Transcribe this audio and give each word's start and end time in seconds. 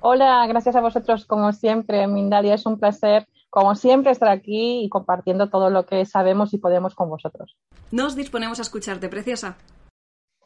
Hola, 0.00 0.46
gracias 0.46 0.76
a 0.76 0.80
vosotros, 0.80 1.26
como 1.26 1.52
siempre. 1.52 2.06
Mindalia 2.06 2.54
es 2.54 2.66
un 2.66 2.78
placer, 2.78 3.26
como 3.50 3.74
siempre, 3.74 4.12
estar 4.12 4.28
aquí 4.28 4.84
y 4.84 4.88
compartiendo 4.88 5.48
todo 5.48 5.70
lo 5.70 5.84
que 5.86 6.04
sabemos 6.06 6.54
y 6.54 6.58
podemos 6.58 6.94
con 6.94 7.08
vosotros. 7.08 7.56
Nos 7.90 8.14
disponemos 8.14 8.58
a 8.58 8.62
escucharte, 8.62 9.08
preciosa. 9.08 9.56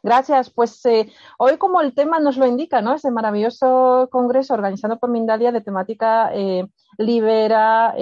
Gracias. 0.03 0.49
Pues 0.49 0.85
eh, 0.87 1.13
hoy, 1.37 1.59
como 1.59 1.83
el 1.83 1.93
tema 1.95 2.21
nos 2.21 2.39
lo 2.39 2.47
indica, 2.47 2.81
¿no? 2.81 2.95
Ese 2.95 3.11
maravilloso 3.11 4.09
congreso 4.11 4.55
organizado 4.55 4.99
por 4.99 5.11
Mindalia 5.11 5.53
de 5.53 5.61
temática 5.61 6.31
eh, 6.33 6.67
libera 6.97 7.95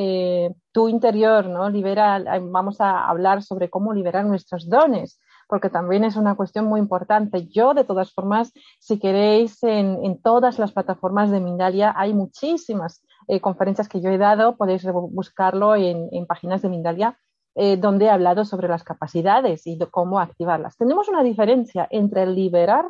tu 0.71 0.89
interior, 0.89 1.47
¿no? 1.47 1.69
Libera, 1.69 2.23
vamos 2.41 2.81
a 2.81 3.09
hablar 3.09 3.43
sobre 3.43 3.69
cómo 3.69 3.93
liberar 3.93 4.25
nuestros 4.27 4.69
dones 4.69 5.19
porque 5.49 5.71
también 5.71 6.05
es 6.05 6.17
una 6.17 6.37
cuestión 6.37 6.67
muy 6.67 6.79
importante. 6.79 7.47
Yo, 7.49 7.75
de 7.75 7.85
todas 7.85 8.13
formas, 8.13 8.53
si 8.79 8.99
queréis, 8.99 9.63
en, 9.63 10.21
todas 10.23 10.59
las 10.59 10.73
plataformas 10.73 11.31
de 11.31 11.41
Mindalia 11.41 11.95
hay 11.97 12.15
muchísimas 12.15 13.03
eh, 13.27 13.41
conferencias 13.41 13.89
que 13.89 14.01
yo 14.01 14.11
he 14.11 14.19
dado, 14.19 14.57
podéis 14.57 14.87
buscarlo 14.93 15.75
en, 15.75 16.27
páginas 16.27 16.63
de 16.63 16.69
Mindalia. 16.69 17.19
Eh, 17.61 17.77
donde 17.77 18.05
he 18.05 18.11
hablado 18.11 18.45
sobre 18.45 18.69
las 18.69 18.85
capacidades 18.85 19.67
y 19.67 19.77
cómo 19.91 20.21
activarlas. 20.21 20.77
Tenemos 20.77 21.09
una 21.09 21.25
diferencia 21.25 21.89
entre 21.91 22.25
liberar 22.25 22.89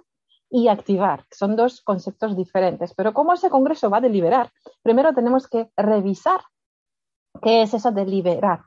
y 0.50 0.68
activar, 0.68 1.24
son 1.30 1.56
dos 1.56 1.80
conceptos 1.80 2.36
diferentes, 2.36 2.92
pero 2.94 3.14
como 3.14 3.32
ese 3.32 3.48
congreso 3.48 3.88
va 3.88 4.02
de 4.02 4.10
liberar, 4.10 4.50
primero 4.82 5.14
tenemos 5.14 5.48
que 5.48 5.70
revisar 5.74 6.41
qué 7.41 7.62
es 7.62 7.72
eso 7.72 7.92
de 7.92 8.04
liberar, 8.04 8.64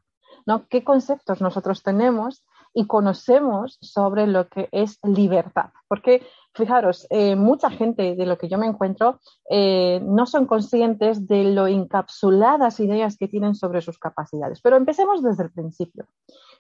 ¿no? 0.47 0.67
¿Qué 0.67 0.83
conceptos 0.83 1.39
nosotros 1.39 1.83
tenemos 1.83 2.43
y 2.73 2.87
conocemos 2.87 3.77
sobre 3.81 4.27
lo 4.27 4.47
que 4.47 4.69
es 4.71 4.99
libertad. 5.03 5.71
Porque, 5.87 6.25
fijaros, 6.53 7.07
eh, 7.09 7.35
mucha 7.35 7.69
gente 7.69 8.15
de 8.15 8.25
lo 8.25 8.37
que 8.37 8.47
yo 8.47 8.57
me 8.57 8.67
encuentro 8.67 9.19
eh, 9.49 9.99
no 10.03 10.25
son 10.25 10.45
conscientes 10.45 11.27
de 11.27 11.43
lo 11.45 11.67
encapsuladas 11.67 12.79
ideas 12.79 13.17
que 13.17 13.27
tienen 13.27 13.55
sobre 13.55 13.81
sus 13.81 13.97
capacidades. 13.99 14.61
Pero 14.61 14.77
empecemos 14.77 15.21
desde 15.21 15.43
el 15.43 15.51
principio. 15.51 16.05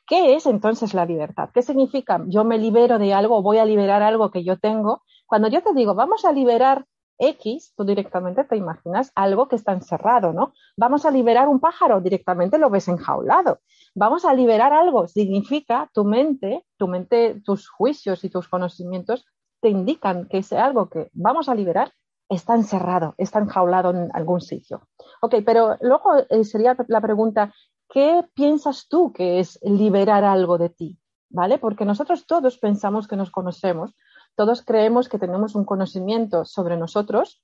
¿Qué 0.05 0.35
es 0.35 0.45
entonces 0.45 0.93
la 0.93 1.05
libertad? 1.05 1.49
¿Qué 1.53 1.61
significa 1.61 2.21
yo 2.27 2.43
me 2.43 2.57
libero 2.57 2.99
de 2.99 3.13
algo, 3.13 3.41
voy 3.41 3.59
a 3.59 3.65
liberar 3.65 4.01
algo 4.01 4.31
que 4.31 4.43
yo 4.43 4.57
tengo? 4.57 5.03
Cuando 5.25 5.47
yo 5.47 5.61
te 5.61 5.73
digo, 5.73 5.95
vamos 5.95 6.25
a 6.25 6.31
liberar 6.31 6.85
X, 7.21 7.73
tú 7.77 7.85
directamente 7.85 8.43
te 8.43 8.57
imaginas 8.57 9.11
algo 9.13 9.47
que 9.47 9.55
está 9.55 9.73
encerrado, 9.73 10.33
¿no? 10.33 10.53
Vamos 10.75 11.05
a 11.05 11.11
liberar 11.11 11.47
un 11.47 11.59
pájaro, 11.59 12.01
directamente 12.01 12.57
lo 12.57 12.71
ves 12.71 12.87
enjaulado. 12.87 13.59
Vamos 13.93 14.25
a 14.25 14.33
liberar 14.33 14.73
algo, 14.73 15.07
significa 15.07 15.89
tu 15.93 16.03
mente, 16.03 16.65
tu 16.77 16.87
mente, 16.87 17.41
tus 17.45 17.69
juicios 17.69 18.23
y 18.23 18.29
tus 18.29 18.47
conocimientos 18.47 19.25
te 19.61 19.69
indican 19.69 20.27
que 20.27 20.39
ese 20.39 20.57
algo 20.57 20.89
que 20.89 21.09
vamos 21.13 21.47
a 21.47 21.55
liberar 21.55 21.93
está 22.27 22.55
encerrado, 22.55 23.13
está 23.17 23.39
enjaulado 23.39 23.91
en 23.91 24.09
algún 24.13 24.41
sitio. 24.41 24.87
Ok, 25.21 25.35
pero 25.45 25.77
luego 25.81 26.15
eh, 26.29 26.43
sería 26.43 26.75
la 26.87 27.01
pregunta, 27.01 27.53
¿qué 27.89 28.25
piensas 28.33 28.87
tú 28.87 29.13
que 29.13 29.39
es 29.39 29.59
liberar 29.61 30.23
algo 30.23 30.57
de 30.57 30.69
ti? 30.69 30.97
¿Vale? 31.29 31.59
Porque 31.59 31.85
nosotros 31.85 32.25
todos 32.25 32.57
pensamos 32.57 33.07
que 33.07 33.15
nos 33.15 33.31
conocemos, 33.31 33.95
todos 34.35 34.63
creemos 34.63 35.09
que 35.09 35.19
tenemos 35.19 35.55
un 35.55 35.65
conocimiento 35.65 36.45
sobre 36.45 36.77
nosotros, 36.77 37.41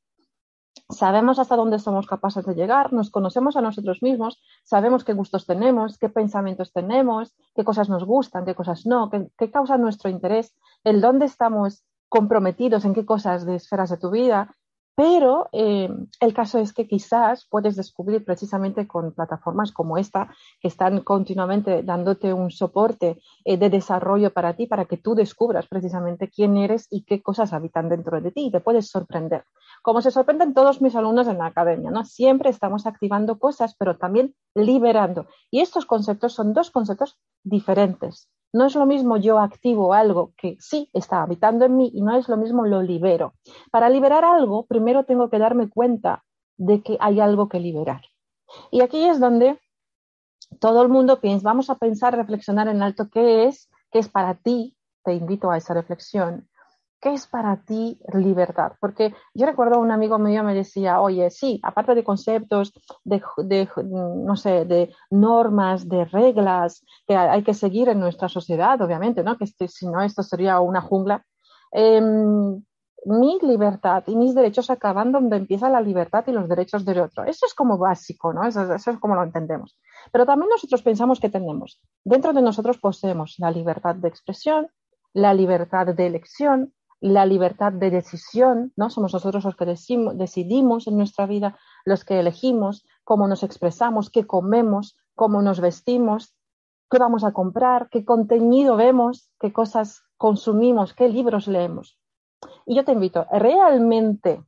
sabemos 0.90 1.40
hasta 1.40 1.56
dónde 1.56 1.80
somos 1.80 2.08
capaces 2.08 2.46
de 2.46 2.56
llegar, 2.56 2.94
nos 2.94 3.10
conocemos 3.10 3.58
a 3.58 3.62
nosotros 3.62 4.02
mismos, 4.02 4.42
sabemos 4.64 5.04
qué 5.04 5.14
gustos 5.14 5.46
tenemos, 5.46 5.98
qué 5.98 6.10
pensamientos 6.10 6.72
tenemos, 6.72 7.36
qué 7.56 7.64
cosas 7.64 7.90
nos 7.90 8.04
gustan, 8.06 8.46
qué 8.46 8.56
cosas 8.56 8.86
no, 8.86 9.10
qué, 9.10 9.52
causa 9.52 9.78
nuestro 9.78 10.10
interés, 10.10 10.56
en 10.84 11.02
dónde 11.02 11.26
estamos 11.26 11.84
comprometidos, 12.10 12.86
en 12.86 12.94
qué 12.94 13.06
cosas 13.06 13.46
de 13.46 13.56
esferas 13.56 13.90
de 13.90 13.98
tu 13.98 14.12
vida, 14.12 14.56
pero 14.98 15.48
eh, 15.52 15.90
el 16.20 16.34
caso 16.34 16.58
es 16.58 16.74
que 16.74 16.88
quizás 16.88 17.46
puedes 17.52 17.76
descubrir 17.76 18.26
precisamente 18.26 18.88
con 18.88 19.14
plataformas 19.14 19.72
como 19.72 20.00
esta, 20.00 20.34
que 20.60 20.68
están 20.68 21.02
continuamente 21.02 21.84
dándote 21.84 22.34
un 22.34 22.50
soporte 22.50 23.22
eh, 23.46 23.58
de 23.58 23.70
desarrollo 23.70 24.34
para 24.34 24.56
ti, 24.56 24.66
para 24.66 24.86
que 24.86 24.98
tú 24.98 25.14
descubras 25.14 25.68
precisamente 25.68 26.32
quién 26.32 26.58
eres 26.58 26.88
y 26.90 27.04
qué 27.04 27.22
cosas 27.22 27.54
habitan 27.54 27.90
dentro 27.90 28.20
de 28.20 28.32
ti 28.32 28.48
y 28.48 28.52
te 28.52 28.60
puedes 28.60 28.88
sorprender. 28.90 29.44
Como 29.84 30.02
se 30.02 30.10
sorprenden 30.10 30.56
todos 30.56 30.82
mis 30.82 30.96
alumnos 30.96 31.28
en 31.28 31.38
la 31.38 31.46
academia, 31.46 31.92
¿no? 31.92 32.04
Siempre 32.04 32.50
estamos 32.50 32.88
activando 32.88 33.38
cosas, 33.38 33.76
pero 33.78 33.98
también 33.98 34.34
liberando. 34.56 35.28
Y 35.52 35.60
estos 35.60 35.86
conceptos 35.86 36.34
son 36.34 36.54
dos 36.54 36.72
conceptos 36.72 37.20
diferentes. 37.44 38.32
No 38.54 38.66
es 38.66 38.76
lo 38.76 38.86
mismo 38.86 39.18
yo 39.18 39.40
activo 39.40 39.94
algo 39.94 40.34
que 40.38 40.58
sí 40.60 40.90
está 40.94 41.22
habitando 41.22 41.66
en 41.66 41.76
mí 41.76 41.92
y 41.94 42.02
no 42.02 42.16
es 42.18 42.30
lo 42.30 42.38
mismo 42.38 42.66
lo 42.66 42.82
libero. 42.82 43.34
Para 43.72 43.90
liberar 43.90 44.24
algo, 44.24 44.66
primero 44.66 45.04
tengo 45.04 45.30
que 45.30 45.40
darme 45.40 45.70
cuenta 45.70 46.24
de 46.58 46.82
que 46.82 46.98
hay 47.00 47.20
algo 47.20 47.50
que 47.50 47.60
liberar. 47.60 48.02
Y 48.72 48.82
aquí 48.82 49.04
es 49.06 49.20
donde 49.20 49.60
todo 50.60 50.82
el 50.82 50.90
mundo 50.90 51.20
piensa, 51.20 51.44
vamos 51.44 51.70
a 51.70 51.76
pensar, 51.76 52.16
reflexionar 52.16 52.68
en 52.68 52.82
alto 52.82 53.10
qué 53.10 53.46
es, 53.46 53.70
qué 53.92 54.00
es 54.00 54.10
para 54.10 54.36
ti, 54.36 54.78
te 55.04 55.14
invito 55.14 55.52
a 55.52 55.58
esa 55.58 55.74
reflexión, 55.74 56.50
¿Qué 57.00 57.14
es 57.14 57.28
para 57.28 57.58
ti 57.58 58.00
libertad? 58.12 58.72
Porque 58.80 59.14
yo 59.36 59.46
recuerdo 59.46 59.80
un 59.80 59.92
amigo 59.92 60.18
mío 60.18 60.44
me 60.44 60.56
decía, 60.56 61.00
oye, 61.00 61.30
sí, 61.30 61.60
aparte 61.62 61.94
de 61.94 62.04
conceptos, 62.04 62.74
de, 63.04 63.70
no 63.86 64.36
sé, 64.36 64.66
de 64.66 64.92
normas, 65.12 65.88
de 65.88 66.06
reglas 66.06 66.84
que 67.08 67.16
hay 67.16 67.44
que 67.44 67.54
seguir 67.54 67.90
en 67.90 68.00
nuestra 68.00 68.28
sociedad, 68.30 68.82
obviamente, 68.82 69.24
¿no? 69.24 69.38
Que 69.38 69.44
este, 69.44 69.68
si 69.68 69.88
no, 69.88 70.02
esto 70.02 70.24
sería 70.24 70.60
una 70.60 70.82
jungla. 70.82 71.24
Em, 71.72 72.64
mi 73.06 73.38
libertad 73.44 74.04
y 74.08 74.16
mis 74.16 74.34
derechos 74.34 74.70
acaban 74.72 75.12
donde 75.12 75.38
empieza 75.38 75.70
la 75.70 75.82
libertad 75.82 76.24
y 76.28 76.32
los 76.32 76.50
derechos 76.50 76.84
del 76.84 77.00
otro. 77.00 77.26
Eso 77.26 77.46
es 77.46 77.54
como 77.54 77.78
básico, 77.78 78.34
¿no? 78.34 78.44
Eso, 78.44 78.74
eso, 78.74 78.92
es 78.92 78.98
como 78.98 79.16
lo 79.16 79.24
entendemos. 79.24 79.78
Pero 80.12 80.26
también 80.26 80.50
nosotros 80.50 80.82
pensamos 80.82 81.20
que 81.20 81.30
tenemos. 81.30 81.80
Dentro 82.04 82.34
de 82.34 82.42
nosotros 82.42 82.80
poseemos 82.80 83.36
la 83.38 83.52
libertad 83.52 83.96
de 83.96 84.08
expresión, 84.08 84.68
la 85.14 85.34
libertad 85.34 85.88
de 85.88 86.08
elección, 86.08 86.74
la 87.00 87.26
libertad 87.26 87.72
de 87.74 87.92
decisión, 87.92 88.74
¿no? 88.76 88.90
Somos 88.90 89.14
nosotros 89.14 89.44
los 89.44 89.56
que 89.56 89.66
decidimos 89.66 90.88
en 90.88 90.98
nuestra 90.98 91.26
vida, 91.26 91.58
los 91.86 92.04
que 92.04 92.20
elegimos 92.20 92.86
cómo 93.04 93.28
nos 93.28 93.44
expresamos, 93.44 94.10
qué 94.10 94.26
comemos, 94.26 94.98
cómo 95.16 95.42
nos 95.42 95.60
vestimos, 95.60 96.36
qué 96.90 96.98
vamos 96.98 97.24
a 97.24 97.32
comprar, 97.32 97.90
qué 97.90 98.04
contenido 98.04 98.76
vemos, 98.76 99.32
qué 99.40 99.54
cosas 99.54 100.04
consumimos, 100.18 100.94
qué 100.94 101.08
libros 101.08 101.48
leemos. 101.48 102.00
Y 102.66 102.76
yo 102.76 102.84
te 102.84 102.92
invito, 102.92 103.26
realmente, 103.32 104.44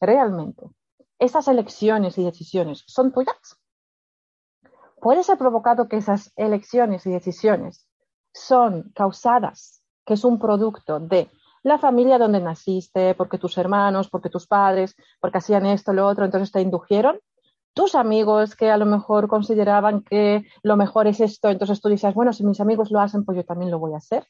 realmente, 0.00 0.70
esas 1.18 1.48
elecciones 1.48 2.18
y 2.18 2.24
decisiones 2.24 2.84
son 2.86 3.12
tuyas. 3.12 3.58
Puede 5.00 5.22
ser 5.22 5.38
provocado 5.38 5.88
que 5.88 5.96
esas 5.96 6.32
elecciones 6.36 7.06
y 7.06 7.10
decisiones 7.10 7.88
son 8.32 8.92
causadas, 8.94 9.82
que 10.04 10.14
es 10.14 10.24
un 10.24 10.38
producto 10.38 11.00
de 11.00 11.30
la 11.62 11.78
familia 11.78 12.18
donde 12.18 12.40
naciste, 12.40 13.14
porque 13.14 13.38
tus 13.38 13.58
hermanos, 13.58 14.08
porque 14.08 14.30
tus 14.30 14.46
padres, 14.46 14.96
porque 15.20 15.38
hacían 15.38 15.66
esto, 15.66 15.92
lo 15.92 16.06
otro, 16.06 16.24
entonces 16.24 16.52
te 16.52 16.60
indujeron. 16.60 17.20
Tus 17.74 17.94
amigos 17.94 18.56
que 18.56 18.70
a 18.70 18.76
lo 18.76 18.86
mejor 18.86 19.28
consideraban 19.28 20.02
que 20.02 20.44
lo 20.62 20.76
mejor 20.76 21.06
es 21.06 21.20
esto, 21.20 21.48
entonces 21.48 21.80
tú 21.80 21.88
dices, 21.88 22.14
bueno, 22.14 22.32
si 22.32 22.44
mis 22.44 22.60
amigos 22.60 22.90
lo 22.90 23.00
hacen, 23.00 23.24
pues 23.24 23.36
yo 23.36 23.44
también 23.44 23.70
lo 23.70 23.78
voy 23.78 23.94
a 23.94 23.98
hacer. 23.98 24.26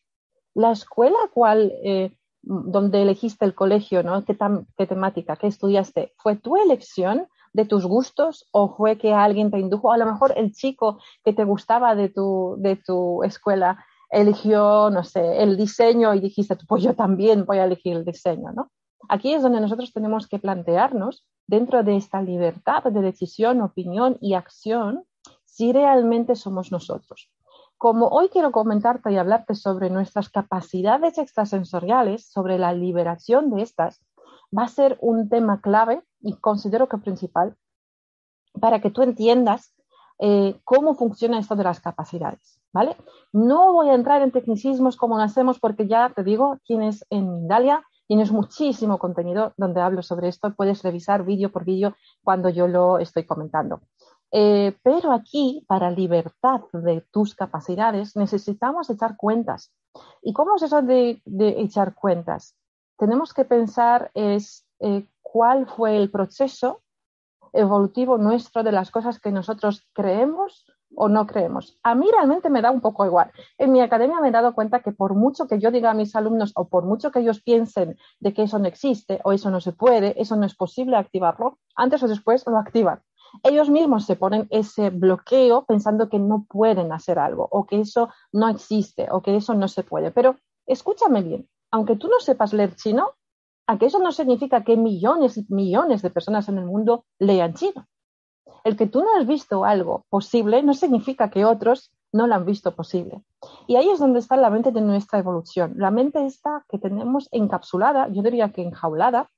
La 0.55 0.73
escuela 0.73 1.19
cual, 1.33 1.73
eh, 1.83 2.13
donde 2.43 3.03
elegiste 3.03 3.45
el 3.45 3.55
colegio, 3.55 4.03
¿no? 4.03 4.25
¿Qué, 4.25 4.37
¿Qué 4.77 4.87
temática, 4.87 5.37
qué 5.37 5.47
estudiaste? 5.47 6.15
¿Fue 6.19 6.37
tu 6.37 6.57
elección 6.57 7.27
de 7.53 7.65
tus 7.65 7.87
gustos 7.87 8.47
o 8.53 8.75
fue 8.77 8.99
que 8.99 9.15
alguien 9.15 9.51
te 9.51 9.59
indujo? 9.59 9.93
A 9.93 9.99
lo 9.99 10.07
mejor 10.07 10.33
el 10.37 10.53
chico 10.53 10.99
que 11.25 11.33
te 11.33 11.45
gustaba 11.45 11.95
de 11.95 12.09
tu, 12.09 12.57
de 12.59 12.77
tu 12.77 13.23
escuela 13.23 13.85
eligió, 14.11 14.91
no 14.91 15.05
sé, 15.05 15.43
el 15.43 15.57
diseño 15.57 16.15
y 16.15 16.21
dijiste, 16.21 16.57
pues 16.67 16.83
yo 16.83 16.95
también 16.95 17.45
voy 17.45 17.59
a 17.59 17.65
elegir 17.65 17.97
el 17.97 18.05
diseño, 18.05 18.53
¿no? 18.53 18.71
Aquí 19.09 19.33
es 19.33 19.43
donde 19.43 19.61
nosotros 19.61 19.93
tenemos 19.93 20.27
que 20.27 20.39
plantearnos, 20.39 21.25
dentro 21.47 21.83
de 21.83 21.97
esta 21.97 22.21
libertad 22.21 22.85
de 22.85 23.01
decisión, 23.01 23.63
opinión 23.63 24.19
y 24.21 24.35
acción, 24.35 25.05
si 25.45 25.73
realmente 25.73 26.37
somos 26.37 26.71
nosotros. 26.71 27.31
Como 27.79 28.09
hoy 28.09 28.29
quiero 28.29 28.53
comentarte 28.53 29.13
y 29.13 29.17
hablarte 29.17 29.55
sobre 29.55 29.89
nuestras 29.89 30.29
capacidades 30.29 31.17
extrasensoriales, 31.17 32.27
sobre 32.29 32.59
la 32.59 32.73
liberación 32.73 33.51
de 33.51 33.63
estas, 33.63 34.01
va 34.57 34.65
a 34.65 34.69
ser 34.69 34.99
un 35.01 35.29
tema 35.29 35.61
clave 35.61 36.03
y 36.21 36.35
considero 36.35 36.89
que 36.89 36.99
principal 36.99 37.57
para 38.61 38.81
que 38.81 38.91
tú 38.91 39.03
entiendas 39.03 39.75
eh, 40.21 40.59
cómo 40.65 40.95
funciona 40.95 41.39
esto 41.39 41.55
de 41.55 41.65
las 41.65 41.81
capacidades, 41.81 42.61
¿vale? 42.73 42.97
No 43.33 43.73
voy 43.73 43.89
a 43.89 43.95
entrar 43.95 44.23
en 44.23 44.33
tecnicismos 44.33 44.97
como 44.97 45.17
lo 45.17 45.23
hacemos 45.23 45.61
porque 45.61 45.87
ya 45.87 46.11
te 46.11 46.25
digo, 46.25 46.59
tienes 46.65 47.07
en 47.11 47.33
Mindalia, 47.33 47.85
tienes 48.09 48.33
muchísimo 48.33 48.99
contenido 48.99 49.53
donde 49.57 49.81
hablo 49.81 50.03
sobre 50.03 50.29
esto, 50.29 50.55
puedes 50.55 50.83
revisar 50.83 51.25
vídeo 51.25 51.53
por 51.53 51.65
vídeo 51.65 51.95
cuando 52.25 52.49
yo 52.49 52.67
lo 52.67 52.99
estoy 52.99 53.25
comentando. 53.25 53.81
Eh, 54.31 54.77
pero 54.83 55.13
aquí, 55.13 55.65
para 55.69 55.91
libertad 55.91 56.63
de 56.73 57.03
tus 57.13 57.35
capacidades, 57.35 58.17
necesitamos 58.17 58.91
echar 58.91 59.17
cuentas. 59.17 59.73
¿Y 60.23 60.33
cómo 60.33 60.57
es 60.57 60.63
eso 60.63 60.83
de, 60.83 61.23
echar 61.59 61.95
cuentas? 61.95 62.55
Tenemos 62.99 63.33
que 63.33 63.45
pensar 63.45 64.11
es 64.15 64.67
eh, 64.81 65.07
cuál 65.23 65.67
fue 65.67 65.97
el 65.97 66.11
proceso 66.11 66.83
evolutivo 67.53 68.19
nuestro 68.19 68.63
de 68.63 68.73
las 68.73 68.91
cosas 68.91 69.21
que 69.21 69.33
nosotros 69.33 69.87
creemos 69.93 70.67
o 70.95 71.09
no 71.09 71.27
creemos. 71.27 71.79
A 71.83 71.95
mí 71.95 72.07
realmente 72.11 72.51
me 72.51 72.63
da 72.63 72.71
un 72.71 72.81
poco 72.81 73.05
igual. 73.05 73.31
En 73.59 73.73
mi 73.73 73.81
academia 73.81 74.21
me 74.21 74.29
he 74.29 74.33
dado 74.33 74.55
cuenta 74.55 74.81
que 74.81 74.93
por 74.93 75.15
mucho 75.15 75.47
que 75.47 75.59
yo 75.59 75.71
diga 75.71 75.91
a 75.91 75.95
mis 75.95 76.17
alumnos 76.17 76.53
o 76.55 76.69
por 76.69 76.85
mucho 76.85 77.11
que 77.11 77.21
ellos 77.21 77.43
piensen 77.43 77.97
de 78.21 78.33
que 78.33 78.43
eso 78.43 78.59
no 78.59 78.67
existe 78.67 79.21
o 79.25 79.33
eso 79.33 79.51
no 79.51 79.61
se 79.61 79.73
puede, 79.73 80.21
eso 80.21 80.37
no 80.37 80.47
es 80.47 80.55
posible 80.55 80.97
activarlo, 80.97 81.59
antes 81.75 82.03
o 82.03 82.09
después 82.09 82.45
lo 82.47 82.59
activan. 82.59 83.03
Ellos 83.43 83.69
mismos 83.69 84.07
se 84.07 84.17
ponen 84.17 84.47
ese 84.51 84.91
bloqueo 84.91 85.65
pensando 85.67 86.09
que 86.09 86.19
no 86.19 86.47
pueden 86.49 86.93
hacer 86.93 87.19
algo 87.19 87.47
o 87.51 87.67
que 87.67 87.81
eso 87.81 88.09
no 88.33 88.49
existe 88.49 89.09
o 89.11 89.21
que 89.21 89.37
eso 89.37 89.55
no 89.55 89.69
se 89.69 89.83
puede. 89.83 90.11
Pero 90.11 90.37
escúchame 90.67 91.23
bien, 91.23 91.49
aunque 91.71 91.97
tú 91.97 92.09
no 92.09 92.21
sepas 92.21 92.55
leer 92.55 92.75
chino, 92.75 93.13
aunque 93.69 93.87
eso 93.87 93.99
no 93.99 94.13
significa 94.13 94.65
que 94.65 94.79
millones 94.79 95.37
y 95.37 95.47
millones 95.51 96.01
de 96.01 96.09
personas 96.09 96.49
en 96.49 96.57
el 96.57 96.65
mundo 96.65 97.05
lean 97.19 97.53
chino. 97.53 97.87
El 98.65 98.79
que 98.79 98.87
tú 98.87 99.03
no 99.03 99.15
has 99.19 99.27
visto 99.27 99.65
algo 99.67 100.07
posible 100.09 100.63
no 100.63 100.73
significa 100.73 101.31
que 101.31 101.45
otros 101.45 101.93
no 102.11 102.27
lo 102.27 102.35
han 102.35 102.47
visto 102.47 102.75
posible. 102.75 103.23
Y 103.67 103.77
ahí 103.77 103.91
es 103.91 103.99
donde 103.99 104.21
está 104.21 104.39
la 104.39 104.49
mente 104.49 104.73
de 104.73 104.81
nuestra 104.81 105.19
evolución. 105.19 105.75
La 105.77 105.91
mente 105.91 106.25
está 106.25 106.65
que 106.67 106.79
tenemos 106.79 107.29
encapsulada, 107.31 108.09
yo 108.09 108.23
diría 108.23 108.53
que 108.53 108.63
enjaulada, 108.63 109.31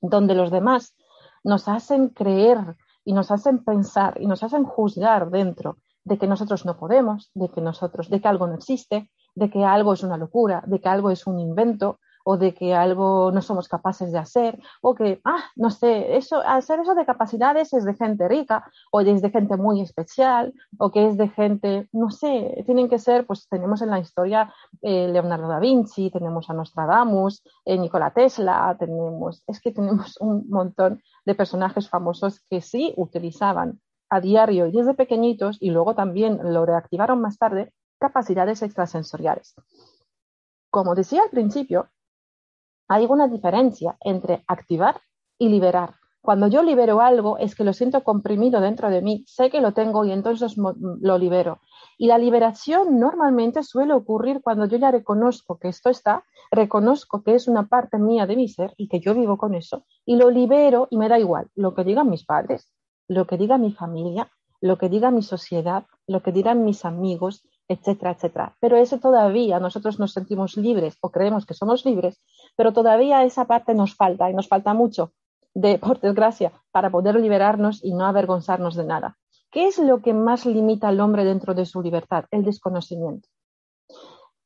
donde 0.00 0.34
los 0.34 0.50
demás 0.50 0.96
nos 1.44 1.68
hacen 1.68 2.08
creer 2.08 2.76
y 3.04 3.12
nos 3.12 3.30
hacen 3.30 3.62
pensar 3.62 4.18
y 4.18 4.26
nos 4.26 4.42
hacen 4.42 4.64
juzgar 4.64 5.30
dentro 5.30 5.76
de 6.04 6.16
que 6.16 6.26
nosotros 6.26 6.64
no 6.64 6.78
podemos, 6.78 7.30
de 7.34 7.50
que 7.50 7.60
nosotros, 7.60 8.08
de 8.08 8.18
que 8.18 8.28
algo 8.28 8.46
no 8.46 8.54
existe, 8.54 9.10
de 9.34 9.50
que 9.50 9.62
algo 9.62 9.92
es 9.92 10.02
una 10.02 10.16
locura, 10.16 10.62
de 10.66 10.80
que 10.80 10.88
algo 10.88 11.10
es 11.10 11.26
un 11.26 11.38
invento, 11.38 12.00
o 12.24 12.36
de 12.36 12.54
que 12.54 12.74
algo 12.74 13.30
no 13.32 13.42
somos 13.42 13.68
capaces 13.68 14.12
de 14.12 14.18
hacer, 14.18 14.60
o 14.80 14.94
que, 14.94 15.20
ah, 15.24 15.44
no 15.56 15.70
sé, 15.70 16.16
eso, 16.16 16.40
hacer 16.40 16.80
eso 16.80 16.94
de 16.94 17.06
capacidades 17.06 17.72
es 17.72 17.84
de 17.84 17.94
gente 17.94 18.28
rica, 18.28 18.70
o 18.90 19.00
es 19.00 19.22
de 19.22 19.30
gente 19.30 19.56
muy 19.56 19.80
especial, 19.80 20.52
o 20.78 20.90
que 20.90 21.08
es 21.08 21.16
de 21.16 21.28
gente, 21.28 21.88
no 21.92 22.10
sé, 22.10 22.62
tienen 22.66 22.88
que 22.88 22.98
ser, 22.98 23.26
pues 23.26 23.48
tenemos 23.48 23.82
en 23.82 23.90
la 23.90 23.98
historia 23.98 24.52
eh, 24.80 25.08
Leonardo 25.08 25.48
da 25.48 25.58
Vinci, 25.58 26.10
tenemos 26.10 26.48
a 26.50 26.54
Nostradamus, 26.54 27.42
eh, 27.64 27.78
Nikola 27.78 28.12
Tesla, 28.12 28.76
tenemos, 28.78 29.42
es 29.46 29.60
que 29.60 29.72
tenemos 29.72 30.16
un 30.20 30.48
montón 30.48 31.02
de 31.24 31.34
personajes 31.34 31.88
famosos 31.88 32.40
que 32.50 32.60
sí 32.60 32.94
utilizaban 32.96 33.80
a 34.10 34.20
diario 34.20 34.66
y 34.66 34.72
desde 34.72 34.94
pequeñitos, 34.94 35.56
y 35.60 35.70
luego 35.70 35.94
también 35.94 36.38
lo 36.52 36.66
reactivaron 36.66 37.20
más 37.20 37.38
tarde, 37.38 37.72
capacidades 37.98 38.62
extrasensoriales. 38.62 39.54
Como 40.70 40.94
decía 40.94 41.22
al 41.22 41.30
principio, 41.30 41.88
hay 42.92 43.06
una 43.08 43.28
diferencia 43.28 43.96
entre 44.00 44.44
activar 44.46 45.00
y 45.38 45.48
liberar. 45.48 45.94
Cuando 46.20 46.46
yo 46.46 46.62
libero 46.62 47.00
algo 47.00 47.36
es 47.38 47.56
que 47.56 47.64
lo 47.64 47.72
siento 47.72 48.04
comprimido 48.04 48.60
dentro 48.60 48.90
de 48.90 49.02
mí, 49.02 49.24
sé 49.26 49.50
que 49.50 49.60
lo 49.60 49.72
tengo 49.72 50.04
y 50.04 50.12
entonces 50.12 50.56
lo 50.56 51.18
libero. 51.18 51.60
Y 51.98 52.06
la 52.06 52.16
liberación 52.16 53.00
normalmente 53.00 53.64
suele 53.64 53.92
ocurrir 53.92 54.40
cuando 54.40 54.66
yo 54.66 54.76
ya 54.76 54.92
reconozco 54.92 55.58
que 55.58 55.68
esto 55.68 55.90
está, 55.90 56.24
reconozco 56.52 57.24
que 57.24 57.34
es 57.34 57.48
una 57.48 57.66
parte 57.66 57.98
mía 57.98 58.26
de 58.26 58.36
mi 58.36 58.46
ser 58.46 58.72
y 58.76 58.88
que 58.88 59.00
yo 59.00 59.14
vivo 59.14 59.36
con 59.36 59.54
eso, 59.54 59.84
y 60.06 60.14
lo 60.14 60.30
libero 60.30 60.86
y 60.90 60.96
me 60.96 61.08
da 61.08 61.18
igual 61.18 61.48
lo 61.56 61.74
que 61.74 61.82
digan 61.82 62.08
mis 62.08 62.24
padres, 62.24 62.70
lo 63.08 63.26
que 63.26 63.36
diga 63.36 63.58
mi 63.58 63.72
familia, 63.72 64.30
lo 64.60 64.78
que 64.78 64.88
diga 64.88 65.10
mi 65.10 65.22
sociedad, 65.22 65.86
lo 66.06 66.22
que 66.22 66.30
digan 66.30 66.64
mis 66.64 66.84
amigos, 66.84 67.42
etcétera, 67.68 68.12
etcétera. 68.12 68.56
Pero 68.60 68.76
eso 68.76 68.98
todavía 68.98 69.60
nosotros 69.60 69.98
nos 69.98 70.12
sentimos 70.12 70.56
libres 70.56 70.96
o 71.00 71.10
creemos 71.10 71.46
que 71.46 71.54
somos 71.54 71.84
libres, 71.84 72.20
pero 72.56 72.72
todavía 72.72 73.24
esa 73.24 73.46
parte 73.46 73.74
nos 73.74 73.94
falta 73.94 74.30
y 74.30 74.34
nos 74.34 74.48
falta 74.48 74.74
mucho, 74.74 75.12
de, 75.54 75.78
por 75.78 76.00
desgracia, 76.00 76.52
para 76.70 76.90
poder 76.90 77.16
liberarnos 77.16 77.84
y 77.84 77.94
no 77.94 78.06
avergonzarnos 78.06 78.74
de 78.74 78.84
nada. 78.84 79.18
¿Qué 79.50 79.66
es 79.66 79.78
lo 79.78 80.00
que 80.00 80.14
más 80.14 80.46
limita 80.46 80.88
al 80.88 81.00
hombre 81.00 81.24
dentro 81.24 81.54
de 81.54 81.66
su 81.66 81.82
libertad? 81.82 82.24
El 82.30 82.44
desconocimiento. 82.44 83.28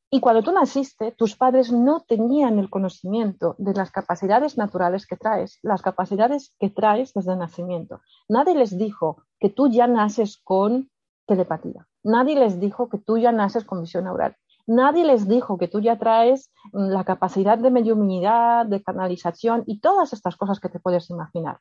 Y 0.09 0.21
cuando 0.21 0.41
tú 0.41 0.53
naciste, 0.53 1.11
tus 1.11 1.35
padres 1.35 1.71
no 1.71 2.01
tenían 2.01 2.59
el 2.59 2.69
conocimiento 2.69 3.55
de 3.57 3.73
las 3.73 3.91
capacidades 3.91 4.57
naturales 4.57 5.05
que 5.05 5.17
traes, 5.17 5.59
las 5.63 5.81
capacidades 5.81 6.53
que 6.59 6.69
traes 6.69 7.13
desde 7.13 7.33
el 7.33 7.39
nacimiento. 7.39 7.99
Nadie 8.29 8.55
les 8.55 8.77
dijo 8.77 9.23
que 9.39 9.49
tú 9.49 9.67
ya 9.67 9.85
naces 9.85 10.37
con 10.37 10.89
telepatía. 11.27 11.87
Nadie 12.03 12.35
les 12.39 12.59
dijo 12.59 12.89
que 12.89 12.97
tú 12.97 13.17
ya 13.17 13.31
naces 13.31 13.65
con 13.65 13.81
visión 13.81 14.07
oral. 14.07 14.35
Nadie 14.65 15.05
les 15.05 15.27
dijo 15.27 15.57
que 15.57 15.67
tú 15.67 15.79
ya 15.79 15.97
traes 15.97 16.51
mm, 16.73 16.89
la 16.89 17.03
capacidad 17.03 17.57
de 17.57 17.71
mediumidad, 17.71 18.65
de 18.65 18.81
canalización 18.81 19.63
y 19.65 19.79
todas 19.79 20.13
estas 20.13 20.35
cosas 20.35 20.59
que 20.59 20.69
te 20.69 20.79
puedes 20.79 21.09
imaginar. 21.09 21.59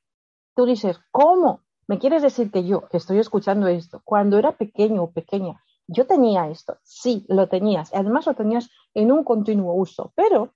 Tú 0.54 0.64
dices, 0.64 0.98
¿cómo? 1.10 1.60
¿Me 1.86 1.98
quieres 1.98 2.22
decir 2.22 2.50
que 2.50 2.64
yo, 2.64 2.88
que 2.88 2.96
estoy 2.96 3.18
escuchando 3.18 3.68
esto, 3.68 4.00
cuando 4.04 4.38
era 4.38 4.52
pequeño 4.56 5.04
o 5.04 5.12
pequeña, 5.12 5.62
yo 5.86 6.06
tenía 6.06 6.48
esto? 6.48 6.78
Sí, 6.82 7.24
lo 7.28 7.48
tenías. 7.48 7.94
Además 7.94 8.26
lo 8.26 8.34
tenías 8.34 8.70
en 8.94 9.12
un 9.12 9.22
continuo 9.22 9.74
uso. 9.74 10.12
Pero 10.16 10.54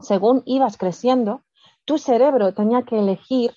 según 0.00 0.42
ibas 0.46 0.76
creciendo, 0.76 1.42
tu 1.84 1.98
cerebro 1.98 2.52
tenía 2.52 2.82
que 2.82 2.98
elegir 2.98 3.52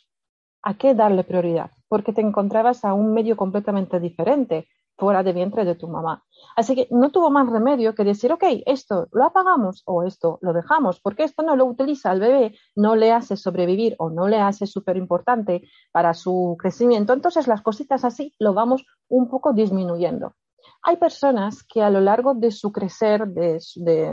a 0.63 0.75
qué 0.75 0.95
darle 0.95 1.23
prioridad, 1.23 1.71
porque 1.87 2.13
te 2.13 2.21
encontrabas 2.21 2.85
a 2.85 2.93
un 2.93 3.13
medio 3.13 3.37
completamente 3.37 3.99
diferente 3.99 4.67
fuera 4.97 5.23
de 5.23 5.33
vientre 5.33 5.65
de 5.65 5.75
tu 5.75 5.87
mamá. 5.87 6.23
Así 6.55 6.75
que 6.75 6.87
no 6.91 7.11
tuvo 7.11 7.29
más 7.31 7.49
remedio 7.49 7.95
que 7.95 8.03
decir, 8.03 8.31
ok, 8.31 8.43
esto 8.65 9.07
lo 9.11 9.25
apagamos 9.25 9.83
o 9.85 10.03
esto 10.03 10.39
lo 10.41 10.53
dejamos, 10.53 10.99
porque 10.99 11.23
esto 11.23 11.43
no 11.43 11.55
lo 11.55 11.65
utiliza 11.65 12.11
el 12.11 12.19
bebé, 12.19 12.55
no 12.75 12.95
le 12.95 13.11
hace 13.11 13.35
sobrevivir 13.35 13.95
o 13.97 14.09
no 14.09 14.27
le 14.27 14.39
hace 14.39 14.67
súper 14.67 14.97
importante 14.97 15.63
para 15.91 16.13
su 16.13 16.55
crecimiento. 16.59 17.13
Entonces 17.13 17.47
las 17.47 17.61
cositas 17.61 18.05
así 18.05 18.33
lo 18.39 18.53
vamos 18.53 18.85
un 19.09 19.29
poco 19.29 19.53
disminuyendo. 19.53 20.33
Hay 20.85 20.97
personas 20.97 21.63
que 21.63 21.81
a 21.81 21.89
lo 21.89 22.01
largo 22.01 22.33
de 22.33 22.51
su 22.51 22.73
crecer, 22.73 23.27
de, 23.29 23.59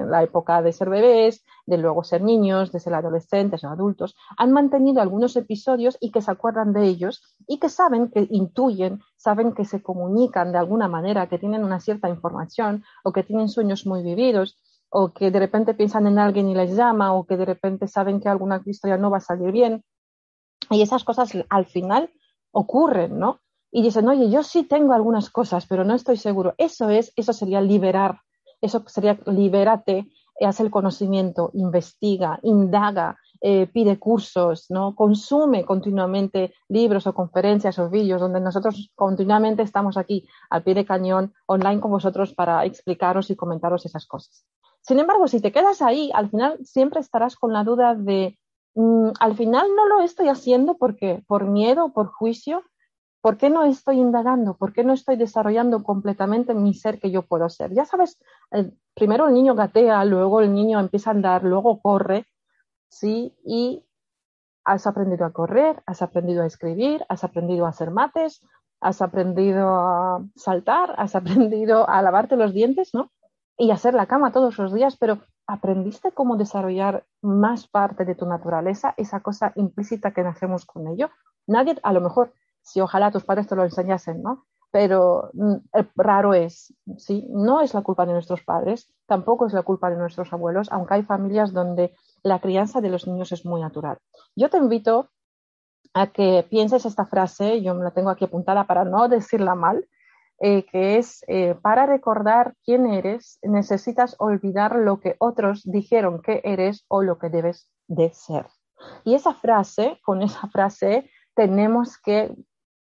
la 0.06 0.22
época 0.22 0.62
de 0.62 0.72
ser 0.72 0.88
bebés, 0.88 1.44
de 1.66 1.78
luego 1.78 2.04
ser 2.04 2.22
niños, 2.22 2.70
de 2.70 2.78
ser 2.78 2.94
adolescentes 2.94 3.64
o 3.64 3.68
adultos, 3.68 4.14
han 4.36 4.52
mantenido 4.52 5.02
algunos 5.02 5.34
episodios 5.34 5.98
y 6.00 6.12
que 6.12 6.22
se 6.22 6.30
acuerdan 6.30 6.72
de 6.72 6.84
ellos 6.86 7.22
y 7.48 7.58
que 7.58 7.68
saben, 7.68 8.08
que 8.08 8.28
intuyen, 8.30 9.00
saben 9.16 9.52
que 9.52 9.64
se 9.64 9.82
comunican 9.82 10.52
de 10.52 10.58
alguna 10.58 10.86
manera, 10.86 11.28
que 11.28 11.40
tienen 11.40 11.64
una 11.64 11.80
cierta 11.80 12.08
información 12.08 12.84
o 13.02 13.12
que 13.12 13.24
tienen 13.24 13.48
sueños 13.48 13.84
muy 13.84 14.04
vividos 14.04 14.60
o 14.90 15.12
que 15.12 15.32
de 15.32 15.40
repente 15.40 15.74
piensan 15.74 16.06
en 16.06 16.20
alguien 16.20 16.48
y 16.48 16.54
les 16.54 16.76
llama, 16.76 17.14
o 17.14 17.24
que 17.24 17.36
de 17.36 17.44
repente 17.44 17.88
saben 17.88 18.20
que 18.20 18.28
alguna 18.28 18.60
historia 18.64 18.96
no 18.96 19.10
va 19.10 19.18
a 19.18 19.20
salir 19.20 19.52
bien. 19.52 19.84
Y 20.68 20.82
esas 20.82 21.04
cosas 21.04 21.32
al 21.48 21.66
final 21.66 22.10
ocurren, 22.52 23.18
¿no? 23.18 23.40
Y 23.72 23.82
dicen, 23.82 24.08
oye, 24.08 24.30
yo 24.30 24.42
sí 24.42 24.64
tengo 24.64 24.92
algunas 24.92 25.30
cosas, 25.30 25.66
pero 25.66 25.84
no 25.84 25.94
estoy 25.94 26.16
seguro. 26.16 26.54
Eso 26.58 26.88
es, 26.88 27.12
eso 27.16 27.32
sería 27.32 27.60
liberar, 27.60 28.20
eso 28.60 28.82
sería 28.86 29.18
libérate, 29.26 30.06
haz 30.46 30.60
el 30.60 30.70
conocimiento, 30.70 31.50
investiga, 31.54 32.40
indaga, 32.42 33.18
eh, 33.42 33.66
pide 33.66 33.98
cursos, 33.98 34.66
¿no? 34.68 34.94
consume 34.94 35.64
continuamente 35.64 36.52
libros 36.68 37.06
o 37.06 37.14
conferencias 37.14 37.78
o 37.78 37.88
vídeos 37.88 38.20
donde 38.20 38.40
nosotros 38.40 38.90
continuamente 38.94 39.62
estamos 39.62 39.96
aquí 39.96 40.26
al 40.50 40.62
pie 40.62 40.74
de 40.74 40.84
cañón 40.84 41.32
online 41.46 41.80
con 41.80 41.90
vosotros 41.90 42.34
para 42.34 42.64
explicaros 42.66 43.30
y 43.30 43.36
comentaros 43.36 43.86
esas 43.86 44.06
cosas. 44.06 44.44
Sin 44.82 44.98
embargo, 44.98 45.26
si 45.26 45.40
te 45.40 45.52
quedas 45.52 45.82
ahí, 45.82 46.10
al 46.14 46.30
final 46.30 46.58
siempre 46.64 47.00
estarás 47.00 47.36
con 47.36 47.52
la 47.52 47.64
duda 47.64 47.94
de, 47.94 48.38
mm, 48.74 49.10
al 49.18 49.36
final 49.36 49.68
no 49.74 49.88
lo 49.88 50.02
estoy 50.02 50.28
haciendo 50.28 50.76
porque 50.76 51.22
por 51.26 51.46
miedo, 51.46 51.92
por 51.94 52.08
juicio, 52.08 52.62
¿por 53.20 53.36
qué 53.36 53.50
no 53.50 53.64
estoy 53.64 53.98
indagando? 53.98 54.54
¿Por 54.54 54.72
qué 54.72 54.84
no 54.84 54.92
estoy 54.92 55.16
desarrollando 55.16 55.82
completamente 55.82 56.54
mi 56.54 56.74
ser 56.74 56.98
que 56.98 57.10
yo 57.10 57.22
puedo 57.22 57.48
ser? 57.48 57.72
Ya 57.72 57.84
sabes, 57.84 58.18
eh, 58.52 58.72
primero 58.94 59.28
el 59.28 59.34
niño 59.34 59.54
gatea, 59.54 60.04
luego 60.04 60.40
el 60.40 60.52
niño 60.52 60.80
empieza 60.80 61.10
a 61.10 61.14
andar, 61.14 61.44
luego 61.44 61.80
corre, 61.80 62.26
¿sí? 62.88 63.36
Y 63.44 63.84
has 64.64 64.86
aprendido 64.86 65.24
a 65.26 65.32
correr, 65.32 65.82
has 65.86 66.02
aprendido 66.02 66.42
a 66.42 66.46
escribir, 66.46 67.04
has 67.08 67.24
aprendido 67.24 67.66
a 67.66 67.70
hacer 67.70 67.90
mates, 67.90 68.40
has 68.80 69.02
aprendido 69.02 69.68
a 69.68 70.24
saltar, 70.36 70.94
has 70.96 71.14
aprendido 71.50 71.88
a 71.88 72.02
lavarte 72.02 72.36
los 72.36 72.52
dientes, 72.52 72.94
¿no? 72.94 73.10
Y 73.58 73.70
hacer 73.70 73.92
la 73.92 74.06
cama 74.06 74.32
todos 74.32 74.56
los 74.58 74.72
días, 74.72 74.96
pero 74.96 75.18
¿aprendiste 75.46 76.12
cómo 76.12 76.36
desarrollar 76.36 77.04
más 77.20 77.68
parte 77.68 78.06
de 78.06 78.14
tu 78.14 78.24
naturaleza, 78.24 78.94
esa 78.96 79.20
cosa 79.20 79.52
implícita 79.54 80.12
que 80.12 80.22
nacemos 80.22 80.64
con 80.64 80.88
ello? 80.88 81.10
Nadie, 81.46 81.76
a 81.82 81.92
lo 81.92 82.00
mejor, 82.00 82.32
si 82.62 82.80
ojalá 82.80 83.10
tus 83.10 83.24
padres 83.24 83.46
te 83.46 83.56
lo 83.56 83.64
enseñasen, 83.64 84.22
¿no? 84.22 84.46
Pero 84.70 85.30
mm, 85.32 85.56
raro 85.96 86.34
es, 86.34 86.74
¿sí? 86.96 87.26
No 87.30 87.60
es 87.60 87.74
la 87.74 87.82
culpa 87.82 88.06
de 88.06 88.12
nuestros 88.12 88.42
padres, 88.42 88.92
tampoco 89.06 89.46
es 89.46 89.52
la 89.52 89.62
culpa 89.62 89.90
de 89.90 89.96
nuestros 89.96 90.32
abuelos, 90.32 90.70
aunque 90.70 90.94
hay 90.94 91.02
familias 91.02 91.52
donde 91.52 91.94
la 92.22 92.40
crianza 92.40 92.80
de 92.80 92.90
los 92.90 93.06
niños 93.06 93.32
es 93.32 93.44
muy 93.44 93.60
natural. 93.60 93.98
Yo 94.36 94.48
te 94.48 94.58
invito 94.58 95.10
a 95.94 96.08
que 96.08 96.46
pienses 96.48 96.86
esta 96.86 97.06
frase, 97.06 97.62
yo 97.62 97.74
me 97.74 97.82
la 97.82 97.90
tengo 97.90 98.10
aquí 98.10 98.24
apuntada 98.24 98.64
para 98.64 98.84
no 98.84 99.08
decirla 99.08 99.54
mal, 99.54 99.88
eh, 100.42 100.64
que 100.64 100.96
es, 100.96 101.22
eh, 101.28 101.54
para 101.60 101.84
recordar 101.84 102.54
quién 102.64 102.86
eres, 102.86 103.38
necesitas 103.42 104.16
olvidar 104.18 104.76
lo 104.76 104.98
que 104.98 105.16
otros 105.18 105.62
dijeron 105.64 106.22
que 106.22 106.40
eres 106.44 106.84
o 106.88 107.02
lo 107.02 107.18
que 107.18 107.28
debes 107.28 107.70
de 107.88 108.10
ser. 108.14 108.46
Y 109.04 109.14
esa 109.14 109.34
frase, 109.34 110.00
con 110.02 110.22
esa 110.22 110.48
frase, 110.48 111.10
tenemos 111.34 111.98
que 111.98 112.34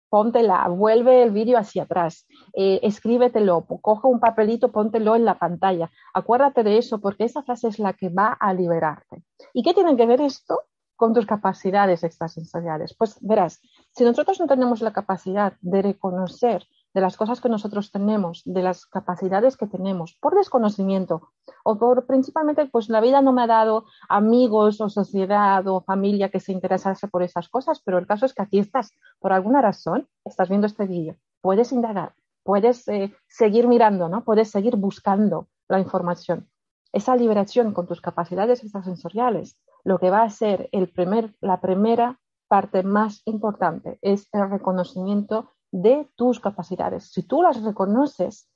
póntela, 0.09 0.67
vuelve 0.69 1.23
el 1.23 1.31
vídeo 1.31 1.57
hacia 1.57 1.83
atrás, 1.83 2.27
eh, 2.53 2.79
escríbetelo, 2.83 3.65
coge 3.81 4.07
un 4.07 4.19
papelito, 4.19 4.71
póntelo 4.71 5.15
en 5.15 5.25
la 5.25 5.37
pantalla. 5.37 5.91
Acuérdate 6.13 6.63
de 6.63 6.77
eso 6.77 6.99
porque 6.99 7.25
esa 7.25 7.43
frase 7.43 7.67
es 7.67 7.79
la 7.79 7.93
que 7.93 8.09
va 8.09 8.33
a 8.39 8.53
liberarte. 8.53 9.23
¿Y 9.53 9.63
qué 9.63 9.73
tiene 9.73 9.95
que 9.95 10.05
ver 10.05 10.21
esto 10.21 10.61
con 10.95 11.13
tus 11.13 11.25
capacidades 11.25 12.03
extrasensoriales? 12.03 12.95
Pues 12.97 13.17
verás, 13.21 13.61
si 13.93 14.03
nosotros 14.03 14.39
no 14.39 14.47
tenemos 14.47 14.81
la 14.81 14.93
capacidad 14.93 15.53
de 15.61 15.81
reconocer 15.81 16.65
de 16.97 17.01
las 17.01 17.15
cosas 17.15 17.41
que 17.41 17.47
nosotros 17.47 17.91
tenemos, 17.91 18.41
de 18.43 18.63
las 18.63 18.87
capacidades 18.87 19.55
que 19.55 19.67
tenemos, 19.67 20.17
por 20.19 20.33
desconocimiento 20.33 21.29
o 21.63 21.77
por 21.77 22.07
principalmente, 22.07 22.65
pues 22.65 22.89
la 22.89 23.01
vida 23.01 23.21
no 23.21 23.33
me 23.33 23.43
ha 23.43 23.45
dado 23.47 23.85
amigos 24.09 24.81
o 24.81 24.89
sociedad 24.89 25.67
o 25.67 25.81
familia 25.81 26.29
que 26.29 26.39
se 26.39 26.53
interesase 26.53 27.07
por 27.07 27.21
esas 27.21 27.49
cosas, 27.49 27.83
pero 27.85 27.99
el 27.99 28.07
caso 28.07 28.25
es 28.25 28.33
que 28.33 28.41
aquí 28.41 28.57
estás, 28.57 28.89
por 29.19 29.31
alguna 29.31 29.61
razón, 29.61 30.07
estás 30.25 30.49
viendo 30.49 30.65
este 30.65 30.87
vídeo, 30.87 31.17
puedes 31.39 31.71
indagar, 31.71 32.15
puedes 32.41 32.87
eh, 32.87 33.13
seguir 33.27 33.67
mirando, 33.67 34.09
¿no? 34.09 34.23
Puedes 34.23 34.49
seguir 34.49 34.75
buscando 34.75 35.49
la 35.67 35.79
información. 35.79 36.49
Esa 36.93 37.15
liberación 37.15 37.73
con 37.75 37.85
tus 37.85 38.01
capacidades 38.01 38.63
extrasensoriales, 38.63 39.59
lo 39.83 39.99
que 39.99 40.09
va 40.09 40.23
a 40.23 40.31
ser 40.31 40.67
el 40.71 40.89
primer, 40.89 41.35
la 41.41 41.61
primera 41.61 42.19
parte 42.47 42.81
más 42.81 43.21
importante 43.25 43.99
es 44.01 44.29
el 44.33 44.49
reconocimiento 44.49 45.53
de 45.71 46.09
tus 46.15 46.39
capacidades. 46.39 47.11
Si 47.11 47.23
tú 47.23 47.41
las 47.41 47.61
reconoces, 47.61 48.49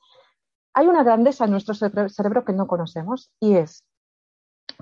hay 0.74 0.88
una 0.88 1.04
grandeza 1.04 1.46
en 1.46 1.52
nuestro 1.52 1.74
cerebro 1.74 2.46
que 2.46 2.54
no 2.54 2.68
conocemos 2.68 3.32
y 3.40 3.56
es 3.56 3.84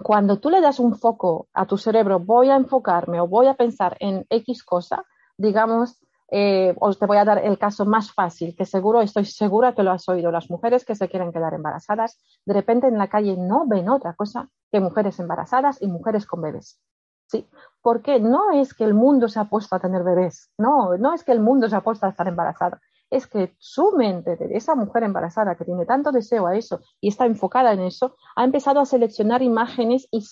cuando 0.02 0.40
tú 0.40 0.50
le 0.50 0.62
das 0.62 0.80
un 0.80 0.96
foco 0.96 1.48
a 1.54 1.66
tu 1.66 1.78
cerebro, 1.78 2.20
voy 2.20 2.50
a 2.50 2.56
enfocarme 2.56 3.20
o 3.20 3.28
voy 3.28 3.48
a 3.48 3.56
pensar 3.56 3.98
en 4.00 4.26
X 4.30 4.64
cosa, 4.64 5.06
digamos, 5.38 6.00
eh, 6.32 6.76
os 6.80 7.00
te 7.00 7.06
voy 7.06 7.18
a 7.18 7.26
dar 7.26 7.44
el 7.44 7.58
caso 7.58 7.86
más 7.86 8.14
fácil, 8.14 8.56
que 8.56 8.66
seguro, 8.66 9.02
estoy 9.02 9.26
segura 9.26 9.74
que 9.74 9.84
lo 9.84 9.92
has 9.92 10.08
oído, 10.08 10.32
las 10.32 10.50
mujeres 10.50 10.86
que 10.86 10.96
se 10.96 11.10
quieren 11.10 11.32
quedar 11.32 11.54
embarazadas, 11.54 12.20
de 12.46 12.54
repente 12.54 12.88
en 12.88 12.98
la 12.98 13.10
calle 13.10 13.36
no 13.38 13.66
ven 13.68 13.90
otra 13.90 14.14
cosa 14.14 14.50
que 14.72 14.80
mujeres 14.80 15.20
embarazadas 15.20 15.82
y 15.82 15.88
mujeres 15.88 16.26
con 16.26 16.42
bebés. 16.42 16.80
¿sí? 17.28 17.48
Porque 17.82 18.20
no 18.20 18.52
es 18.52 18.74
que 18.74 18.84
el 18.84 18.94
mundo 18.94 19.28
se 19.28 19.40
ha 19.40 19.46
puesto 19.46 19.76
a 19.76 19.80
tener 19.80 20.04
bebés, 20.04 20.52
no, 20.58 20.98
no 20.98 21.14
es 21.14 21.24
que 21.24 21.32
el 21.32 21.40
mundo 21.40 21.70
se 21.70 21.76
ha 21.76 21.82
puesto 21.82 22.06
a 22.06 22.10
estar 22.10 22.28
embarazada, 22.28 22.82
es 23.10 23.28
que 23.28 23.56
su 23.58 23.92
mente 23.92 24.38
esa 24.56 24.76
mujer 24.76 25.04
embarazada 25.04 25.56
que 25.56 25.66
tiene 25.66 25.86
tanto 25.86 26.12
deseo 26.12 26.48
a 26.48 26.56
eso 26.56 26.82
y 27.02 27.10
está 27.10 27.26
enfocada 27.26 27.74
en 27.74 27.82
eso, 27.82 28.16
ha 28.36 28.44
empezado 28.44 28.80
a 28.80 28.86
seleccionar 28.86 29.42
imágenes 29.42 30.08
y, 30.12 30.24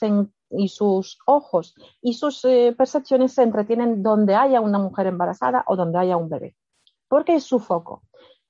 y 0.51 0.67
sus 0.69 1.17
ojos 1.25 1.75
y 2.01 2.13
sus 2.13 2.43
eh, 2.45 2.75
percepciones 2.77 3.33
se 3.33 3.43
entretienen 3.43 4.03
donde 4.03 4.35
haya 4.35 4.61
una 4.61 4.79
mujer 4.79 5.07
embarazada 5.07 5.63
o 5.67 5.75
donde 5.75 5.99
haya 5.99 6.17
un 6.17 6.29
bebé, 6.29 6.55
porque 7.07 7.35
es 7.35 7.43
su 7.43 7.59
foco. 7.59 8.03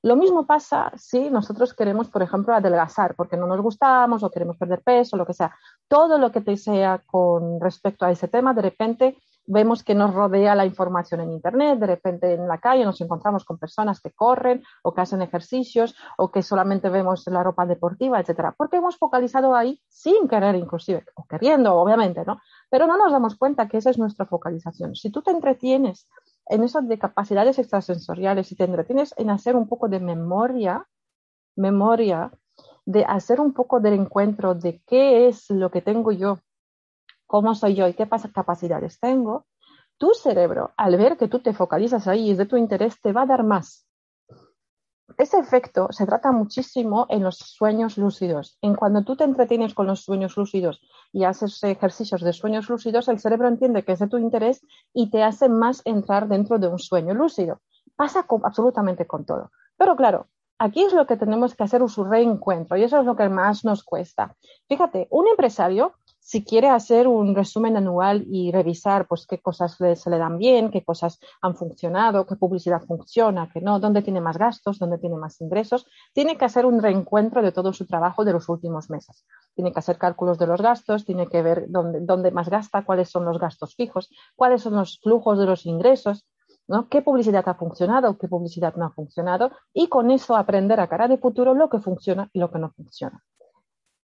Lo 0.03 0.15
mismo 0.15 0.45
pasa 0.45 0.91
si 0.95 1.29
nosotros 1.29 1.73
queremos, 1.73 2.09
por 2.09 2.21
ejemplo, 2.21 2.53
adelgazar 2.53 3.15
porque 3.15 3.37
no 3.37 3.47
nos 3.47 3.61
gustamos 3.61 4.23
o 4.23 4.29
queremos 4.29 4.57
perder 4.57 4.81
peso, 4.83 5.17
lo 5.17 5.25
que 5.25 5.33
sea. 5.33 5.55
Todo 5.87 6.17
lo 6.17 6.31
que 6.31 6.41
te 6.41 6.55
sea 6.55 7.03
con 7.05 7.59
respecto 7.59 8.05
a 8.05 8.11
ese 8.11 8.27
tema, 8.27 8.53
de 8.53 8.61
repente 8.61 9.17
vemos 9.47 9.83
que 9.83 9.95
nos 9.95 10.13
rodea 10.13 10.53
la 10.55 10.65
información 10.65 11.21
en 11.21 11.31
Internet, 11.31 11.79
de 11.79 11.87
repente 11.87 12.33
en 12.33 12.47
la 12.47 12.59
calle 12.59 12.83
nos 12.83 12.99
encontramos 13.01 13.45
con 13.45 13.57
personas 13.57 14.01
que 14.01 14.11
corren 14.11 14.61
o 14.83 14.93
que 14.93 15.01
hacen 15.01 15.21
ejercicios 15.21 15.95
o 16.17 16.31
que 16.31 16.43
solamente 16.43 16.89
vemos 16.89 17.25
la 17.27 17.43
ropa 17.43 17.65
deportiva, 17.65 18.19
etcétera, 18.19 18.53
porque 18.55 18.77
hemos 18.77 18.97
focalizado 18.97 19.55
ahí 19.55 19.81
sin 19.87 20.27
querer 20.27 20.55
inclusive, 20.55 21.05
o 21.15 21.25
queriendo, 21.25 21.75
obviamente, 21.75 22.23
¿no? 22.25 22.41
Pero 22.69 22.85
no 22.87 22.97
nos 22.97 23.11
damos 23.11 23.35
cuenta 23.35 23.67
que 23.69 23.77
esa 23.77 23.89
es 23.89 23.97
nuestra 23.97 24.25
focalización. 24.25 24.95
Si 24.95 25.09
tú 25.09 25.21
te 25.21 25.31
entretienes 25.31 26.09
en 26.49 26.63
eso 26.63 26.81
de 26.81 26.99
capacidades 26.99 27.59
extrasensoriales 27.59 28.51
y 28.51 28.55
te 28.55 28.63
entretienes 28.63 29.13
en 29.17 29.29
hacer 29.29 29.55
un 29.55 29.67
poco 29.67 29.87
de 29.87 29.99
memoria, 29.99 30.87
memoria, 31.55 32.31
de 32.85 33.03
hacer 33.05 33.41
un 33.41 33.53
poco 33.53 33.79
del 33.79 33.93
encuentro 33.93 34.55
de 34.55 34.81
qué 34.85 35.27
es 35.27 35.49
lo 35.49 35.71
que 35.71 35.81
tengo 35.81 36.11
yo, 36.11 36.39
cómo 37.25 37.55
soy 37.55 37.75
yo 37.75 37.87
y 37.87 37.93
qué 37.93 38.07
capacidades 38.07 38.99
tengo, 38.99 39.45
tu 39.97 40.13
cerebro, 40.13 40.71
al 40.77 40.95
ver 40.95 41.17
que 41.17 41.27
tú 41.27 41.39
te 41.39 41.53
focalizas 41.53 42.07
ahí 42.07 42.27
y 42.27 42.31
es 42.31 42.37
de 42.37 42.45
tu 42.45 42.55
interés, 42.55 43.01
te 43.01 43.11
va 43.11 43.23
a 43.23 43.25
dar 43.25 43.43
más 43.43 43.86
ese 45.17 45.39
efecto 45.39 45.87
se 45.91 46.05
trata 46.05 46.31
muchísimo 46.31 47.07
en 47.09 47.23
los 47.23 47.37
sueños 47.37 47.97
lúcidos. 47.97 48.57
En 48.61 48.75
cuando 48.75 49.03
tú 49.03 49.15
te 49.15 49.23
entretienes 49.23 49.73
con 49.73 49.87
los 49.87 50.01
sueños 50.01 50.37
lúcidos 50.37 50.79
y 51.11 51.23
haces 51.23 51.63
ejercicios 51.63 52.21
de 52.21 52.33
sueños 52.33 52.69
lúcidos, 52.69 53.07
el 53.07 53.19
cerebro 53.19 53.47
entiende 53.47 53.83
que 53.83 53.93
es 53.93 53.99
de 53.99 54.07
tu 54.07 54.17
interés 54.19 54.61
y 54.93 55.09
te 55.09 55.23
hace 55.23 55.49
más 55.49 55.81
entrar 55.85 56.27
dentro 56.27 56.59
de 56.59 56.67
un 56.67 56.77
sueño 56.77 57.15
lúcido. 57.15 57.61
Pasa 57.95 58.27
absolutamente 58.43 59.07
con 59.07 59.25
todo. 59.25 59.51
Pero 59.75 59.95
claro, 59.95 60.27
aquí 60.59 60.83
es 60.83 60.93
lo 60.93 61.05
que 61.05 61.17
tenemos 61.17 61.55
que 61.55 61.63
hacer 61.63 61.81
un 61.81 61.89
reencuentro 62.09 62.77
y 62.77 62.83
eso 62.83 62.99
es 62.99 63.05
lo 63.05 63.15
que 63.15 63.29
más 63.29 63.65
nos 63.65 63.83
cuesta. 63.83 64.35
Fíjate, 64.67 65.07
un 65.11 65.27
empresario 65.27 65.93
si 66.27 66.43
quiere 66.43 66.67
hacer 66.67 67.07
un 67.07 67.33
resumen 67.33 67.77
anual 67.77 68.25
y 68.29 68.51
revisar 68.51 69.07
pues, 69.07 69.25
qué 69.25 69.39
cosas 69.39 69.77
se 69.77 70.09
le 70.09 70.17
dan 70.17 70.37
bien, 70.37 70.71
qué 70.71 70.83
cosas 70.83 71.21
han 71.41 71.55
funcionado, 71.55 72.25
qué 72.25 72.35
publicidad 72.35 72.81
funciona, 72.81 73.49
qué 73.49 73.61
no, 73.61 73.79
dónde 73.79 74.01
tiene 74.01 74.19
más 74.19 74.37
gastos, 74.37 74.77
dónde 74.77 74.97
tiene 74.97 75.15
más 75.15 75.39
ingresos, 75.39 75.85
tiene 76.11 76.37
que 76.37 76.43
hacer 76.43 76.65
un 76.65 76.81
reencuentro 76.81 77.41
de 77.41 77.53
todo 77.53 77.71
su 77.71 77.85
trabajo 77.85 78.25
de 78.25 78.33
los 78.33 78.49
últimos 78.49 78.89
meses. 78.89 79.25
Tiene 79.55 79.71
que 79.71 79.79
hacer 79.79 79.97
cálculos 79.97 80.37
de 80.37 80.47
los 80.47 80.61
gastos, 80.61 81.05
tiene 81.05 81.27
que 81.27 81.41
ver 81.41 81.67
dónde, 81.69 82.01
dónde 82.01 82.31
más 82.31 82.49
gasta, 82.49 82.83
cuáles 82.83 83.09
son 83.09 83.23
los 83.23 83.39
gastos 83.39 83.75
fijos, 83.75 84.09
cuáles 84.35 84.63
son 84.63 84.75
los 84.75 84.99
flujos 84.99 85.39
de 85.39 85.45
los 85.45 85.65
ingresos, 85.65 86.25
¿Qué 86.89 87.01
publicidad 87.01 87.47
ha 87.47 87.53
funcionado, 87.53 88.17
qué 88.17 88.27
publicidad 88.27 88.75
no 88.75 88.85
ha 88.85 88.91
funcionado? 88.91 89.51
Y 89.73 89.87
con 89.87 90.11
eso 90.11 90.35
aprender 90.35 90.79
a 90.79 90.87
cara 90.87 91.07
de 91.07 91.17
futuro 91.17 91.53
lo 91.53 91.69
que 91.69 91.79
funciona 91.79 92.29
y 92.33 92.39
lo 92.39 92.51
que 92.51 92.59
no 92.59 92.71
funciona. 92.71 93.23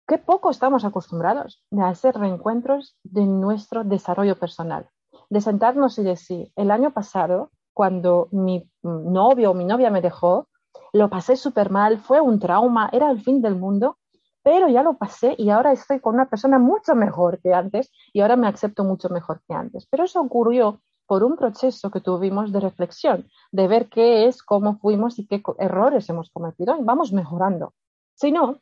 Qué 0.06 0.18
poco 0.18 0.50
estamos 0.50 0.84
acostumbrados 0.84 1.64
de 1.70 1.82
hacer 1.82 2.14
reencuentros 2.16 2.96
de 3.02 3.26
nuestro 3.26 3.84
desarrollo 3.84 4.38
personal, 4.38 4.88
de 5.28 5.40
sentarnos 5.40 5.98
y 5.98 6.04
decir, 6.04 6.50
el 6.56 6.70
año 6.70 6.92
pasado, 6.92 7.50
cuando 7.74 8.28
mi 8.30 8.70
novio 8.82 9.50
o 9.50 9.54
mi 9.54 9.64
novia 9.64 9.90
me 9.90 10.00
dejó, 10.00 10.48
lo 10.92 11.10
pasé 11.10 11.36
súper 11.36 11.70
mal, 11.70 11.98
fue 11.98 12.20
un 12.20 12.38
trauma, 12.38 12.88
era 12.92 13.10
el 13.10 13.20
fin 13.20 13.42
del 13.42 13.56
mundo, 13.56 13.98
pero 14.42 14.68
ya 14.68 14.82
lo 14.82 14.96
pasé 14.96 15.34
y 15.36 15.50
ahora 15.50 15.72
estoy 15.72 16.00
con 16.00 16.14
una 16.14 16.30
persona 16.30 16.58
mucho 16.58 16.94
mejor 16.94 17.40
que 17.40 17.52
antes 17.52 17.90
y 18.12 18.20
ahora 18.20 18.36
me 18.36 18.46
acepto 18.46 18.84
mucho 18.84 19.10
mejor 19.10 19.42
que 19.46 19.54
antes. 19.54 19.86
Pero 19.90 20.04
eso 20.04 20.20
ocurrió 20.20 20.80
por 21.06 21.24
un 21.24 21.36
proceso 21.36 21.90
que 21.90 22.00
tuvimos 22.00 22.52
de 22.52 22.60
reflexión, 22.60 23.28
de 23.52 23.68
ver 23.68 23.88
qué 23.88 24.26
es, 24.26 24.42
cómo 24.42 24.78
fuimos 24.78 25.18
y 25.18 25.26
qué 25.26 25.42
errores 25.58 26.08
hemos 26.08 26.30
cometido 26.30 26.76
y 26.78 26.84
vamos 26.84 27.12
mejorando. 27.12 27.74
Si 28.14 28.32
no, 28.32 28.60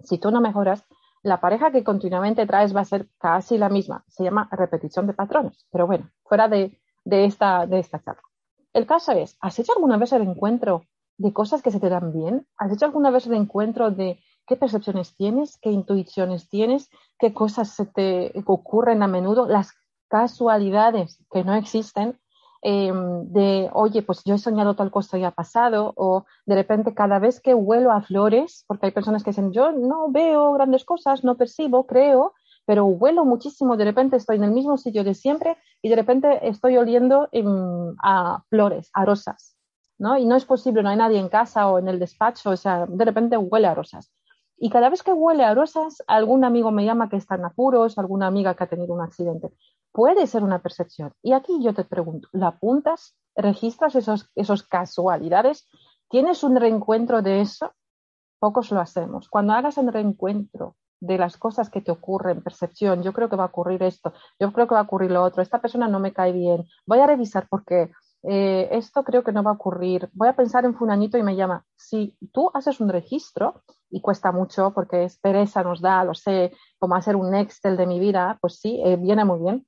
si 0.00 0.18
tú 0.18 0.30
no 0.30 0.40
mejoras, 0.40 0.84
la 1.22 1.40
pareja 1.40 1.72
que 1.72 1.84
continuamente 1.84 2.46
traes 2.46 2.74
va 2.74 2.80
a 2.80 2.84
ser 2.84 3.08
casi 3.18 3.58
la 3.58 3.68
misma. 3.68 4.04
Se 4.08 4.24
llama 4.24 4.48
repetición 4.52 5.06
de 5.06 5.12
patrones. 5.12 5.66
Pero 5.72 5.86
bueno, 5.86 6.08
fuera 6.24 6.48
de, 6.48 6.78
esta, 7.04 7.66
de 7.66 7.80
esta 7.80 8.02
charla. 8.02 8.22
El 8.72 8.86
caso 8.86 9.12
es, 9.12 9.36
¿has 9.40 9.58
hecho 9.58 9.72
alguna 9.74 9.96
vez 9.96 10.12
el 10.12 10.22
encuentro 10.22 10.84
de 11.18 11.32
cosas 11.32 11.62
que 11.62 11.70
se 11.70 11.80
te 11.80 11.88
dan 11.88 12.12
bien? 12.12 12.46
¿Has 12.58 12.72
hecho 12.72 12.84
alguna 12.84 13.10
vez 13.10 13.26
el 13.26 13.34
encuentro 13.34 13.90
de 13.90 14.20
qué 14.46 14.56
percepciones 14.56 15.16
tienes, 15.16 15.58
qué 15.58 15.70
intuiciones 15.70 16.48
tienes, 16.48 16.90
qué 17.18 17.34
cosas 17.34 17.70
se 17.70 17.86
te 17.86 18.32
ocurren 18.46 19.02
a 19.02 19.08
menudo, 19.08 19.46
las 19.46 19.72
casualidades 20.08 21.18
que 21.30 21.44
no 21.44 21.54
existen, 21.54 22.18
em, 22.62 23.24
de, 23.32 23.70
oye, 23.72 24.02
pues 24.02 24.22
yo 24.24 24.34
he 24.34 24.38
soñado 24.38 24.74
tal 24.74 24.90
cosa 24.90 25.18
y 25.18 25.24
ha 25.24 25.30
pasado, 25.30 25.92
o 25.96 26.24
de 26.46 26.54
repente 26.54 26.94
cada 26.94 27.18
vez 27.18 27.40
que 27.40 27.54
huelo 27.54 27.92
a 27.92 28.02
flores, 28.02 28.64
porque 28.66 28.86
hay 28.86 28.92
personas 28.92 29.22
que 29.22 29.30
dicen, 29.30 29.52
yo 29.52 29.72
no 29.72 30.10
veo 30.10 30.52
grandes 30.52 30.84
cosas, 30.84 31.22
no 31.24 31.36
percibo, 31.36 31.86
creo, 31.86 32.34
pero 32.66 32.84
huelo 32.86 33.24
muchísimo, 33.24 33.76
de 33.76 33.84
repente 33.84 34.16
estoy 34.16 34.36
en 34.36 34.44
el 34.44 34.50
mismo 34.50 34.76
sitio 34.76 35.04
de 35.04 35.14
siempre 35.14 35.56
y 35.80 35.88
de 35.88 35.96
repente 35.96 36.48
estoy 36.48 36.76
oliendo 36.76 37.28
a 38.02 38.42
flores, 38.50 38.90
a 38.92 39.04
rosas, 39.04 39.56
¿no? 39.98 40.18
Y 40.18 40.26
no 40.26 40.34
es 40.36 40.44
posible, 40.44 40.82
no 40.82 40.88
hay 40.88 40.96
nadie 40.96 41.20
en 41.20 41.28
casa 41.28 41.68
o 41.68 41.78
en 41.78 41.88
el 41.88 41.98
despacho, 42.00 42.50
o 42.50 42.56
sea, 42.56 42.86
de 42.86 43.04
repente 43.04 43.36
huele 43.36 43.68
a 43.68 43.74
rosas. 43.74 44.12
Y 44.58 44.70
cada 44.70 44.88
vez 44.88 45.02
que 45.02 45.12
huele 45.12 45.44
a 45.44 45.54
rosas, 45.54 46.02
algún 46.06 46.44
amigo 46.44 46.70
me 46.72 46.84
llama 46.84 47.08
que 47.08 47.16
está 47.16 47.34
en 47.34 47.44
apuros, 47.44 47.98
alguna 47.98 48.26
amiga 48.26 48.54
que 48.54 48.64
ha 48.64 48.68
tenido 48.68 48.94
un 48.94 49.02
accidente. 49.02 49.50
Puede 49.96 50.26
ser 50.26 50.44
una 50.44 50.58
percepción. 50.58 51.14
Y 51.22 51.32
aquí 51.32 51.62
yo 51.62 51.72
te 51.72 51.82
pregunto, 51.82 52.28
¿la 52.32 52.48
apuntas? 52.48 53.16
¿Registras 53.34 53.94
esos, 53.94 54.30
esos 54.34 54.62
casualidades? 54.62 55.66
¿Tienes 56.10 56.42
un 56.44 56.54
reencuentro 56.56 57.22
de 57.22 57.40
eso? 57.40 57.72
Pocos 58.38 58.70
lo 58.72 58.80
hacemos. 58.80 59.30
Cuando 59.30 59.54
hagas 59.54 59.78
el 59.78 59.90
reencuentro 59.90 60.76
de 61.00 61.16
las 61.16 61.38
cosas 61.38 61.70
que 61.70 61.80
te 61.80 61.92
ocurren, 61.92 62.42
percepción, 62.42 63.02
yo 63.02 63.14
creo 63.14 63.30
que 63.30 63.36
va 63.36 63.44
a 63.44 63.46
ocurrir 63.46 63.82
esto, 63.84 64.12
yo 64.38 64.52
creo 64.52 64.66
que 64.66 64.74
va 64.74 64.80
a 64.80 64.84
ocurrir 64.84 65.12
lo 65.12 65.22
otro, 65.22 65.42
esta 65.42 65.62
persona 65.62 65.88
no 65.88 65.98
me 65.98 66.12
cae 66.12 66.32
bien, 66.32 66.66
voy 66.86 66.98
a 67.00 67.06
revisar 67.06 67.48
por 67.48 67.64
qué, 67.64 67.90
eh, 68.22 68.68
esto 68.72 69.02
creo 69.02 69.22
que 69.24 69.32
no 69.32 69.42
va 69.42 69.52
a 69.52 69.54
ocurrir, 69.54 70.10
voy 70.12 70.28
a 70.28 70.36
pensar 70.36 70.66
en 70.66 70.74
fulanito 70.74 71.16
y 71.16 71.22
me 71.22 71.36
llama. 71.36 71.64
Si 71.74 72.16
tú 72.32 72.50
haces 72.52 72.80
un 72.80 72.90
registro, 72.90 73.62
y 73.90 74.02
cuesta 74.02 74.30
mucho 74.30 74.72
porque 74.74 75.04
es 75.04 75.18
pereza, 75.18 75.62
nos 75.62 75.80
da, 75.80 76.04
lo 76.04 76.12
sé, 76.12 76.52
como 76.78 76.96
hacer 76.96 77.16
un 77.16 77.34
Excel 77.34 77.78
de 77.78 77.86
mi 77.86 77.98
vida, 77.98 78.36
pues 78.42 78.58
sí, 78.58 78.80
eh, 78.84 78.96
viene 78.96 79.24
muy 79.24 79.40
bien. 79.40 79.66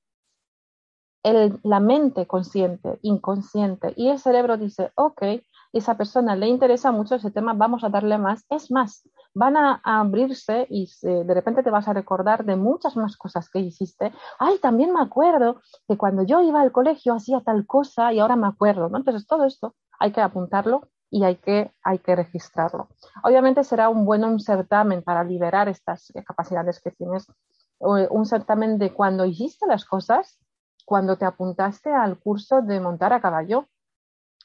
La 1.63 1.81
mente 1.81 2.27
consciente, 2.27 2.99
inconsciente 3.03 3.93
y 3.97 4.09
el 4.09 4.19
cerebro 4.19 4.57
dice, 4.57 4.93
ok, 4.95 5.23
esa 5.73 5.97
persona 5.97 6.35
le 6.35 6.49
interesa 6.49 6.93
mucho 6.93 7.17
ese 7.17 7.31
tema, 7.31 7.53
vamos 7.53 7.85
a 7.85 7.89
darle 7.89 8.19
más. 8.19 8.45
Es 8.49 8.71
más, 8.71 9.09
van 9.35 9.57
a, 9.57 9.81
abrirse 9.85 10.67
y 10.71 10.89
de 11.03 11.35
repente 11.35 11.63
te 11.63 11.71
vas 11.71 11.89
a 11.89 11.93
recordar 11.93 12.45
de 12.45 12.57
muchas 12.57 12.97
más 12.97 13.17
cosas 13.17 13.51
que 13.51 13.61
hiciste. 13.61 14.13
Ay, 14.39 14.59
también 14.59 14.93
me 14.93 15.01
acuerdo 15.01 15.61
que 15.87 15.97
cuando 15.97 16.23
yo 16.23 16.41
iba 16.41 16.61
al 16.61 16.73
colegio 16.73 17.15
hacía 17.15 17.41
tal 17.41 17.67
cosa 17.67 18.13
y 18.13 18.19
ahora 18.19 18.37
me 18.37 18.47
acuerdo. 18.47 18.89
¿no? 18.89 18.99
Entonces, 18.99 19.27
todo 19.27 19.45
esto 19.45 19.75
hay 19.99 20.13
que 20.13 20.21
apuntarlo 20.21 20.89
y 21.11 21.25
hay 21.25 21.37
que, 21.37 21.73
hay 21.83 21.99
que 21.99 22.17
registrarlo. 22.17 22.89
Obviamente 23.23 23.65
será 23.65 23.89
un 23.89 24.05
buen 24.05 24.25
un 24.25 24.41
certamen 24.41 25.03
para 25.03 25.25
liberar 25.25 25.69
estas 25.69 26.13
capacidades 26.27 26.81
que 26.81 26.91
tienes, 26.91 27.27
un 27.81 28.27
certamen 28.27 28.79
de 28.79 28.93
cuando 28.93 29.25
hiciste 29.25 29.67
las 29.67 29.85
cosas, 29.85 30.39
cuando 30.89 31.19
te 31.19 31.27
apuntaste 31.27 31.93
al 31.93 32.19
curso 32.19 32.63
de 32.63 32.81
montar 32.81 33.13
a 33.13 33.21
caballo, 33.21 33.69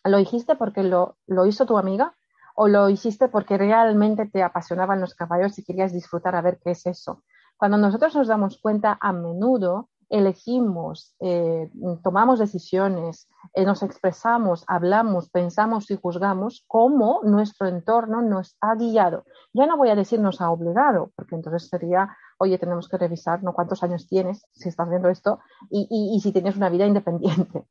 lo 0.03 0.19
hiciste 0.19 0.57
porque 0.57 0.83
lo, 0.83 1.15
lo 1.25 1.45
hizo 1.45 1.65
tu 1.65 1.77
amiga 1.77 2.17
o 2.53 2.67
lo 2.67 2.89
hiciste 2.89 3.29
porque 3.29 3.57
realmente 3.57 4.25
te 4.25 4.43
apasionaban 4.43 4.99
los 4.99 5.15
caballos 5.15 5.57
y 5.57 5.63
querías 5.63 5.93
disfrutar 5.93 6.35
a 6.35 6.41
ver 6.41 6.59
qué 6.61 6.71
es 6.71 6.85
eso. 6.85 7.23
Cuando 7.55 7.77
nosotros 7.77 8.13
nos 8.13 8.27
damos 8.27 8.57
cuenta 8.57 8.97
a 8.99 9.13
menudo, 9.13 9.87
elegimos, 10.13 11.15
eh, 11.19 11.71
tomamos 12.03 12.37
decisiones, 12.37 13.27
eh, 13.55 13.65
nos 13.65 13.81
expresamos, 13.81 14.63
hablamos, 14.67 15.29
pensamos 15.29 15.89
y 15.89 15.95
juzgamos 15.95 16.63
cómo 16.67 17.21
nuestro 17.23 17.67
entorno 17.67 18.21
nos 18.21 18.55
ha 18.61 18.75
guiado. 18.75 19.25
Ya 19.53 19.65
no 19.65 19.75
voy 19.75 19.89
a 19.89 19.95
decir 19.95 20.19
nos 20.19 20.39
ha 20.39 20.51
obligado, 20.51 21.11
porque 21.15 21.33
entonces 21.33 21.67
sería, 21.67 22.15
oye, 22.37 22.59
tenemos 22.59 22.87
que 22.87 22.99
revisar 22.99 23.41
¿no? 23.41 23.53
cuántos 23.53 23.81
años 23.81 24.07
tienes 24.07 24.45
si 24.53 24.69
estás 24.69 24.87
viendo 24.87 25.09
esto 25.09 25.39
y, 25.71 25.87
y 25.89 26.19
si 26.21 26.31
tienes 26.31 26.57
una 26.57 26.69
vida 26.69 26.85
independiente 26.85 27.65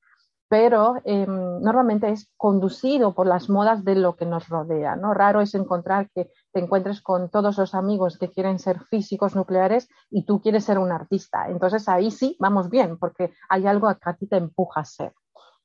pero 0.52 0.96
em, 1.04 1.62
normalmente 1.62 2.10
es 2.10 2.30
conducido 2.36 3.14
por 3.14 3.26
las 3.26 3.48
modas 3.48 3.84
de 3.84 3.94
lo 3.94 4.16
que 4.16 4.26
nos 4.26 4.50
rodea. 4.50 4.96
¿no? 4.96 5.14
Raro 5.14 5.40
es 5.40 5.54
encontrar 5.54 6.10
que 6.14 6.30
te 6.52 6.60
encuentres 6.60 7.00
con 7.00 7.30
todos 7.30 7.58
los 7.58 7.74
amigos 7.74 8.18
que 8.18 8.30
quieren 8.30 8.58
ser 8.58 8.80
físicos 8.84 9.34
nucleares 9.34 9.88
y 10.10 10.24
tú 10.24 10.40
quieres 10.40 10.64
ser 10.64 10.78
un 10.78 10.92
artista. 10.92 11.48
Entonces 11.48 11.88
ahí 11.88 12.10
sí 12.10 12.36
vamos 12.38 12.68
bien, 12.70 12.98
porque 12.98 13.32
hay 13.48 13.66
algo 13.66 13.88
que 13.94 14.10
a 14.10 14.14
ti 14.14 14.26
te 14.26 14.36
empuja 14.36 14.80
a 14.80 14.84
ser. 14.84 15.12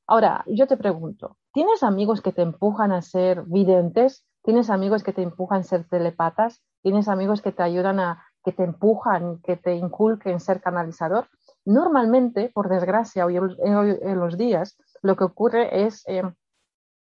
Ahora, 0.08 0.45
yo 0.47 0.67
te 0.67 0.78
pregunto, 0.78 1.38
¿tienes 1.52 1.84
amigos 1.84 2.21
que 2.21 2.32
te 2.32 2.41
empujan 2.41 2.93
a 2.93 3.02
ser 3.02 3.43
videntes? 3.43 4.26
¿Tienes 4.41 4.69
amigos 4.69 5.04
que 5.04 5.12
te 5.12 5.21
empujan 5.21 5.60
a 5.60 5.63
ser 5.63 5.86
telepatas? 5.89 6.63
¿Tienes 6.82 7.10
amigos 7.10 7.41
que 7.41 7.52
te 7.52 7.63
ayudan 7.63 8.00
a, 8.00 8.23
que 8.43 8.54
te 8.54 8.63
empujan, 8.63 9.41
que 9.41 9.58
te 9.58 9.76
inculquen 9.76 10.39
ser 10.39 10.62
canalizador? 10.62 11.28
Normalmente, 11.65 12.50
por 12.54 12.69
desgracia, 12.69 13.26
hoy 13.26 13.36
en 13.36 14.19
los 14.19 14.38
días, 14.38 14.78
lo 15.02 15.17
que 15.17 15.26
ocurre 15.26 15.86
es, 15.86 16.08
eh, 16.08 16.23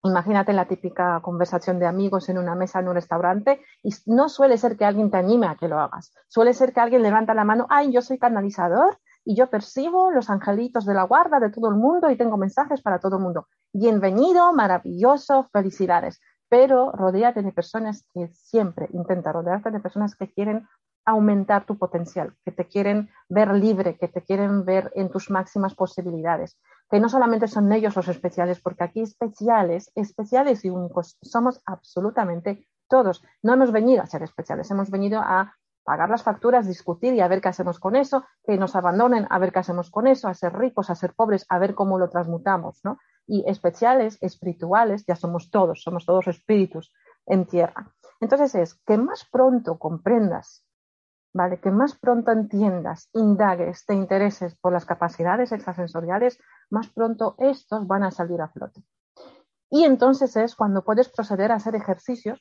imagínate 0.04 0.54
la 0.54 0.68
típica 0.68 1.20
conversación 1.22 1.80
de 1.80 1.86
amigos 1.86 2.30
en 2.30 2.38
una 2.38 2.56
mesa 2.56 2.80
en 2.80 2.88
un 2.88 2.96
restaurante, 2.96 3.62
y 3.84 3.90
no 4.06 4.30
suele 4.30 4.58
ser 4.58 4.78
que 4.78 4.86
alguien 4.86 5.12
te 5.12 5.18
anime 5.18 5.48
a 5.48 5.56
que 5.56 5.68
lo 5.68 5.80
hagas, 5.80 6.14
suele 6.28 6.54
ser 6.54 6.74
que 6.74 6.80
alguien 6.80 7.04
levanta 7.04 7.34
la 7.34 7.44
mano, 7.44 7.68
ay, 7.70 7.92
yo 7.92 8.02
soy 8.02 8.18
canalizador 8.18 9.00
y 9.26 9.36
yo 9.36 9.50
percibo 9.50 10.12
los 10.12 10.30
angelitos 10.30 10.86
de 10.86 10.94
la 10.94 11.04
guarda 11.04 11.40
de 11.40 11.50
todo 11.50 11.70
el 11.70 11.76
mundo 11.76 12.10
y 12.10 12.16
tengo 12.16 12.38
mensajes 12.38 12.82
para 12.82 13.00
todo 13.00 13.18
el 13.18 13.24
mundo. 13.24 13.48
Bienvenido, 13.74 14.54
maravilloso, 14.54 15.48
felicidades. 15.52 16.20
Pero 16.48 16.92
rodéate 16.94 17.44
de 17.44 17.52
personas 17.52 18.06
que 18.12 18.30
siempre 18.34 18.88
intenta 18.92 19.32
rodearte 19.32 19.70
de 19.70 19.80
personas 19.80 20.16
que 20.16 20.32
quieren 20.34 20.68
aumentar 21.06 21.66
tu 21.66 21.78
potencial, 21.78 22.36
que 22.46 22.52
te 22.52 22.66
quieren 22.66 23.10
ver 23.28 23.54
libre, 23.54 23.98
que 23.98 24.08
te 24.08 24.22
quieren 24.22 24.66
ver 24.66 24.92
en 24.96 25.10
tus 25.10 25.30
máximas 25.30 25.76
posibilidades, 25.76 26.60
que 26.90 27.00
no 27.00 27.10
solamente 27.10 27.48
son 27.48 27.72
ellos 27.72 27.96
los 27.96 28.08
especiales, 28.08 28.62
porque 28.62 28.84
aquí 28.84 29.02
especiales, 29.02 29.92
especiales 29.96 30.66
y 30.66 30.70
únicos 30.70 31.18
somos 31.22 31.62
absolutamente 31.66 32.68
todos. 32.88 33.24
No 33.42 33.54
hemos 33.54 33.72
venido 33.72 34.02
a 34.02 34.08
ser 34.08 34.24
especiales, 34.24 34.70
hemos 34.72 34.90
venido 34.90 35.20
a 35.20 35.56
pagar 35.84 36.10
las 36.10 36.24
facturas, 36.24 36.68
discutir 36.68 37.14
y 37.14 37.22
a 37.22 37.28
ver 37.28 37.42
qué 37.42 37.50
hacemos 37.50 37.80
con 37.80 37.96
eso, 37.96 38.24
que 38.44 38.58
nos 38.58 38.76
abandonen, 38.76 39.26
a 39.30 39.40
ver 39.40 39.52
qué 39.52 39.60
hacemos 39.60 39.90
con 39.90 40.08
eso, 40.08 40.28
a 40.28 40.34
ser 40.34 40.54
ricos, 40.54 40.90
a 40.90 40.96
ser 40.96 41.14
pobres, 41.16 41.46
a 41.50 41.58
ver 41.58 41.74
cómo 41.74 41.98
lo 41.98 42.10
transmutamos, 42.10 42.82
¿no? 42.84 43.00
Y 43.26 43.44
especiales, 43.50 44.18
espirituales, 44.22 45.06
ya 45.08 45.16
somos 45.16 45.50
todos, 45.50 45.82
somos 45.82 46.06
todos 46.06 46.28
espíritus 46.28 46.92
en 47.26 47.46
tierra. 47.46 47.92
Entonces 48.20 48.54
es 48.56 48.76
que 48.86 48.98
más 48.98 49.26
pronto 49.32 49.80
comprendas 49.80 50.66
¿vale? 51.34 51.60
Que 51.60 51.72
más 51.72 51.98
pronto 51.98 52.32
entiendas, 52.32 53.10
indagues, 53.14 53.86
te 53.86 53.94
intereses 53.94 54.56
por 54.56 54.74
las 54.74 54.86
capacidades 54.86 55.52
extrasensoriales, 55.52 56.40
más 56.70 56.88
pronto 56.90 57.36
estos 57.38 57.88
van 57.88 58.04
a 58.04 58.12
salir 58.12 58.42
a 58.42 58.50
flote. 58.50 58.84
Y 59.70 59.84
entonces 59.84 60.36
es 60.36 60.56
cuando 60.56 60.84
puedes 60.84 61.10
proceder 61.10 61.52
a 61.52 61.56
hacer 61.56 61.76
ejercicios, 61.76 62.40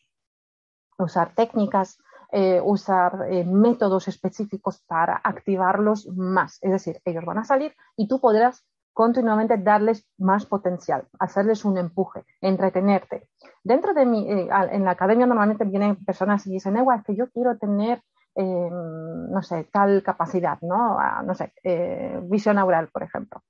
usar 0.98 1.35
técnicas, 1.35 1.98
eh, 2.31 2.61
usar 2.62 3.27
eh, 3.31 3.44
métodos 3.44 4.09
específicos 4.09 4.83
para 4.87 5.20
activarlos 5.22 6.09
más. 6.09 6.59
Es 6.62 6.70
decir, 6.70 7.01
ellos 7.05 7.24
van 7.24 7.38
a 7.38 7.44
salir 7.44 7.74
y 7.96 8.09
tú 8.09 8.20
podrás 8.20 8.66
continuamente 8.92 9.57
darles 9.59 10.07
más 10.18 10.44
potencial, 10.44 11.07
hacerles 11.20 11.64
un 11.64 11.79
empuje, 11.79 12.24
entretenerte. 12.40 13.29
Dentro 13.62 13.94
de 13.94 14.05
mi, 14.05 14.31
eh, 14.31 14.48
en 14.72 14.85
la 14.85 14.90
academia 14.90 15.27
normalmente 15.27 15.64
vienen 15.64 16.05
personas 16.05 16.46
y 16.46 16.51
dicen, 16.51 16.77
igual, 16.77 17.05
que 17.05 17.14
yo 17.14 17.31
quiero 17.31 17.57
tener 17.59 18.03
eh, 18.40 18.70
no 18.70 19.42
sé, 19.42 19.64
tal 19.64 20.01
capacidad, 20.05 20.61
¿no? 20.61 20.96
no 21.24 21.35
sé, 21.35 21.53
eh, 21.64 22.20
visión 22.22 22.55
neural, 22.55 22.88
por 22.88 23.03
ejemplo. 23.03 23.42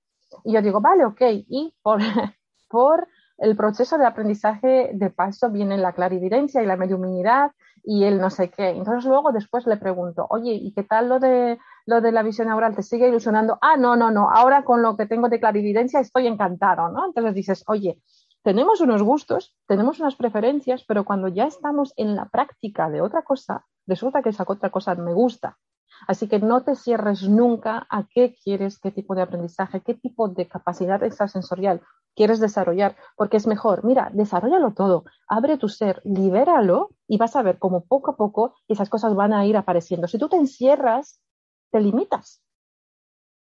Y 0.44 0.54
yo 0.54 0.62
digo, 0.62 0.80
vale, 0.80 1.04
ok, 1.04 1.20
y 1.46 1.74
por, 1.82 1.98
por 2.70 3.06
el 3.36 3.54
proceso 3.54 3.98
de 3.98 4.06
aprendizaje 4.06 4.90
de 4.94 5.10
paso 5.10 5.50
viene 5.50 5.76
la 5.76 5.92
clarividencia 5.92 6.62
y 6.62 6.66
la 6.66 6.76
mediuminidad 6.76 7.52
y 7.84 8.04
el 8.04 8.18
no 8.18 8.30
sé 8.30 8.48
qué. 8.48 8.70
Entonces 8.70 9.04
luego 9.04 9.30
después 9.30 9.66
le 9.66 9.76
pregunto, 9.76 10.26
oye, 10.30 10.54
¿y 10.54 10.72
qué 10.72 10.84
tal 10.84 11.10
lo 11.10 11.18
de, 11.18 11.58
lo 11.84 12.00
de 12.00 12.10
la 12.10 12.22
visión 12.22 12.48
neural? 12.48 12.74
¿Te 12.74 12.82
sigue 12.82 13.08
ilusionando? 13.08 13.58
Ah, 13.60 13.76
no, 13.76 13.94
no, 13.94 14.10
no, 14.10 14.30
ahora 14.30 14.64
con 14.64 14.80
lo 14.80 14.96
que 14.96 15.04
tengo 15.04 15.28
de 15.28 15.38
clarividencia 15.38 16.00
estoy 16.00 16.28
encantado, 16.28 16.88
¿no? 16.88 17.04
Entonces 17.04 17.34
dices, 17.34 17.62
oye, 17.66 18.00
tenemos 18.42 18.80
unos 18.80 19.02
gustos, 19.02 19.54
tenemos 19.66 20.00
unas 20.00 20.16
preferencias, 20.16 20.82
pero 20.88 21.04
cuando 21.04 21.28
ya 21.28 21.44
estamos 21.44 21.92
en 21.98 22.16
la 22.16 22.24
práctica 22.24 22.88
de 22.88 23.02
otra 23.02 23.20
cosa, 23.20 23.66
resulta 23.88 24.22
que 24.22 24.28
esa 24.28 24.44
otra 24.46 24.70
cosa 24.70 24.94
me 24.94 25.12
gusta. 25.12 25.58
Así 26.06 26.28
que 26.28 26.38
no 26.38 26.62
te 26.62 26.76
cierres 26.76 27.28
nunca 27.28 27.86
a 27.90 28.06
qué 28.06 28.36
quieres, 28.44 28.78
qué 28.78 28.92
tipo 28.92 29.16
de 29.16 29.22
aprendizaje, 29.22 29.80
qué 29.80 29.94
tipo 29.94 30.28
de 30.28 30.46
capacidad 30.46 31.02
extrasensorial 31.02 31.80
quieres 32.14 32.40
desarrollar, 32.40 32.96
porque 33.16 33.36
es 33.36 33.46
mejor, 33.46 33.84
mira, 33.84 34.10
desarrollalo 34.12 34.74
todo, 34.74 35.04
abre 35.28 35.56
tu 35.56 35.68
ser, 35.68 36.00
libéralo 36.04 36.90
y 37.06 37.16
vas 37.16 37.36
a 37.36 37.42
ver 37.42 37.58
cómo 37.58 37.84
poco 37.84 38.10
a 38.10 38.16
poco 38.16 38.54
esas 38.66 38.88
cosas 38.88 39.14
van 39.14 39.32
a 39.32 39.46
ir 39.46 39.56
apareciendo. 39.56 40.08
Si 40.08 40.18
tú 40.18 40.28
te 40.28 40.36
encierras, 40.36 41.20
te 41.70 41.80
limitas. 41.80 42.42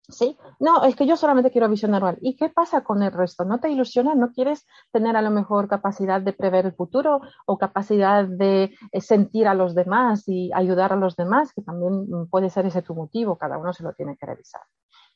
¿Sí? 0.08 0.38
No, 0.60 0.84
es 0.84 0.94
que 0.94 1.06
yo 1.06 1.16
solamente 1.16 1.50
quiero 1.50 1.68
visión 1.68 1.90
normal. 1.90 2.16
¿Y 2.20 2.36
qué 2.36 2.48
pasa 2.48 2.84
con 2.84 3.02
el 3.02 3.10
resto? 3.10 3.44
¿No 3.44 3.58
te 3.58 3.70
ilusiona? 3.70 4.14
¿No 4.14 4.30
quieres 4.30 4.64
tener 4.92 5.16
a 5.16 5.22
lo 5.22 5.30
mejor 5.30 5.68
capacidad 5.68 6.20
de 6.20 6.32
prever 6.32 6.66
el 6.66 6.74
futuro 6.74 7.20
o 7.44 7.58
capacidad 7.58 8.24
de 8.24 8.74
eh, 8.92 9.00
sentir 9.00 9.48
a 9.48 9.54
los 9.54 9.74
demás 9.74 10.22
y 10.28 10.52
ayudar 10.54 10.92
a 10.92 10.96
los 10.96 11.16
demás? 11.16 11.52
Que 11.52 11.62
también 11.62 12.06
mm, 12.08 12.28
puede 12.30 12.50
ser 12.50 12.66
ese 12.66 12.82
tu 12.82 12.94
motivo, 12.94 13.36
cada 13.36 13.58
uno 13.58 13.72
se 13.72 13.82
lo 13.82 13.94
tiene 13.94 14.16
que 14.16 14.26
revisar. 14.26 14.62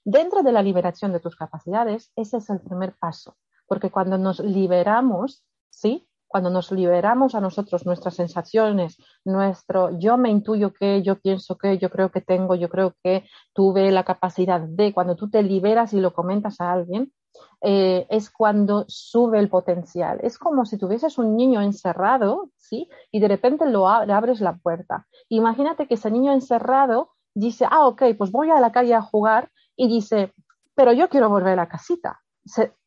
Dentro 0.05 0.43
de 0.43 0.51
la 0.51 0.63
liberación 0.63 1.13
de 1.13 1.21
tus 1.21 1.37
capacidades, 1.37 2.11
ese 2.17 2.39
es 2.39 2.51
el 2.51 2.61
primer 2.61 2.97
paso, 2.99 3.37
porque 3.67 3.91
cuando 3.91 4.19
nos 4.19 4.41
liberamos, 4.41 5.45
¿sí? 5.69 6.10
Cuando 6.31 6.49
nos 6.49 6.71
liberamos 6.71 7.35
a 7.35 7.41
nosotros, 7.41 7.85
nuestras 7.85 8.15
sensaciones, 8.15 8.97
nuestro 9.25 9.99
yo 9.99 10.17
me 10.17 10.31
intuyo 10.31 10.73
que, 10.73 11.03
yo 11.03 11.17
pienso 11.17 11.59
que, 11.59 11.77
yo 11.77 11.91
creo 11.91 12.13
que 12.13 12.21
tengo, 12.21 12.55
yo 12.55 12.69
creo 12.69 12.95
que 13.03 13.25
tuve 13.53 13.91
la 13.91 14.05
capacidad 14.05 14.61
de, 14.61 14.95
cuando 14.95 15.17
tú 15.17 15.29
te 15.29 15.43
liberas 15.43 15.93
y 15.93 15.99
lo 15.99 16.15
comentas 16.15 16.61
a 16.61 16.71
alguien, 16.71 17.13
eh, 17.63 18.07
es 18.11 18.31
cuando 18.31 18.85
sube 18.87 19.41
el 19.41 19.49
potencial. 19.49 20.21
Es 20.23 20.39
como 20.39 20.65
si 20.67 20.79
tuvieses 20.79 21.19
un 21.19 21.37
niño 21.37 21.63
encerrado, 21.63 22.51
¿sí? 22.57 22.89
Y 23.11 23.19
de 23.19 23.27
repente 23.27 23.67
lo 23.67 23.89
abres 23.89 24.41
la 24.41 24.57
puerta. 24.57 25.09
Imagínate 25.29 25.89
que 25.89 25.95
ese 25.95 26.13
niño 26.13 26.33
encerrado 26.33 27.11
dice, 27.35 27.67
ah, 27.69 27.89
ok, 27.89 28.05
pues 28.17 28.31
voy 28.31 28.51
a 28.51 28.61
la 28.61 28.71
calle 28.71 28.95
a 28.95 29.03
jugar 29.03 29.51
y 29.75 29.89
dice, 29.89 30.33
pero 30.77 30.93
yo 30.93 31.09
quiero 31.09 31.29
volver 31.29 31.55
a 31.55 31.57
la 31.57 31.69
casita 31.69 32.21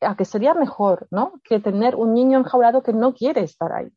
a 0.00 0.16
que 0.16 0.24
sería 0.24 0.54
mejor, 0.54 1.06
¿no? 1.10 1.34
Que 1.44 1.60
tener 1.60 1.96
un 1.96 2.14
niño 2.14 2.38
enjaulado 2.38 2.82
que 2.82 2.92
no 2.92 3.14
quiere 3.14 3.42
estar 3.42 3.72
ahí. 3.72 3.88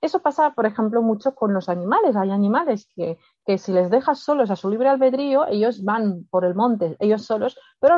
Eso 0.00 0.20
pasa, 0.20 0.50
por 0.50 0.66
ejemplo, 0.66 1.02
mucho 1.02 1.34
con 1.34 1.54
los 1.54 1.68
animales. 1.68 2.16
Hay 2.16 2.30
animales 2.30 2.88
que, 2.94 3.18
que 3.44 3.58
si 3.58 3.72
les 3.72 3.90
dejas 3.90 4.20
solos 4.20 4.50
a 4.50 4.56
su 4.56 4.68
libre 4.68 4.88
albedrío, 4.88 5.46
ellos 5.46 5.82
van 5.82 6.26
por 6.30 6.44
el 6.44 6.54
monte, 6.54 6.96
ellos 7.00 7.24
solos, 7.24 7.58
pero 7.80 7.96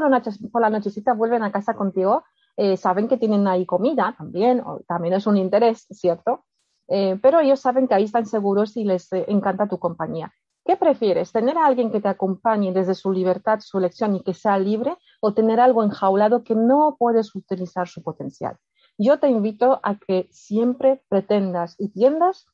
por 0.53 0.63
la 0.63 0.71
nochecita 0.71 1.13
vuelven 1.15 1.43
a 1.43 1.53
casa 1.53 1.75
contigo, 1.75 2.25
eh, 2.57 2.77
saben 2.77 3.09
que 3.09 3.19
tienen 3.19 3.47
ahí 3.47 3.67
comida 3.67 4.15
también, 4.17 4.61
o 4.61 4.81
también 4.87 5.15
es 5.15 5.27
un 5.27 5.37
interés, 5.37 5.87
¿cierto? 5.91 6.45
Eh, 6.89 7.19
pero 7.23 7.41
ellos 7.41 7.61
saben 7.61 7.87
que 7.87 7.95
ahí 7.95 8.05
están 8.05 8.27
seguros 8.27 8.77
y 8.77 8.85
les 8.85 9.13
eh, 9.13 9.25
encanta 9.29 9.69
tu 9.69 9.79
compañía. 9.79 10.33
¿Qué 10.69 10.77
prefieres? 10.77 11.33
¿Tener 11.33 11.57
a 11.57 11.65
alguien 11.65 11.91
que 11.91 12.03
te 12.03 12.09
acompañe 12.09 12.75
desde 12.75 12.95
su 12.95 13.11
libertad, 13.11 13.61
su 13.61 13.79
elección 13.79 14.17
y 14.17 14.23
que 14.23 14.35
sea 14.35 14.59
libre 14.59 14.99
o 15.23 15.33
tener 15.33 15.61
algo 15.61 15.83
enjaulado 15.83 16.45
que 16.45 16.55
no 16.55 16.95
puedes 16.99 17.35
utilizar 17.35 17.89
su 17.89 18.03
potencial? 18.03 18.59
Yo 18.99 19.19
te 19.19 19.29
invito 19.29 19.81
a 19.83 19.99
que 19.99 20.29
siempre 20.31 21.03
pretendas 21.09 21.75
y 21.79 21.89
tiendas 21.89 22.49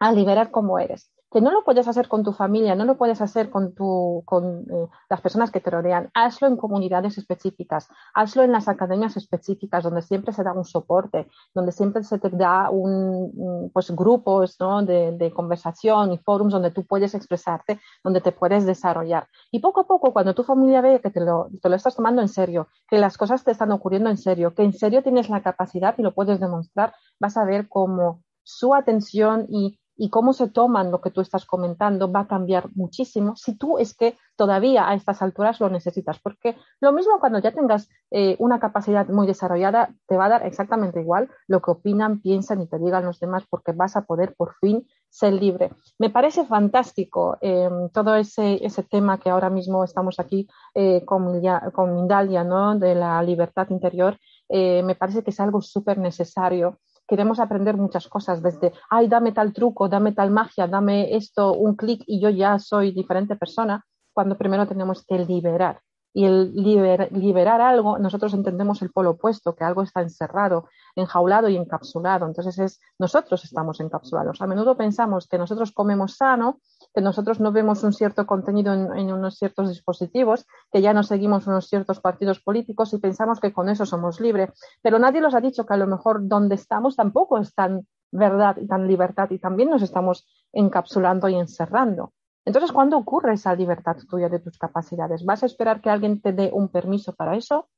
a 0.00 0.10
liberar 0.10 0.50
como 0.50 0.80
eres 0.80 1.12
que 1.30 1.40
no 1.40 1.52
lo 1.52 1.62
puedes 1.62 1.86
hacer 1.86 2.08
con 2.08 2.24
tu 2.24 2.32
familia, 2.32 2.74
no 2.74 2.84
lo 2.84 2.96
puedes 2.96 3.20
hacer 3.20 3.50
con, 3.50 3.68
eh, 3.68 4.88
las 5.08 5.20
personas 5.20 5.50
que 5.50 5.60
te 5.60 5.70
rodean, 5.70 6.10
hazlo 6.12 6.48
en 6.48 6.56
comunidades 6.56 7.18
específicas, 7.18 7.88
hazlo 8.14 8.42
en 8.42 8.52
las 8.52 8.68
academias 8.68 9.16
específicas, 9.16 9.84
donde 9.84 10.02
siempre 10.02 10.32
se 10.32 10.42
da 10.42 10.52
un 10.52 10.64
soporte, 10.64 11.28
donde 11.54 11.72
siempre 11.72 12.02
se 12.02 12.18
te 12.18 12.30
da 12.30 12.70
un, 12.70 13.70
pues, 13.72 13.90
grupos 13.92 14.56
¿no? 14.58 14.82
de, 14.82 15.12
de, 15.12 15.30
conversación 15.30 16.12
y 16.12 16.18
forums 16.18 16.52
donde 16.52 16.72
tú 16.72 16.84
puedes 16.84 17.14
expresarte, 17.14 17.80
donde 18.02 18.20
te 18.20 18.32
puedes 18.32 18.66
desarrollar. 18.66 19.28
Y 19.52 19.60
poco 19.60 19.82
a 19.82 19.86
poco, 19.86 20.12
cuando 20.12 20.34
tu 20.34 20.42
familia 20.42 20.80
ve 20.80 21.00
que 21.00 21.10
te 21.10 21.20
lo, 21.20 21.48
te 21.62 21.68
lo 21.68 21.76
estás 21.76 21.94
tomando 21.94 22.22
en 22.22 22.28
serio, 22.28 22.68
que 22.88 22.98
las 22.98 23.16
cosas 23.16 23.44
te 23.44 23.52
están 23.52 23.70
ocurriendo 23.70 24.10
en 24.10 24.16
serio, 24.16 24.54
que 24.54 24.64
en 24.64 24.72
serio 24.72 25.02
tienes 25.02 25.28
la 25.28 25.42
capacidad 25.42 25.94
y 25.96 26.02
lo 26.02 26.12
puedes 26.12 26.40
demostrar, 26.40 26.94
vas 27.20 27.36
a 27.36 27.44
ver 27.44 27.68
cómo 27.68 28.22
su 28.42 28.74
atención 28.74 29.46
y 29.48 29.78
y 30.00 30.08
cómo 30.08 30.32
se 30.32 30.48
toman 30.48 30.90
lo 30.90 31.02
que 31.02 31.10
tú 31.10 31.20
estás 31.20 31.44
comentando 31.44 32.10
va 32.10 32.20
a 32.20 32.26
cambiar 32.26 32.70
muchísimo 32.74 33.36
si 33.36 33.58
tú 33.58 33.76
es 33.76 33.94
que 33.94 34.16
todavía 34.34 34.88
a 34.88 34.94
estas 34.94 35.20
alturas 35.20 35.60
lo 35.60 35.68
necesitas. 35.68 36.18
Porque 36.18 36.56
lo 36.80 36.90
mismo 36.92 37.20
cuando 37.20 37.38
ya 37.38 37.52
tengas 37.52 37.90
eh, 38.10 38.34
una 38.38 38.58
capacidad 38.58 39.06
muy 39.08 39.26
desarrollada, 39.26 39.94
te 40.06 40.16
va 40.16 40.24
a 40.24 40.28
dar 40.30 40.46
exactamente 40.46 41.02
igual 41.02 41.28
lo 41.48 41.60
que 41.60 41.72
opinan, 41.72 42.22
piensan 42.22 42.62
y 42.62 42.66
te 42.66 42.78
digan 42.78 43.04
los 43.04 43.20
demás 43.20 43.44
porque 43.50 43.72
vas 43.72 43.94
a 43.94 44.06
poder 44.06 44.34
por 44.34 44.54
fin 44.54 44.86
ser 45.10 45.34
libre. 45.34 45.70
Me 45.98 46.08
parece 46.08 46.46
fantástico 46.46 47.36
em, 47.42 47.90
todo 47.90 48.14
ese, 48.14 48.64
ese, 48.64 48.82
tema 48.82 49.18
que 49.18 49.28
ahora 49.28 49.50
mismo 49.50 49.84
estamos 49.84 50.18
aquí 50.18 50.48
eh, 50.74 51.04
con, 51.04 51.42
con 51.74 51.94
Mindalia, 51.94 52.42
¿no? 52.42 52.74
de 52.74 52.94
la 52.94 53.22
libertad 53.22 53.68
interior. 53.68 54.16
Eh, 54.48 54.82
me 54.82 54.94
parece 54.94 55.22
que 55.22 55.30
es 55.30 55.40
algo 55.40 55.60
súper 55.60 55.98
necesario 55.98 56.78
queremos 57.10 57.40
aprender 57.40 57.76
muchas 57.76 58.06
cosas, 58.06 58.40
desde, 58.40 58.72
ay, 58.88 59.08
dame 59.08 59.32
tal 59.32 59.52
truco, 59.52 59.88
dame 59.88 60.12
tal 60.12 60.30
magia, 60.30 60.68
dame 60.68 61.16
esto, 61.16 61.52
un 61.54 61.74
clic 61.74 62.04
y 62.06 62.20
yo 62.20 62.30
ya 62.30 62.60
soy 62.60 62.92
diferente 62.92 63.34
persona, 63.34 63.84
cuando 64.14 64.38
primero 64.38 64.68
tenemos 64.68 65.04
que 65.04 65.18
liberar 65.18 65.80
y 66.12 66.24
el 66.24 66.52
liberar 66.54 67.60
algo, 67.60 67.98
nosotros 67.98 68.34
entendemos 68.34 68.82
el 68.82 68.90
polo 68.90 69.10
opuesto, 69.10 69.54
que 69.54 69.62
algo 69.62 69.82
está 69.82 70.00
encerrado, 70.00 70.68
enjaulado 70.96 71.48
y 71.48 71.56
encapsulado. 71.56 72.26
Entonces 72.26 72.58
es 72.58 72.80
nosotros 72.98 73.44
estamos 73.44 73.80
encapsulados. 73.80 74.40
A 74.42 74.46
menudo 74.46 74.76
pensamos 74.76 75.28
que 75.28 75.38
nosotros 75.38 75.70
comemos 75.72 76.16
sano, 76.16 76.60
que 76.92 77.00
nosotros 77.00 77.38
no 77.38 77.52
vemos 77.52 77.84
un 77.84 77.92
cierto 77.92 78.26
contenido 78.26 78.74
en, 78.74 79.12
unos 79.12 79.36
ciertos 79.36 79.68
dispositivos, 79.68 80.46
que 80.72 80.82
ya 80.82 80.92
no 80.92 81.04
seguimos 81.04 81.46
unos 81.46 81.68
ciertos 81.68 82.00
partidos 82.00 82.40
políticos 82.40 82.92
y 82.92 82.98
pensamos 82.98 83.38
que 83.38 83.52
con 83.52 83.68
eso 83.68 83.86
somos 83.86 84.20
libres. 84.20 84.50
Pero 84.82 84.98
nadie 84.98 85.20
nos 85.20 85.34
ha 85.34 85.40
dicho 85.40 85.64
que 85.64 85.74
a 85.74 85.76
lo 85.76 85.86
mejor 85.86 86.26
donde 86.26 86.56
estamos 86.56 86.96
tampoco 86.96 87.38
es 87.38 87.54
tan 87.54 87.86
verdad 88.10 88.56
y 88.60 88.66
tan 88.66 88.88
libertad 88.88 89.30
y 89.30 89.38
también 89.38 89.70
nos 89.70 89.82
estamos 89.82 90.26
encapsulando 90.52 91.28
y 91.28 91.36
encerrando. 91.36 92.12
Entonces, 92.50 92.72
¿cuándo 92.72 92.98
ocurre 92.98 93.34
esa 93.34 93.54
libertad 93.54 93.96
tuya 94.10 94.28
de 94.28 94.40
tus 94.40 94.58
capacidades? 94.58 95.24
¿Vas 95.24 95.44
a 95.44 95.46
esperar 95.46 95.80
que 95.80 95.88
alguien 95.88 96.20
te 96.20 96.32
dé 96.32 96.50
un 96.52 96.66
permiso 96.66 97.14
para 97.14 97.36
eso? 97.36 97.68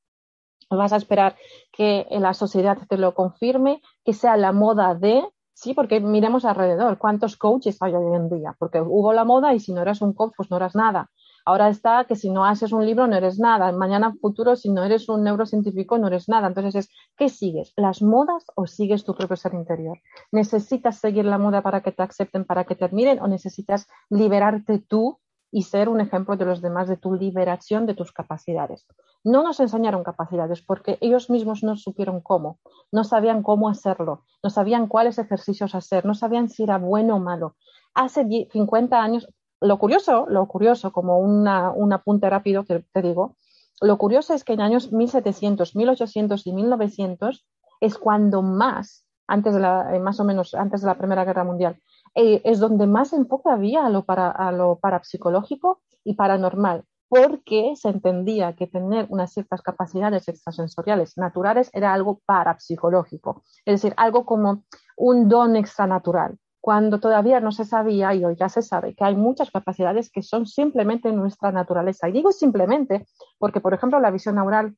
¿Vas 0.67 0.93
a 0.93 0.95
esperar 0.95 1.35
que 1.71 2.07
la 2.09 2.33
sociedad 2.33 2.79
te 2.89 2.97
lo 2.97 3.13
confirme? 3.13 3.83
¿Que 4.03 4.13
sea 4.13 4.35
la 4.35 4.51
moda 4.51 4.95
de? 4.95 5.23
Sí, 5.53 5.75
porque 5.75 5.99
miremos 5.99 6.43
alrededor, 6.43 6.97
¿cuántos 6.97 7.37
coaches 7.37 7.77
hay 7.83 7.93
hoy 7.93 8.15
en 8.15 8.29
día? 8.29 8.55
Porque 8.57 8.81
hubo 8.81 9.13
la 9.13 9.25
moda 9.25 9.53
y 9.53 9.59
si 9.59 9.73
no 9.73 9.81
eras 9.83 10.01
un 10.01 10.13
coach, 10.13 10.33
pues 10.35 10.49
no 10.49 10.57
eras 10.57 10.73
nada. 10.73 11.11
Ahora 11.45 11.69
está 11.69 12.05
que 12.05 12.15
si 12.15 12.29
no 12.29 12.45
haces 12.45 12.71
un 12.71 12.85
libro 12.85 13.07
no 13.07 13.15
eres 13.15 13.39
nada. 13.39 13.71
Mañana 13.71 14.13
futuro, 14.21 14.55
si 14.55 14.69
no 14.69 14.83
eres 14.83 15.09
un 15.09 15.23
neurocientífico, 15.23 15.97
no 15.97 16.07
eres 16.07 16.29
nada. 16.29 16.47
Entonces 16.47 16.75
es, 16.75 16.89
¿qué 17.17 17.29
sigues? 17.29 17.73
¿Las 17.75 18.01
modas 18.01 18.45
o 18.55 18.67
sigues 18.67 19.03
tu 19.03 19.13
propio 19.13 19.35
ser 19.35 19.53
interior? 19.53 19.97
¿Necesitas 20.31 20.99
seguir 20.99 21.25
la 21.25 21.37
moda 21.37 21.61
para 21.61 21.81
que 21.81 21.91
te 21.91 22.03
acepten, 22.03 22.45
para 22.45 22.63
que 22.63 22.75
te 22.75 22.85
admiren 22.85 23.19
o 23.21 23.27
necesitas 23.27 23.87
liberarte 24.09 24.79
tú 24.79 25.19
y 25.53 25.61
ser 25.61 25.87
un 25.87 26.01
ejemplo 26.01 26.35
de 26.35 26.45
los 26.45 26.61
demás 26.61 26.87
de 26.87 26.97
tu 26.97 27.13
liberación 27.13 27.85
de 27.85 27.93
tus 27.93 28.11
capacidades. 28.11 28.87
No 29.23 29.43
nos 29.43 29.59
enseñaron 29.59 30.03
capacidades 30.03 30.63
porque 30.63 30.97
ellos 30.99 31.29
mismos 31.29 31.63
no 31.63 31.77
supieron 31.77 32.21
cómo, 32.21 32.59
no 32.91 33.03
sabían 33.03 33.43
cómo 33.43 33.69
hacerlo, 33.69 34.23
no 34.41 34.49
sabían 34.49 34.87
cuáles 34.87 35.19
ejercicios 35.19 35.75
hacer, 35.75 36.05
no 36.05 36.15
sabían 36.15 36.49
si 36.49 36.63
era 36.63 36.79
bueno 36.79 37.17
o 37.17 37.19
malo. 37.19 37.55
Hace 37.93 38.25
50 38.51 38.99
años 38.99 39.31
lo 39.63 39.79
curioso, 39.79 40.25
lo 40.29 40.47
curioso, 40.47 40.91
como 40.91 41.19
una, 41.19 41.71
un 41.71 41.93
apunte 41.93 42.29
rápido 42.29 42.65
que 42.65 42.85
te 42.91 43.01
digo, 43.01 43.37
lo 43.81 43.97
curioso 43.97 44.33
es 44.33 44.43
que 44.43 44.53
en 44.53 44.61
años 44.61 44.91
1700, 44.91 45.75
1800 45.75 46.47
y 46.47 46.53
1900 46.53 47.45
es 47.79 47.97
cuando 47.97 48.41
más, 48.41 49.05
antes 49.27 49.53
de 49.53 49.59
la, 49.59 49.95
eh, 49.95 49.99
más 49.99 50.19
o 50.19 50.25
menos 50.25 50.53
antes 50.53 50.81
de 50.81 50.87
la 50.87 50.97
Primera 50.97 51.25
Guerra 51.25 51.43
Mundial, 51.43 51.79
eh, 52.15 52.41
es 52.43 52.59
donde 52.59 52.87
más 52.87 53.13
enfoque 53.13 53.49
había 53.49 53.85
a 53.85 53.89
lo, 53.89 54.05
para, 54.05 54.29
a 54.29 54.51
lo 54.51 54.79
parapsicológico 54.79 55.81
y 56.03 56.15
paranormal, 56.15 56.83
porque 57.07 57.73
se 57.75 57.89
entendía 57.89 58.55
que 58.55 58.67
tener 58.67 59.07
unas 59.09 59.31
ciertas 59.31 59.61
capacidades 59.61 60.27
extrasensoriales 60.27 61.17
naturales 61.17 61.69
era 61.73 61.93
algo 61.93 62.21
parapsicológico, 62.25 63.43
es 63.65 63.81
decir, 63.81 63.93
algo 63.97 64.25
como 64.25 64.63
un 64.97 65.29
don 65.29 65.55
extranatural 65.55 66.37
cuando 66.63 67.01
todavía 67.01 67.41
no 67.41 67.51
se 67.51 67.65
sabía 67.65 68.13
y 68.15 68.23
hoy 68.23 68.37
ya 68.39 68.47
se 68.47 68.61
sabe 68.61 68.95
que 68.95 69.03
hay 69.03 69.17
muchas 69.17 69.51
capacidades 69.51 70.09
que 70.09 70.21
son 70.21 70.45
simplemente 70.45 71.11
nuestra 71.11 71.51
naturaleza. 71.51 72.07
Y 72.07 72.13
digo 72.13 72.31
simplemente 72.31 73.05
porque, 73.37 73.59
por 73.59 73.73
ejemplo, 73.73 73.99
la 73.99 74.11
visión 74.11 74.35
neural 74.35 74.73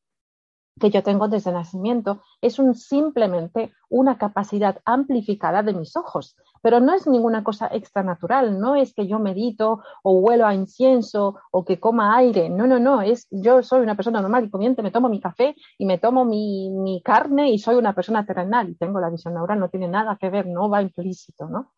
que 0.80 0.90
yo 0.90 1.04
tengo 1.04 1.28
desde 1.28 1.52
nacimiento 1.52 2.24
es 2.42 2.58
un, 2.58 2.74
simplemente 2.74 3.72
una 3.88 4.18
capacidad 4.18 4.82
amplificada 4.84 5.62
de 5.62 5.76
mis 5.76 5.96
ojos, 5.96 6.36
pero 6.64 6.80
no 6.80 6.92
es 6.92 7.06
ninguna 7.06 7.44
cosa 7.44 7.68
extranatural, 7.68 8.60
no 8.60 8.76
es 8.76 8.96
que 8.96 9.06
yo 9.06 9.20
medito 9.20 9.84
o 10.02 10.14
huelo 10.14 10.48
a 10.48 10.56
incienso 10.56 11.36
o 11.52 11.66
que 11.66 11.80
coma 11.80 12.18
aire, 12.18 12.50
no, 12.50 12.66
no, 12.66 12.80
no, 12.80 13.04
es 13.04 13.28
yo 13.30 13.62
soy 13.62 13.82
una 13.82 13.96
persona 13.96 14.22
normal 14.22 14.46
y 14.46 14.50
comiente, 14.50 14.82
me 14.82 14.90
tomo 14.90 15.08
mi 15.08 15.20
café 15.20 15.56
y 15.78 15.86
me 15.86 16.00
tomo 16.00 16.26
mi, 16.26 16.72
mi 16.72 17.04
carne 17.04 17.52
y 17.52 17.60
soy 17.60 17.76
una 17.76 17.94
persona 17.94 18.26
terrenal 18.26 18.70
y 18.70 18.76
tengo 18.76 19.00
la 19.00 19.12
visión 19.12 19.36
neural, 19.36 19.60
no 19.60 19.70
tiene 19.70 19.88
nada 19.88 20.18
que 20.20 20.32
ver, 20.32 20.48
no 20.48 20.68
va 20.68 20.82
implícito, 20.82 21.48
¿no? 21.48 21.75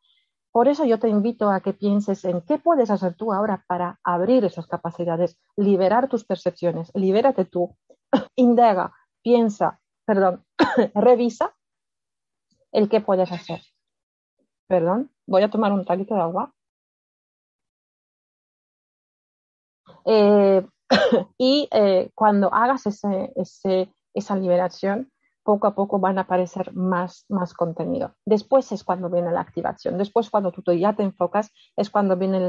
Por 0.58 0.68
eso 0.68 0.86
yo 0.86 0.98
te 0.98 1.08
invito 1.08 1.52
a 1.52 1.62
que 1.62 1.72
pienses 1.72 2.26
en 2.26 2.42
qué 2.42 2.58
puedes 2.58 2.90
hacer 2.90 3.14
tú 3.14 3.32
ahora 3.32 3.64
para 3.68 4.00
abrir 4.04 4.44
esas 4.44 4.66
capacidades, 4.66 5.40
liberar 5.56 6.10
tus 6.10 6.26
percepciones, 6.26 6.90
libérate 6.96 7.46
tú, 7.46 7.78
indaga, 8.36 8.92
piensa, 9.22 9.80
perdón, 10.04 10.44
revisa 10.96 11.56
el 12.72 12.90
qué 12.90 13.02
puedes 13.02 13.32
hacer. 13.32 13.62
Perdón, 14.66 15.12
voy 15.28 15.44
a 15.44 15.52
tomar 15.52 15.72
un 15.72 15.86
traguito 15.86 16.16
de 16.16 16.22
agua. 16.22 16.52
Eh, 20.06 20.68
y 21.38 21.70
eh, 21.72 22.10
cuando 22.16 22.52
hagas 22.52 22.88
esa 22.88 24.36
liberación, 24.36 25.12
poco 25.48 25.66
a 25.66 25.76
poco 25.76 25.98
van 25.98 26.18
a 26.18 26.24
aparecer 26.24 26.74
más, 26.76 27.24
más 27.30 27.54
contenido. 27.54 28.12
Después 28.26 28.70
es 28.74 28.84
cuando 28.84 29.10
viene 29.10 29.32
la 29.32 29.40
activación. 29.40 29.98
Después, 29.98 30.30
cuando 30.30 30.52
tú 30.52 30.62
ya 30.74 30.92
te 30.94 31.04
enfocas, 31.04 31.54
es 31.78 31.90
cuando 31.90 32.18
viene 32.18 32.40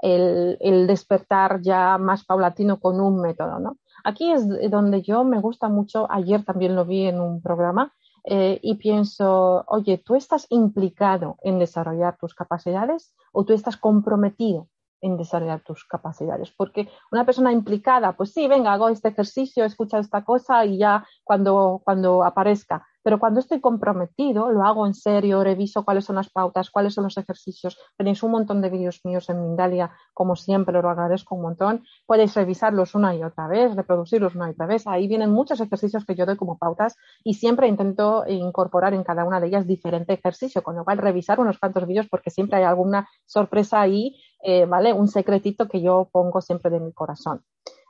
el, 0.00 0.58
el, 0.58 0.86
despertar 0.88 1.60
ya 1.62 1.96
más 1.96 2.24
paulatino 2.24 2.80
con 2.80 3.00
un 3.00 3.20
método. 3.20 3.60
¿no? 3.60 3.78
Aquí 4.02 4.32
es 4.32 4.48
donde 4.68 5.00
yo 5.02 5.22
me 5.22 5.40
gusta 5.40 5.68
mucho, 5.68 6.10
ayer 6.10 6.44
también 6.44 6.74
lo 6.74 6.84
vi 6.84 7.06
en 7.06 7.20
un 7.20 7.40
programa, 7.40 7.92
eh, 8.24 8.58
y 8.62 8.74
pienso, 8.74 9.62
oye, 9.68 9.98
¿tú 9.98 10.16
estás 10.16 10.46
implicado 10.48 11.36
en 11.44 11.60
desarrollar 11.60 12.16
tus 12.18 12.34
capacidades 12.34 13.14
o 13.32 13.44
tú 13.44 13.52
estás 13.52 13.76
comprometido 13.76 14.66
en 15.04 15.16
desarrollar 15.16 15.60
tus 15.60 15.84
capacidades? 15.84 16.50
Porque 16.50 16.88
una 17.12 17.24
persona 17.24 17.52
implicada, 17.52 18.16
pues 18.16 18.32
sí, 18.32 18.48
venga, 18.48 18.72
hago 18.72 18.88
este 18.88 19.08
ejercicio, 19.08 19.64
escucha 19.64 19.98
esta 19.98 20.24
cosa 20.24 20.64
y 20.64 20.78
ya 20.78 21.06
cuando, 21.22 21.82
cuando 21.84 22.24
aparezca. 22.24 22.86
Pero 23.04 23.20
cuando 23.20 23.38
estoy 23.38 23.60
comprometido, 23.60 24.50
lo 24.50 24.64
hago 24.64 24.86
en 24.86 24.94
serio, 24.94 25.44
reviso 25.44 25.84
cuáles 25.84 26.06
son 26.06 26.16
las 26.16 26.30
pautas, 26.30 26.70
cuáles 26.70 26.94
son 26.94 27.04
los 27.04 27.18
ejercicios. 27.18 27.78
Tenéis 27.98 28.22
un 28.22 28.30
montón 28.30 28.62
de 28.62 28.70
vídeos 28.70 29.02
míos 29.04 29.28
en 29.28 29.42
Mindalia, 29.42 29.92
como 30.14 30.36
siempre, 30.36 30.80
lo 30.80 30.88
agradezco 30.88 31.34
un 31.34 31.42
montón. 31.42 31.84
Podéis 32.06 32.34
revisarlos 32.34 32.94
una 32.94 33.14
y 33.14 33.22
otra 33.22 33.46
vez, 33.46 33.76
reproducirlos 33.76 34.34
una 34.34 34.48
y 34.48 34.52
otra 34.52 34.66
vez. 34.66 34.86
Ahí 34.86 35.06
vienen 35.06 35.30
muchos 35.30 35.60
ejercicios 35.60 36.06
que 36.06 36.14
yo 36.14 36.24
doy 36.24 36.36
como 36.36 36.56
pautas 36.56 36.96
y 37.22 37.34
siempre 37.34 37.68
intento 37.68 38.24
incorporar 38.26 38.94
en 38.94 39.04
cada 39.04 39.26
una 39.26 39.38
de 39.38 39.48
ellas 39.48 39.66
diferente 39.66 40.14
ejercicio, 40.14 40.62
con 40.62 40.74
lo 40.76 40.84
cual 40.84 40.96
revisar 40.96 41.38
unos 41.38 41.58
cuantos 41.58 41.86
vídeos 41.86 42.08
porque 42.08 42.30
siempre 42.30 42.58
hay 42.58 42.64
alguna 42.64 43.06
sorpresa 43.26 43.82
ahí, 43.82 44.16
eh, 44.42 44.64
¿vale? 44.64 44.94
Un 44.94 45.08
secretito 45.08 45.68
que 45.68 45.82
yo 45.82 46.08
pongo 46.10 46.40
siempre 46.40 46.70
de 46.70 46.80
mi 46.80 46.92
corazón. 46.94 47.42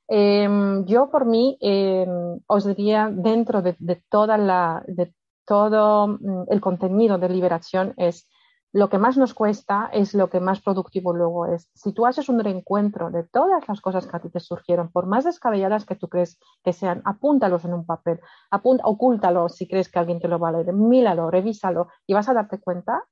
Em, 0.09 0.85
yo 0.85 1.11
por 1.11 1.25
mí 1.25 1.57
em, 1.61 2.41
os 2.47 2.65
diría 2.65 3.11
dentro 3.11 3.63
de, 3.63 3.75
toda 4.11 4.37
la, 4.37 4.83
de 4.87 5.15
todo 5.47 6.09
mm, 6.09 6.45
el 6.51 6.61
contenido 6.61 7.19
de 7.19 7.29
liberación 7.29 7.95
es 7.97 8.29
lo 8.75 8.89
que 8.89 8.99
más 8.99 9.17
nos 9.17 9.35
cuesta 9.35 9.89
es 9.93 10.15
lo 10.15 10.29
que 10.29 10.41
más 10.41 10.61
productivo 10.61 11.15
luego 11.15 11.47
es. 11.47 11.71
Si 11.75 11.93
tú 11.93 12.07
haces 12.07 12.29
un 12.29 12.41
reencuentro 12.41 13.11
de 13.11 13.23
todas 13.23 13.63
las 13.69 13.81
cosas 13.81 14.05
que 14.05 14.17
a 14.17 14.21
ti 14.21 14.31
te 14.31 14.41
surgieron, 14.41 14.91
por 14.91 15.07
más 15.07 15.25
descabelladas 15.25 15.87
que 15.87 15.95
tú 15.95 16.09
crees 16.09 16.41
que 16.65 16.73
sean, 16.73 17.01
apúntalos 17.05 17.65
en 17.65 17.73
un 17.73 17.87
papel, 17.87 18.21
ocúltalos 18.51 19.55
si 19.55 19.69
crees 19.69 19.89
que 19.89 20.01
alguien 20.01 20.19
te 20.19 20.27
lo 20.27 20.41
va 20.41 20.49
a 20.49 20.53
leer, 20.53 20.73
míralo, 20.73 21.31
revísalo 21.31 21.87
y 22.05 22.15
vas 22.15 22.29
a 22.29 22.35
darte 22.35 22.59
cuenta 22.59 23.05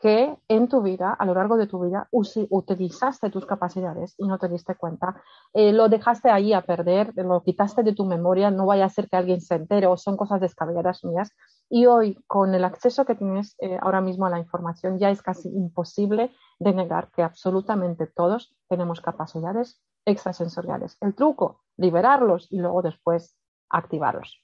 que 0.00 0.34
en 0.48 0.68
tu 0.68 0.80
vida, 0.80 1.12
a 1.12 1.26
lo 1.26 1.34
largo 1.34 1.58
de 1.58 1.66
tu 1.66 1.78
vida, 1.78 2.08
utilizaste 2.10 3.28
tus 3.28 3.44
capacidades 3.44 4.14
y 4.16 4.26
no 4.26 4.38
te 4.38 4.48
diste 4.48 4.74
cuenta. 4.74 5.22
Eh, 5.52 5.72
lo 5.72 5.90
dejaste 5.90 6.30
ahí 6.30 6.54
a 6.54 6.62
perder, 6.62 7.12
lo 7.16 7.42
quitaste 7.42 7.82
de 7.82 7.94
tu 7.94 8.06
memoria, 8.06 8.50
no 8.50 8.64
vaya 8.64 8.86
a 8.86 8.88
ser 8.88 9.10
que 9.10 9.16
alguien 9.16 9.42
se 9.42 9.56
entere 9.56 9.86
o 9.86 9.98
son 9.98 10.16
cosas 10.16 10.40
descabelladas 10.40 11.04
mías. 11.04 11.32
Y 11.68 11.84
hoy, 11.84 12.18
con 12.26 12.54
el 12.54 12.64
acceso 12.64 13.04
que 13.04 13.14
tienes 13.14 13.56
eh, 13.58 13.78
ahora 13.82 14.00
mismo 14.00 14.24
a 14.24 14.30
la 14.30 14.38
información, 14.38 14.98
ya 14.98 15.10
es 15.10 15.20
casi 15.20 15.50
imposible 15.50 16.32
de 16.58 16.72
negar 16.72 17.10
que 17.10 17.22
absolutamente 17.22 18.06
todos 18.06 18.56
tenemos 18.70 19.02
capacidades 19.02 19.82
extrasensoriales. 20.06 20.96
El 21.02 21.14
truco, 21.14 21.60
liberarlos 21.76 22.50
y 22.50 22.58
luego 22.58 22.80
después 22.80 23.36
activarlos. 23.68 24.42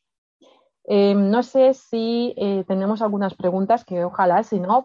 Eh, 0.85 1.15
no 1.15 1.43
sé 1.43 1.73
si 1.73 2.35
tenemos 2.69 3.03
algunas 3.03 3.35
preguntas 3.35 3.85
que 3.85 4.05
ojalá, 4.05 4.45
si 4.45 4.61
no, 4.61 4.85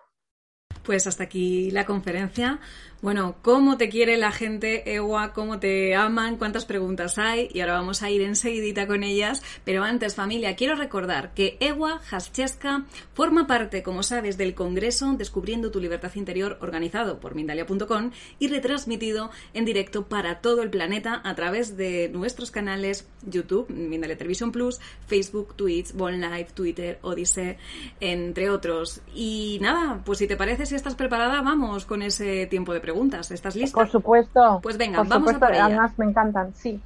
Pues 0.83 1.07
hasta 1.07 1.23
aquí 1.23 1.71
la 1.71 1.85
conferencia. 1.85 2.59
Bueno, 3.01 3.37
¿cómo 3.41 3.77
te 3.77 3.89
quiere 3.89 4.15
la 4.17 4.31
gente, 4.31 4.93
Ewa? 4.93 5.33
¿Cómo 5.33 5.59
te 5.59 5.95
aman? 5.95 6.37
¿Cuántas 6.37 6.65
preguntas 6.65 7.17
hay? 7.17 7.49
Y 7.51 7.61
ahora 7.61 7.73
vamos 7.73 8.03
a 8.03 8.11
ir 8.11 8.21
enseguidita 8.21 8.85
con 8.85 9.03
ellas. 9.03 9.41
Pero 9.65 9.83
antes, 9.83 10.13
familia, 10.13 10.55
quiero 10.55 10.75
recordar 10.75 11.33
que 11.33 11.57
Ewa 11.59 11.99
Hascheska 12.11 12.85
forma 13.15 13.47
parte, 13.47 13.81
como 13.81 14.03
sabes, 14.03 14.37
del 14.37 14.53
Congreso 14.53 15.15
Descubriendo 15.17 15.71
tu 15.71 15.79
Libertad 15.79 16.11
Interior 16.13 16.59
organizado 16.61 17.19
por 17.19 17.33
Mindalia.com 17.33 18.11
y 18.37 18.49
retransmitido 18.49 19.31
en 19.55 19.65
directo 19.65 20.05
para 20.07 20.39
todo 20.39 20.61
el 20.61 20.69
planeta 20.69 21.21
a 21.23 21.33
través 21.33 21.77
de 21.77 22.07
nuestros 22.09 22.51
canales 22.51 23.07
YouTube, 23.25 23.67
Mindalia 23.71 24.17
Television 24.17 24.51
Plus, 24.51 24.79
Facebook, 25.07 25.55
Twitch, 25.55 25.93
Bon 25.93 26.21
Live, 26.21 26.49
Twitter, 26.53 26.99
Odyssey, 27.01 27.57
entre 27.99 28.51
otros. 28.51 29.01
Y 29.15 29.57
nada, 29.59 30.03
pues 30.05 30.19
si 30.19 30.27
te 30.27 30.37
parece, 30.37 30.67
si 30.71 30.75
estás 30.77 30.95
preparada, 30.95 31.41
vamos 31.41 31.85
con 31.85 32.01
ese 32.01 32.47
tiempo 32.47 32.73
de 32.73 32.79
preguntas. 32.79 33.29
¿Estás 33.29 33.57
lista? 33.57 33.75
Por 33.75 33.89
supuesto. 33.89 34.59
Pues 34.63 34.77
venga, 34.77 35.03
vamos 35.03 35.33
a 35.33 35.39
por 35.39 35.53
Además 35.53 35.91
me 35.97 36.05
encantan, 36.05 36.55
sí. 36.55 36.79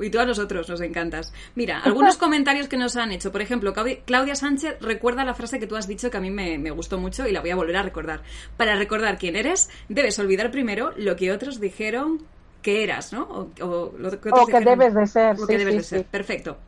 Y 0.00 0.10
tú 0.10 0.20
a 0.20 0.24
nosotros 0.24 0.68
nos 0.68 0.80
encantas. 0.80 1.34
Mira, 1.56 1.80
algunos 1.84 2.16
comentarios 2.16 2.68
que 2.68 2.76
nos 2.76 2.96
han 2.96 3.10
hecho. 3.10 3.32
Por 3.32 3.42
ejemplo, 3.42 3.74
Claudia 4.04 4.36
Sánchez 4.36 4.76
recuerda 4.80 5.24
la 5.24 5.34
frase 5.34 5.58
que 5.58 5.66
tú 5.66 5.74
has 5.74 5.88
dicho 5.88 6.08
que 6.08 6.18
a 6.18 6.20
mí 6.20 6.30
me, 6.30 6.70
gustó 6.70 6.98
mucho 6.98 7.26
y 7.26 7.32
la 7.32 7.40
voy 7.40 7.50
a 7.50 7.56
volver 7.56 7.76
a 7.76 7.82
recordar. 7.82 8.22
Para 8.56 8.76
recordar 8.76 9.18
quién 9.18 9.34
eres, 9.34 9.68
debes 9.88 10.20
olvidar 10.20 10.52
primero 10.52 10.92
lo 10.96 11.16
que 11.16 11.32
otros 11.32 11.58
dijeron 11.58 12.22
que 12.62 12.84
eras, 12.84 13.12
¿no? 13.12 13.50
O, 13.60 13.92
lo 13.98 14.20
que, 14.20 14.30
o 14.30 14.46
que 14.46 14.60
debes 14.60 14.94
de 14.94 15.06
ser. 15.08 15.36
O 15.40 15.48
que 15.48 15.58
debes 15.58 15.74
de 15.74 15.82
ser. 15.82 16.04
Perfecto. 16.04 16.58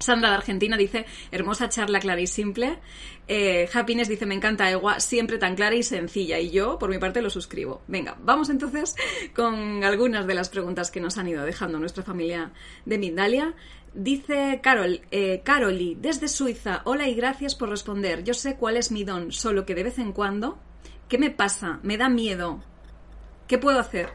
Sandra 0.00 0.30
de 0.30 0.36
Argentina 0.36 0.78
dice, 0.78 1.04
hermosa 1.30 1.68
charla 1.68 2.00
clara 2.00 2.20
y 2.22 2.26
simple. 2.26 2.78
Eh, 3.28 3.68
Happiness 3.72 4.08
dice, 4.08 4.24
me 4.24 4.34
encanta 4.34 4.70
Ewa, 4.70 4.98
siempre 4.98 5.36
tan 5.36 5.54
clara 5.54 5.76
y 5.76 5.82
sencilla. 5.82 6.38
Y 6.38 6.50
yo, 6.50 6.78
por 6.78 6.88
mi 6.88 6.98
parte, 6.98 7.20
lo 7.20 7.28
suscribo. 7.28 7.82
Venga, 7.86 8.16
vamos 8.22 8.48
entonces 8.48 8.96
con 9.36 9.84
algunas 9.84 10.26
de 10.26 10.34
las 10.34 10.48
preguntas 10.48 10.90
que 10.90 11.00
nos 11.00 11.18
han 11.18 11.28
ido 11.28 11.44
dejando 11.44 11.78
nuestra 11.78 12.02
familia 12.02 12.50
de 12.86 12.96
Mindalia. 12.98 13.54
Dice 13.92 14.60
Carol, 14.62 15.02
eh, 15.10 15.42
Caroli, 15.44 15.96
desde 16.00 16.28
Suiza, 16.28 16.80
hola 16.84 17.06
y 17.06 17.14
gracias 17.14 17.54
por 17.54 17.68
responder. 17.68 18.24
Yo 18.24 18.32
sé 18.32 18.56
cuál 18.56 18.78
es 18.78 18.90
mi 18.90 19.04
don, 19.04 19.32
solo 19.32 19.66
que 19.66 19.74
de 19.74 19.82
vez 19.82 19.98
en 19.98 20.12
cuando, 20.12 20.58
¿qué 21.08 21.18
me 21.18 21.30
pasa? 21.30 21.78
Me 21.82 21.98
da 21.98 22.08
miedo. 22.08 22.62
¿Qué 23.46 23.58
puedo 23.58 23.80
hacer? 23.80 24.08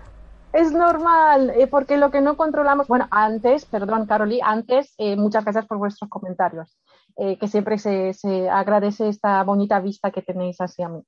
Es 0.56 0.72
normal, 0.72 1.50
eh, 1.50 1.68
porque 1.68 1.98
lo 1.98 2.12
que 2.12 2.22
no 2.22 2.38
controlamos, 2.38 2.88
bueno, 2.88 3.10
antes, 3.12 3.66
perdón, 3.66 4.06
Caroli, 4.06 4.40
antes, 4.42 4.94
eh, 4.98 5.18
muchas 5.18 5.44
gracias 5.44 5.66
por 5.66 5.78
vuestros 5.78 6.10
comentarios, 6.10 6.78
eh, 7.18 7.38
que 7.38 7.50
siempre 7.50 7.78
se, 7.78 8.50
agradece 8.50 9.10
esta 9.10 9.44
bonita 9.44 9.82
vista 9.82 10.12
que 10.12 10.22
tenéis 10.22 10.62
hacia 10.62 10.88
mí. 10.88 11.04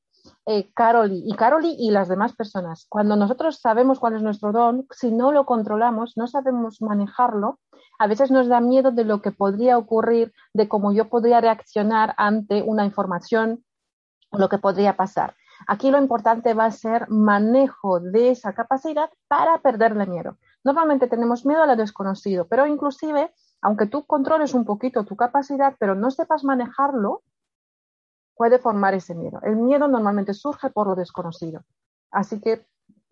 Caroli 0.75 1.23
y 1.25 1.33
Caroli 1.37 1.77
y 1.79 1.91
las 1.91 2.09
demás 2.09 2.35
personas, 2.35 2.87
cuando 2.89 3.15
nosotros 3.15 3.61
sabemos 3.61 4.01
cuál 4.01 4.17
es 4.17 4.21
nuestro 4.21 4.51
don, 4.51 4.85
si 4.91 5.13
no 5.13 5.31
lo 5.31 5.45
controlamos, 5.45 6.17
no 6.17 6.27
sabemos 6.27 6.81
manejarlo, 6.81 7.59
a 7.99 8.07
veces 8.07 8.29
nos 8.29 8.49
da 8.49 8.59
miedo 8.59 8.91
de 8.91 9.05
lo 9.05 9.21
que 9.21 9.31
podría 9.31 9.77
ocurrir, 9.77 10.33
de 10.53 10.67
cómo 10.67 10.91
yo 10.91 11.07
podría 11.07 11.39
reaccionar 11.39 12.13
ante 12.17 12.63
una 12.63 12.83
información, 12.83 13.63
lo 14.33 14.49
que 14.49 14.57
podría 14.57 14.97
pasar. 14.97 15.35
Aquí 15.65 15.89
lo 15.89 15.97
importante 15.97 16.53
va 16.53 16.65
a 16.65 16.71
ser 16.71 17.09
manejo 17.09 17.99
de 17.99 18.29
esa 18.31 18.53
capacidad 18.53 19.09
para 19.27 19.59
perderle 19.59 20.05
miedo. 20.05 20.37
Normalmente 20.63 21.07
tenemos 21.07 21.45
miedo 21.45 21.63
a 21.63 21.67
lo 21.67 21.75
desconocido, 21.75 22.47
pero 22.47 22.67
inclusive, 22.67 23.33
aunque 23.61 23.87
tú 23.87 24.05
controles 24.05 24.53
un 24.53 24.65
poquito 24.65 25.05
tu 25.05 25.15
capacidad, 25.15 25.75
pero 25.79 25.95
no 25.95 26.11
sepas 26.11 26.43
manejarlo, 26.43 27.23
puede 28.35 28.59
formar 28.59 28.93
ese 28.93 29.15
miedo. 29.15 29.39
El 29.43 29.55
miedo 29.55 29.87
normalmente 29.87 30.33
surge 30.33 30.69
por 30.69 30.87
lo 30.87 30.95
desconocido. 30.95 31.63
Así 32.11 32.39
que 32.39 32.65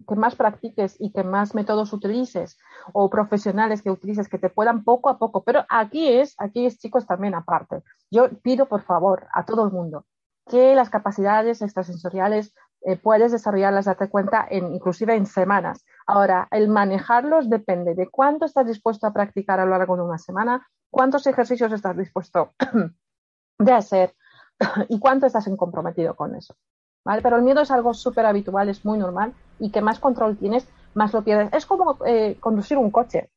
que 0.07 0.15
más 0.15 0.35
practiques 0.35 0.95
y 0.99 1.11
que 1.11 1.23
más 1.23 1.55
métodos 1.55 1.93
utilices 1.93 2.57
o 2.93 3.09
profesionales 3.09 3.81
que 3.81 3.89
utilices 3.89 4.29
que 4.29 4.37
te 4.37 4.49
puedan 4.49 4.83
poco 4.83 5.09
a 5.09 5.17
poco. 5.17 5.43
Pero 5.43 5.65
aquí 5.69 6.07
es, 6.07 6.35
aquí 6.37 6.65
es 6.65 6.77
chicos 6.77 7.07
también 7.07 7.33
aparte. 7.33 7.81
Yo 8.11 8.29
pido 8.41 8.67
por 8.67 8.83
favor 8.83 9.27
a 9.33 9.45
todo 9.45 9.65
el 9.65 9.71
mundo, 9.71 10.05
que 10.49 10.75
las 10.75 10.89
capacidades 10.89 11.61
extrasensoriales 11.61 12.53
eh, 12.81 12.97
puedes 12.97 13.31
desarrollarlas, 13.31 13.85
date 13.85 14.09
cuenta, 14.09 14.45
en, 14.49 14.71
inclusive 14.73 15.15
en 15.15 15.25
semanas. 15.25 15.85
Ahora, 16.05 16.47
el 16.51 16.69
manejarlos 16.69 17.49
depende 17.49 17.95
de 17.95 18.07
cuánto 18.09 18.45
estás 18.45 18.67
dispuesto 18.67 19.07
a 19.07 19.13
practicar 19.13 19.59
a 19.59 19.65
lo 19.65 19.71
largo 19.71 19.95
de 19.95 20.03
una 20.03 20.19
semana, 20.19 20.67
cuántos 20.91 21.25
ejercicios 21.25 21.71
estás 21.71 21.97
dispuesto 21.97 22.53
de 23.59 23.71
hacer 23.71 24.13
y 24.89 24.99
cuánto 24.99 25.25
estás 25.25 25.49
comprometido 25.57 26.15
con 26.15 26.35
eso. 26.35 26.55
¿vale? 27.03 27.21
Pero 27.21 27.37
el 27.37 27.43
miedo 27.43 27.61
es 27.61 27.71
algo 27.71 27.93
súper 27.93 28.25
habitual, 28.25 28.69
es 28.69 28.85
muy 28.85 28.97
normal 28.97 29.33
y 29.59 29.71
que 29.71 29.81
más 29.81 29.99
control 29.99 30.37
tienes, 30.37 30.67
más 30.93 31.13
lo 31.13 31.23
pierdes. 31.23 31.53
Es 31.53 31.65
como 31.65 31.97
eh, 32.05 32.37
conducir 32.39 32.77
un 32.77 32.91
coche. 32.91 33.31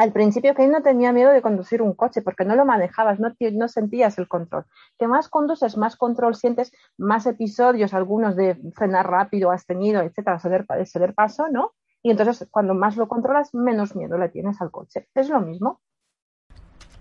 Al 0.00 0.12
principio 0.12 0.54
que 0.54 0.66
no 0.66 0.80
tenía 0.80 1.12
miedo 1.12 1.30
de 1.30 1.42
conducir 1.42 1.82
un 1.82 1.92
coche 1.92 2.22
porque 2.22 2.46
no 2.46 2.56
lo 2.56 2.64
manejabas, 2.64 3.20
no, 3.20 3.34
no 3.52 3.68
sentías 3.68 4.16
el 4.16 4.28
control. 4.28 4.64
Que 4.98 5.06
más 5.06 5.28
conduces, 5.28 5.76
más 5.76 5.96
control 5.96 6.34
sientes, 6.34 6.72
más 6.96 7.26
episodios, 7.26 7.92
algunos 7.92 8.34
de 8.34 8.56
frenar 8.74 9.10
rápido, 9.10 9.50
has 9.50 9.66
tenido, 9.66 10.00
etcétera, 10.00 10.38
ceder, 10.38 10.64
ceder 10.86 11.12
paso, 11.12 11.48
¿no? 11.50 11.74
Y 12.02 12.10
entonces 12.12 12.48
cuando 12.50 12.72
más 12.72 12.96
lo 12.96 13.08
controlas, 13.08 13.52
menos 13.54 13.94
miedo 13.94 14.16
le 14.16 14.30
tienes 14.30 14.62
al 14.62 14.70
coche. 14.70 15.06
Es 15.14 15.28
lo 15.28 15.42
mismo. 15.42 15.82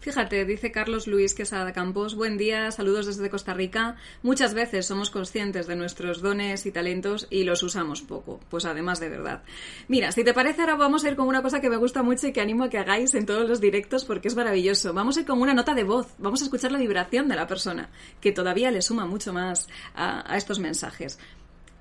Fíjate, 0.09 0.43
dice 0.43 0.71
Carlos 0.71 1.05
Luis 1.05 1.35
Quesada 1.35 1.71
Campos, 1.71 2.15
buen 2.15 2.35
día, 2.39 2.71
saludos 2.71 3.05
desde 3.05 3.29
Costa 3.29 3.53
Rica. 3.53 3.95
Muchas 4.23 4.55
veces 4.55 4.87
somos 4.87 5.11
conscientes 5.11 5.67
de 5.67 5.75
nuestros 5.75 6.23
dones 6.23 6.65
y 6.65 6.71
talentos 6.71 7.27
y 7.29 7.43
los 7.43 7.61
usamos 7.61 8.01
poco, 8.01 8.39
pues 8.49 8.65
además 8.65 8.99
de 8.99 9.09
verdad. 9.09 9.43
Mira, 9.87 10.11
si 10.11 10.23
te 10.23 10.33
parece 10.33 10.61
ahora 10.61 10.77
vamos 10.77 11.03
a 11.03 11.09
ir 11.09 11.15
con 11.15 11.27
una 11.27 11.43
cosa 11.43 11.61
que 11.61 11.69
me 11.69 11.77
gusta 11.77 12.01
mucho 12.01 12.25
y 12.25 12.33
que 12.33 12.41
animo 12.41 12.63
a 12.63 12.69
que 12.71 12.79
hagáis 12.79 13.13
en 13.13 13.27
todos 13.27 13.47
los 13.47 13.61
directos 13.61 14.03
porque 14.03 14.29
es 14.29 14.35
maravilloso. 14.35 14.95
Vamos 14.95 15.15
a 15.15 15.19
ir 15.19 15.27
con 15.27 15.39
una 15.39 15.53
nota 15.53 15.75
de 15.75 15.83
voz, 15.83 16.07
vamos 16.17 16.41
a 16.41 16.45
escuchar 16.45 16.71
la 16.71 16.79
vibración 16.79 17.27
de 17.27 17.35
la 17.35 17.45
persona, 17.45 17.91
que 18.19 18.31
todavía 18.31 18.71
le 18.71 18.81
suma 18.81 19.05
mucho 19.05 19.31
más 19.31 19.67
a, 19.93 20.35
estos 20.35 20.57
mensajes. 20.57 21.19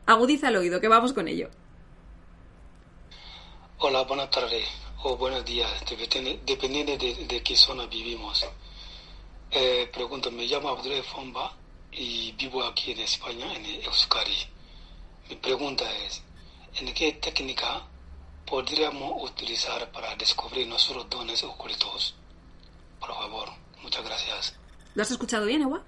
Agudiza 0.04 0.48
el 0.48 0.56
oído, 0.56 0.82
que 0.82 0.88
vamos 0.88 1.14
con 1.14 1.28
ello. 1.28 1.48
Hola, 3.78 4.02
buenas 4.02 4.28
tardes 4.28 4.88
o 5.02 5.16
buenos 5.16 5.44
días, 5.44 5.70
dependiendo 6.44 6.96
de, 6.96 7.42
qué 7.42 7.56
zona 7.56 7.87
vivimos. 7.87 8.44
Eh, 9.50 9.88
pregunto, 9.92 10.30
me 10.30 10.44
llamo 10.44 10.70
Abdul 10.70 11.02
Fomba 11.04 11.52
y 11.92 12.32
vivo 12.32 12.64
aquí 12.64 12.92
en 12.92 13.00
España, 13.00 13.46
en 13.54 13.64
Euskadi. 13.84 14.37
Mi 15.30 15.37
pregunta 15.37 15.84
es, 16.04 16.22
¿en 16.80 16.92
qué 16.94 17.12
técnica 17.12 17.82
podríamos 18.44 19.30
utilizar 19.30 19.90
para 19.92 20.16
descubrir 20.16 20.66
nuestros 20.66 21.08
dones 21.08 21.44
ocultos? 21.44 22.16
Por 22.98 23.14
favor, 23.14 23.48
muchas 23.82 24.04
gracias. 24.04 24.58
¿Lo 24.94 25.02
has 25.02 25.11
escuchado 25.12 25.46
bien, 25.46 25.62
Ewa? 25.62 25.82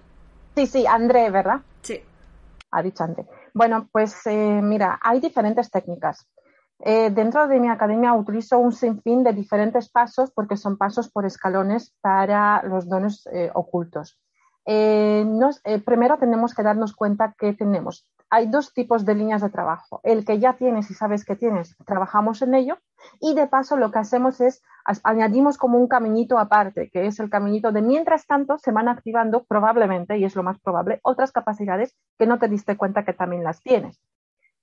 Sí, 0.54 0.66
sí, 0.66 0.86
André, 0.86 1.30
¿verdad? 1.30 1.62
Sí. 1.82 2.00
Ha 2.70 2.82
dicho 2.82 3.02
André. 3.02 3.26
Bueno, 3.54 3.88
pues 3.90 4.24
eh, 4.26 4.60
mira, 4.62 5.00
hay 5.02 5.18
diferentes 5.18 5.68
técnicas. 5.68 6.26
Eh, 6.82 7.10
dentro 7.10 7.46
de 7.46 7.60
mi 7.60 7.68
academia 7.68 8.14
utilizo 8.14 8.58
un 8.58 8.72
sinfín 8.72 9.22
de 9.22 9.32
diferentes 9.32 9.90
pasos 9.90 10.30
porque 10.30 10.56
son 10.56 10.78
pasos 10.78 11.10
por 11.10 11.26
escalones 11.26 11.94
para 12.00 12.62
los 12.62 12.88
dones 12.88 13.28
eh, 13.32 13.50
ocultos. 13.54 14.18
Eh, 14.64 15.24
primero 15.84 16.18
tenemos 16.18 16.54
que 16.54 16.62
darnos 16.62 16.94
cuenta 16.94 17.34
que 17.38 17.52
tenemos. 17.52 18.08
Hay 18.30 18.46
dos 18.46 18.72
tipos 18.72 19.04
de 19.04 19.14
líneas 19.14 19.42
de 19.42 19.50
trabajo. 19.50 20.00
El 20.04 20.24
que 20.24 20.38
ya 20.38 20.54
tienes 20.54 20.90
y 20.90 20.94
sabes 20.94 21.24
que 21.24 21.34
tienes, 21.34 21.76
trabajamos 21.84 22.40
en 22.42 22.54
ello. 22.54 22.78
Y 23.18 23.34
de 23.34 23.48
paso 23.48 23.76
lo 23.76 23.90
que 23.90 23.98
hacemos 23.98 24.40
es 24.40 24.62
añadimos 25.02 25.58
como 25.58 25.78
un 25.78 25.88
caminito 25.88 26.38
aparte, 26.38 26.90
que 26.90 27.06
es 27.06 27.18
el 27.20 27.28
caminito 27.28 27.72
de 27.72 27.82
mientras 27.82 28.26
tanto 28.26 28.58
se 28.58 28.72
van 28.72 28.88
activando 28.88 29.44
probablemente, 29.44 30.16
y 30.18 30.24
es 30.24 30.36
lo 30.36 30.42
más 30.42 30.58
probable, 30.60 31.00
otras 31.02 31.32
capacidades 31.32 31.96
que 32.18 32.26
no 32.26 32.38
te 32.38 32.48
diste 32.48 32.76
cuenta 32.76 33.04
que 33.04 33.12
también 33.12 33.42
las 33.42 33.60
tienes. 33.60 34.00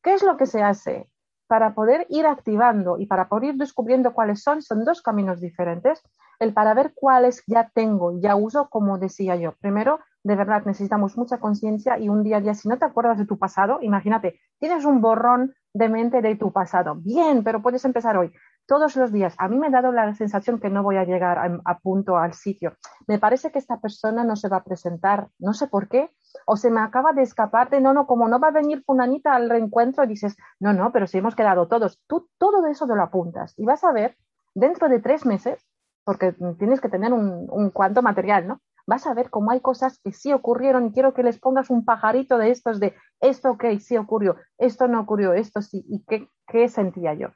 ¿Qué 0.01 0.13
es 0.13 0.23
lo 0.23 0.37
que 0.37 0.45
se 0.45 0.63
hace? 0.63 1.09
Para 1.47 1.73
poder 1.73 2.05
ir 2.09 2.25
activando 2.25 2.97
y 2.99 3.05
para 3.05 3.27
poder 3.29 3.51
ir 3.51 3.55
descubriendo 3.55 4.13
cuáles 4.13 4.41
son, 4.41 4.61
son 4.61 4.83
dos 4.85 5.01
caminos 5.01 5.41
diferentes. 5.41 6.01
El 6.39 6.53
para 6.53 6.73
ver 6.73 6.93
cuáles 6.93 7.43
ya 7.47 7.71
tengo, 7.73 8.19
ya 8.19 8.35
uso, 8.35 8.69
como 8.69 8.99
decía 8.99 9.35
yo. 9.35 9.53
Primero, 9.59 9.99
de 10.23 10.35
verdad, 10.35 10.63
necesitamos 10.65 11.17
mucha 11.17 11.39
conciencia 11.39 11.97
y 11.97 12.09
un 12.09 12.23
día 12.23 12.37
a 12.37 12.41
día, 12.41 12.53
si 12.53 12.67
no 12.67 12.77
te 12.77 12.85
acuerdas 12.85 13.17
de 13.17 13.25
tu 13.25 13.39
pasado, 13.39 13.79
imagínate, 13.81 14.39
tienes 14.59 14.85
un 14.85 15.01
borrón 15.01 15.55
de 15.73 15.89
mente 15.89 16.21
de 16.21 16.35
tu 16.35 16.51
pasado. 16.51 16.95
Bien, 16.95 17.43
pero 17.43 17.61
puedes 17.61 17.85
empezar 17.85 18.17
hoy. 18.17 18.31
Todos 18.67 18.97
los 18.97 19.13
días. 19.13 19.33
A 19.37 19.47
mí 19.47 19.57
me 19.57 19.67
ha 19.67 19.71
dado 19.71 19.93
la 19.93 20.13
sensación 20.13 20.59
que 20.59 20.69
no 20.69 20.83
voy 20.83 20.97
a 20.97 21.05
llegar 21.05 21.39
a, 21.63 21.79
punto 21.79 22.17
al 22.17 22.33
sitio. 22.33 22.73
Me 23.07 23.17
parece 23.17 23.49
que 23.49 23.59
esta 23.59 23.79
persona 23.79 24.25
no 24.25 24.35
se 24.35 24.49
va 24.49 24.57
a 24.57 24.63
presentar. 24.65 25.29
No 25.39 25.53
sé 25.53 25.67
por 25.67 25.87
qué 25.87 26.11
o 26.45 26.57
se 26.57 26.69
me 26.69 26.81
acaba 26.81 27.13
de 27.13 27.21
escapar 27.21 27.69
de, 27.69 27.79
no, 27.79 27.93
no, 27.93 28.05
como 28.05 28.27
no 28.27 28.39
va 28.39 28.49
a 28.49 28.51
venir 28.51 28.83
Funanita 28.85 29.33
al 29.33 29.49
reencuentro, 29.49 30.05
dices, 30.05 30.35
no, 30.59 30.73
no, 30.73 30.91
pero 30.91 31.07
si 31.07 31.17
hemos 31.17 31.35
quedado 31.35 31.67
todos, 31.69 32.01
tú 32.07 32.29
todo 32.37 32.67
eso 32.67 32.85
te 32.85 32.95
lo 32.95 33.03
apuntas 33.03 33.53
y 33.57 33.65
vas 33.65 33.83
a 33.85 33.93
ver 33.93 34.17
dentro 34.53 34.89
de 34.89 34.99
tres 34.99 35.25
meses, 35.25 35.65
porque 36.03 36.35
tienes 36.59 36.81
que 36.81 36.89
tener 36.89 37.13
un, 37.13 37.47
un 37.49 37.69
cuanto 37.69 38.01
material, 38.01 38.47
¿no? 38.47 38.61
Vas 38.85 39.07
a 39.07 39.13
ver 39.13 39.29
cómo 39.29 39.51
hay 39.51 39.61
cosas 39.61 39.99
que 40.03 40.11
sí 40.11 40.31
ocurrieron 40.33 40.87
y 40.87 40.91
quiero 40.91 41.13
que 41.13 41.23
les 41.23 41.39
pongas 41.39 41.69
un 41.69 41.85
pajarito 41.85 42.37
de 42.37 42.51
estos 42.51 42.79
de 42.79 42.95
esto, 43.21 43.51
ok, 43.51 43.65
sí 43.79 43.97
ocurrió, 43.97 44.35
esto 44.57 44.87
no 44.87 45.01
ocurrió, 45.01 45.33
esto 45.33 45.61
sí, 45.61 45.85
y 45.87 46.03
qué, 46.05 46.29
qué 46.47 46.69
sentía 46.69 47.13
yo. 47.13 47.29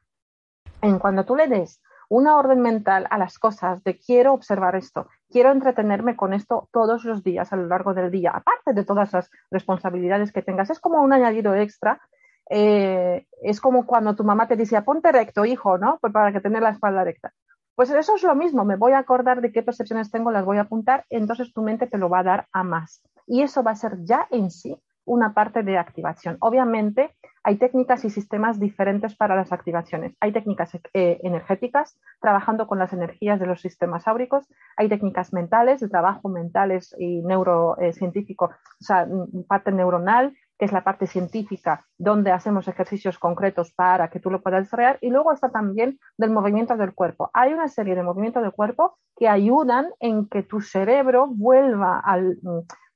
En 0.82 1.00
cuando 1.00 1.26
tú 1.26 1.36
le 1.36 1.48
des 1.48 1.82
una 2.10 2.38
orden 2.38 2.60
mental 2.60 3.08
a 3.10 3.18
las 3.18 3.40
cosas 3.40 3.84
de 3.86 3.98
quiero 3.98 4.34
observar 4.34 4.76
esto, 4.76 5.08
quiero 5.30 5.52
entretenerme 5.52 6.18
con 6.18 6.34
esto 6.34 6.68
todos 6.74 7.06
los 7.06 7.24
días 7.24 7.54
a 7.54 7.56
lo 7.56 7.68
largo 7.68 7.94
del 7.94 8.12
día, 8.12 8.32
aparte 8.32 8.74
de 8.74 8.84
todas 8.84 9.14
las 9.14 9.32
responsabilidades 9.50 10.34
que 10.34 10.42
tengas. 10.42 10.70
Es 10.70 10.80
como 10.82 11.02
un 11.02 11.14
añadido 11.14 11.56
extra. 11.56 12.02
Eh, 12.50 13.26
es 13.42 13.62
como 13.62 13.86
cuando 13.86 14.14
tu 14.14 14.26
mamá 14.26 14.48
te 14.48 14.58
dice, 14.58 14.82
ponte 14.82 15.12
recto, 15.12 15.46
hijo, 15.46 15.78
¿no? 15.78 16.00
Pues 16.02 16.12
para 16.12 16.34
que 16.34 16.42
tener 16.42 16.62
la 16.62 16.72
espalda 16.72 17.06
recta. 17.06 17.32
Pues 17.76 17.90
eso 17.92 18.16
es 18.16 18.24
lo 18.24 18.36
mismo, 18.36 18.66
me 18.66 18.76
voy 18.76 18.92
a 18.92 19.00
acordar 19.00 19.40
de 19.40 19.54
qué 19.54 19.64
percepciones 19.64 20.12
tengo, 20.12 20.32
las 20.32 20.44
voy 20.44 20.58
a 20.58 20.62
apuntar, 20.62 21.06
entonces 21.10 21.54
tu 21.54 21.62
mente 21.62 21.88
te 21.88 21.98
lo 21.98 22.10
va 22.10 22.20
a 22.20 22.24
dar 22.24 22.48
a 22.52 22.64
más. 22.64 23.02
Y 23.26 23.42
eso 23.42 23.64
va 23.64 23.72
a 23.72 23.76
ser 23.76 24.04
ya 24.04 24.28
en 24.30 24.52
sí 24.52 24.78
una 25.06 25.34
parte 25.34 25.64
de 25.64 25.78
activación. 25.78 26.38
Obviamente, 26.40 27.16
hay 27.44 27.58
técnicas 27.58 28.06
y 28.06 28.10
sistemas 28.10 28.60
diferentes 28.60 29.16
para 29.16 29.36
las 29.36 29.52
activaciones. 29.52 30.16
Hay 30.20 30.32
técnicas 30.32 30.76
eh, 30.94 31.20
energéticas, 31.24 31.98
trabajando 32.22 32.68
con 32.68 32.78
las 32.78 32.94
energías 32.94 33.40
de 33.40 33.48
los 33.48 33.62
sistemas 33.62 34.08
áuricos. 34.08 34.48
Hay 34.78 34.90
técnicas 34.90 35.34
mentales, 35.34 35.80
de 35.80 35.90
trabajo 35.90 36.30
mentales 36.30 36.96
y 37.00 37.22
neurocientífico, 37.24 38.46
o 38.46 38.84
sea, 38.84 39.08
parte 39.48 39.72
neuronal, 39.72 40.34
que 40.60 40.66
es 40.66 40.72
la 40.72 40.84
parte 40.84 41.08
científica, 41.08 41.88
donde 41.98 42.32
hacemos 42.32 42.68
ejercicios 42.68 43.18
concretos 43.18 43.74
para 43.74 44.12
que 44.12 44.20
tú 44.20 44.30
lo 44.30 44.44
puedas 44.44 44.66
desarrollar. 44.66 45.00
Y 45.02 45.10
luego 45.10 45.34
está 45.34 45.50
también 45.50 45.98
del 46.18 46.30
movimiento 46.30 46.78
del 46.78 46.94
cuerpo. 46.94 47.32
Hay 47.34 47.52
una 47.52 47.68
serie 47.68 47.96
de 47.96 48.04
movimientos 48.04 48.44
del 48.44 48.52
cuerpo 48.52 49.00
que 49.18 49.28
ayudan 49.28 49.88
en 50.00 50.30
que 50.30 50.44
tu 50.44 50.62
cerebro 50.62 51.26
vuelva 51.28 52.00
al 52.00 52.38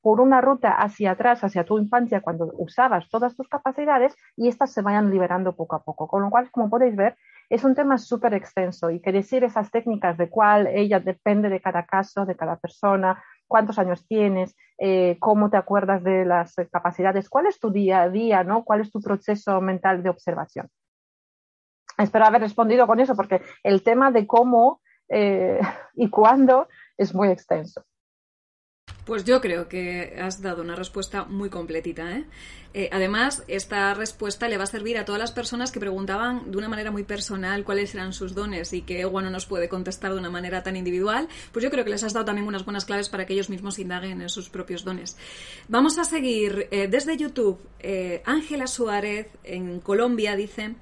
por 0.05 0.21
una 0.21 0.39
ruta 0.39 0.69
hacia 0.69 1.13
atrás, 1.13 1.43
hacia 1.43 1.63
tu 1.63 1.79
infancia, 1.79 2.21
cuando 2.21 2.51
usabas 2.59 3.09
todas 3.09 3.35
tus 3.35 3.49
capacidades 3.49 4.15
y 4.37 4.49
estas 4.49 4.71
se 4.71 4.83
vayan 4.83 5.09
liberando 5.09 5.55
poco 5.55 5.75
a 5.75 5.83
poco. 5.83 6.07
Con 6.07 6.21
lo 6.21 6.29
cual, 6.29 6.51
como 6.51 6.69
podéis 6.69 6.95
ver, 6.95 7.17
es 7.49 7.63
un 7.63 7.73
tema 7.73 7.97
súper 7.97 8.35
extenso 8.35 8.91
y 8.91 8.99
que 8.99 9.11
decir 9.11 9.43
esas 9.43 9.71
técnicas 9.71 10.15
de 10.19 10.29
cuál 10.29 10.67
ella 10.67 10.99
depende 10.99 11.49
de 11.49 11.59
cada 11.59 11.87
caso, 11.87 12.23
de 12.27 12.35
cada 12.35 12.57
persona, 12.57 13.23
cuántos 13.47 13.79
años 13.79 14.05
tienes, 14.07 14.55
eh, 14.77 15.17
cómo 15.19 15.49
te 15.49 15.57
acuerdas 15.57 16.03
de 16.03 16.23
las 16.23 16.53
capacidades, 16.71 17.27
cuál 17.27 17.47
es 17.47 17.59
tu 17.59 17.71
día 17.71 18.03
a 18.03 18.09
día, 18.11 18.43
¿no? 18.43 18.63
cuál 18.63 18.81
es 18.81 18.91
tu 18.91 19.01
proceso 19.01 19.59
mental 19.59 20.03
de 20.03 20.09
observación. 20.09 20.69
Espero 21.97 22.25
haber 22.25 22.41
respondido 22.41 22.85
con 22.85 22.99
eso 22.99 23.15
porque 23.15 23.41
el 23.63 23.81
tema 23.81 24.11
de 24.11 24.27
cómo 24.27 24.81
eh, 25.09 25.59
y 25.95 26.11
cuándo 26.11 26.67
es 26.95 27.15
muy 27.15 27.29
extenso. 27.29 27.83
Pues 29.05 29.23
yo 29.23 29.39
creo 29.39 29.69
que 29.69 30.17
has 30.19 30.41
dado 30.41 30.63
una 30.63 30.75
respuesta 30.75 31.25
muy 31.25 31.51
completita. 31.51 32.11
¿eh? 32.17 32.25
¿eh? 32.73 32.89
además, 32.91 33.43
esta 33.47 33.93
respuesta 33.93 34.49
le 34.49 34.57
va 34.57 34.63
a 34.63 34.67
servir 34.67 34.97
a 34.97 35.05
todas 35.05 35.21
las 35.21 35.31
personas 35.31 35.71
que 35.71 35.79
preguntaban 35.79 36.49
de 36.49 36.57
una 36.57 36.67
manera 36.67 36.89
muy 36.89 37.03
personal 37.03 37.63
cuáles 37.63 37.93
eran 37.93 38.13
sus 38.13 38.33
dones 38.33 38.73
y 38.73 38.81
que 38.81 39.01
Ewa 39.01 39.21
no 39.21 39.29
nos 39.29 39.45
puede 39.45 39.69
contestar 39.69 40.11
de 40.11 40.17
una 40.17 40.31
manera 40.31 40.63
tan 40.63 40.75
individual. 40.75 41.27
Pues 41.51 41.63
yo 41.63 41.69
creo 41.69 41.83
que 41.83 41.91
les 41.91 42.03
has 42.03 42.13
dado 42.13 42.25
también 42.25 42.47
unas 42.47 42.65
buenas 42.65 42.85
claves 42.85 43.07
para 43.07 43.27
que 43.27 43.33
ellos 43.33 43.51
mismos 43.51 43.77
indaguen 43.77 44.23
en 44.23 44.29
sus 44.29 44.49
propios 44.49 44.83
dones. 44.83 45.17
Vamos 45.67 45.99
a 45.99 46.03
seguir 46.03 46.67
eh, 46.71 46.87
desde 46.87 47.15
YouTube. 47.15 47.59
Eh, 47.81 48.23
Ángela 48.25 48.65
Suárez 48.65 49.27
en 49.43 49.81
Colombia 49.81 50.35
dice: 50.35 50.73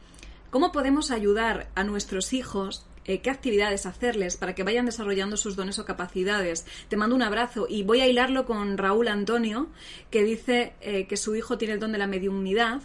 ¿Cómo 0.49 0.71
podemos 0.71 1.11
ayudar 1.11 1.67
a 1.75 1.83
nuestros 1.83 2.31
hijos 2.31 2.85
eh, 3.05 3.21
qué 3.21 3.29
actividades 3.29 3.85
hacerles 3.85 4.37
para 4.37 4.55
que 4.55 4.63
vayan 4.63 4.85
desarrollando 4.85 5.37
sus 5.37 5.55
dones 5.55 5.79
o 5.79 5.85
capacidades. 5.85 6.65
Te 6.87 6.97
mando 6.97 7.15
un 7.15 7.21
abrazo 7.21 7.65
y 7.69 7.83
voy 7.83 8.01
a 8.01 8.07
hilarlo 8.07 8.45
con 8.45 8.77
Raúl 8.77 9.07
Antonio, 9.07 9.67
que 10.09 10.23
dice 10.23 10.73
eh, 10.81 11.05
que 11.07 11.17
su 11.17 11.35
hijo 11.35 11.57
tiene 11.57 11.75
el 11.75 11.79
don 11.79 11.91
de 11.91 11.97
la 11.97 12.07
mediunidad 12.07 12.81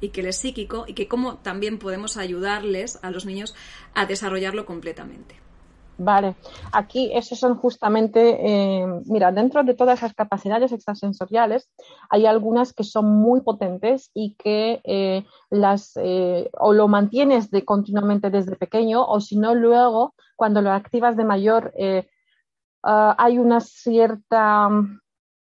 y 0.00 0.08
que 0.08 0.20
él 0.20 0.26
es 0.26 0.36
psíquico 0.36 0.84
y 0.88 0.94
que 0.94 1.08
cómo 1.08 1.38
también 1.38 1.78
podemos 1.78 2.16
ayudarles 2.16 2.98
a 3.02 3.10
los 3.10 3.24
niños 3.24 3.54
a 3.94 4.06
desarrollarlo 4.06 4.66
completamente. 4.66 5.41
Vale, 6.04 6.34
aquí 6.72 7.12
esos 7.14 7.38
son 7.38 7.54
justamente, 7.56 8.20
eh, 8.40 8.86
mira, 9.06 9.30
dentro 9.30 9.62
de 9.62 9.74
todas 9.74 10.00
esas 10.00 10.14
capacidades 10.14 10.72
extrasensoriales 10.72 11.70
hay 12.10 12.26
algunas 12.26 12.72
que 12.72 12.82
son 12.82 13.06
muy 13.06 13.42
potentes 13.42 14.10
y 14.12 14.34
que 14.34 14.80
eh, 14.82 15.24
las 15.48 15.92
eh, 15.94 16.50
o 16.58 16.72
lo 16.72 16.88
mantienes 16.88 17.52
de 17.52 17.64
continuamente 17.64 18.30
desde 18.30 18.56
pequeño 18.56 19.06
o 19.06 19.20
si 19.20 19.38
no 19.38 19.54
luego 19.54 20.16
cuando 20.34 20.60
lo 20.60 20.72
activas 20.72 21.16
de 21.16 21.24
mayor 21.24 21.72
ah, 22.82 23.14
hay 23.16 23.38
una 23.38 23.60
cierta 23.60 24.70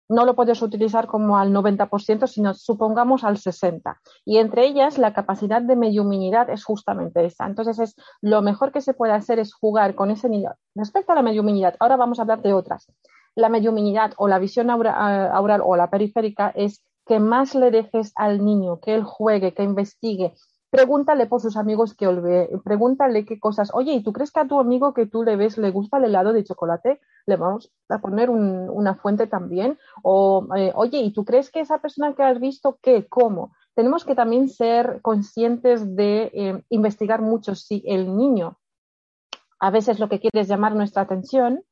no 0.08 0.24
lo 0.24 0.34
puedes 0.34 0.62
utilizar 0.62 1.06
como 1.06 1.38
al 1.38 1.52
90%, 1.52 2.26
sino 2.26 2.54
supongamos 2.54 3.24
al 3.24 3.36
60%. 3.36 3.96
Y 4.24 4.38
entre 4.38 4.66
ellas, 4.66 4.98
la 4.98 5.12
capacidad 5.12 5.62
de 5.62 5.76
mediuminidad 5.76 6.50
es 6.50 6.64
justamente 6.64 7.24
esa. 7.24 7.46
Entonces, 7.46 7.78
es 7.78 7.96
lo 8.20 8.42
mejor 8.42 8.72
que 8.72 8.80
se 8.80 8.94
puede 8.94 9.12
hacer 9.12 9.38
es 9.38 9.52
jugar 9.52 9.94
con 9.94 10.10
ese 10.10 10.28
niño. 10.28 10.52
Respecto 10.74 11.12
a 11.12 11.14
la 11.14 11.22
mediuminidad, 11.22 11.76
ahora 11.80 11.96
vamos 11.96 12.18
a 12.18 12.22
hablar 12.22 12.42
de 12.42 12.52
otras. 12.52 12.86
La 13.34 13.48
mediuminidad 13.48 14.14
o 14.16 14.28
la 14.28 14.38
visión 14.38 14.70
aural 14.70 15.60
o 15.64 15.76
la 15.76 15.90
periférica 15.90 16.50
es 16.54 16.82
que 17.06 17.20
más 17.20 17.54
le 17.54 17.70
dejes 17.70 18.12
al 18.16 18.44
niño, 18.44 18.80
que 18.80 18.94
él 18.94 19.02
juegue, 19.02 19.54
que 19.54 19.62
investigue, 19.62 20.34
pregúntale 20.70 21.26
por 21.26 21.40
sus 21.40 21.56
amigos 21.56 21.94
que 21.94 22.06
olvide, 22.06 22.50
pregúntale 22.64 23.24
qué 23.24 23.40
cosas, 23.40 23.70
oye, 23.72 23.92
¿y 23.92 24.02
tú 24.02 24.12
crees 24.12 24.30
que 24.30 24.40
a 24.40 24.48
tu 24.48 24.60
amigo 24.60 24.92
que 24.92 25.06
tú 25.06 25.22
le 25.22 25.36
ves 25.36 25.58
le 25.58 25.70
gusta 25.70 25.98
el 25.98 26.04
helado 26.04 26.32
de 26.32 26.44
chocolate? 26.44 27.00
Le 27.26 27.36
vamos 27.36 27.72
a 27.88 27.98
poner 27.98 28.30
una 28.30 28.94
fuente 28.94 29.26
también. 29.26 29.78
O, 30.02 30.46
eh, 30.56 30.72
oye, 30.74 30.98
¿y 30.98 31.12
tú 31.12 31.24
crees 31.24 31.50
que 31.50 31.60
esa 31.60 31.78
persona 31.78 32.14
que 32.14 32.22
has 32.22 32.40
visto 32.40 32.78
qué, 32.82 33.06
cómo? 33.08 33.52
Tenemos 33.74 34.04
que 34.04 34.14
también 34.14 34.48
ser 34.48 35.00
conscientes 35.02 35.94
de 35.94 36.30
eh, 36.34 36.62
investigar 36.68 37.22
mucho 37.22 37.54
si 37.54 37.82
el 37.86 38.16
niño 38.16 38.58
a 39.60 39.70
veces 39.70 39.98
lo 39.98 40.08
que 40.08 40.20
quiere 40.20 40.40
es 40.40 40.48
llamar 40.48 40.74
nuestra 40.74 41.02
atención 41.02 41.62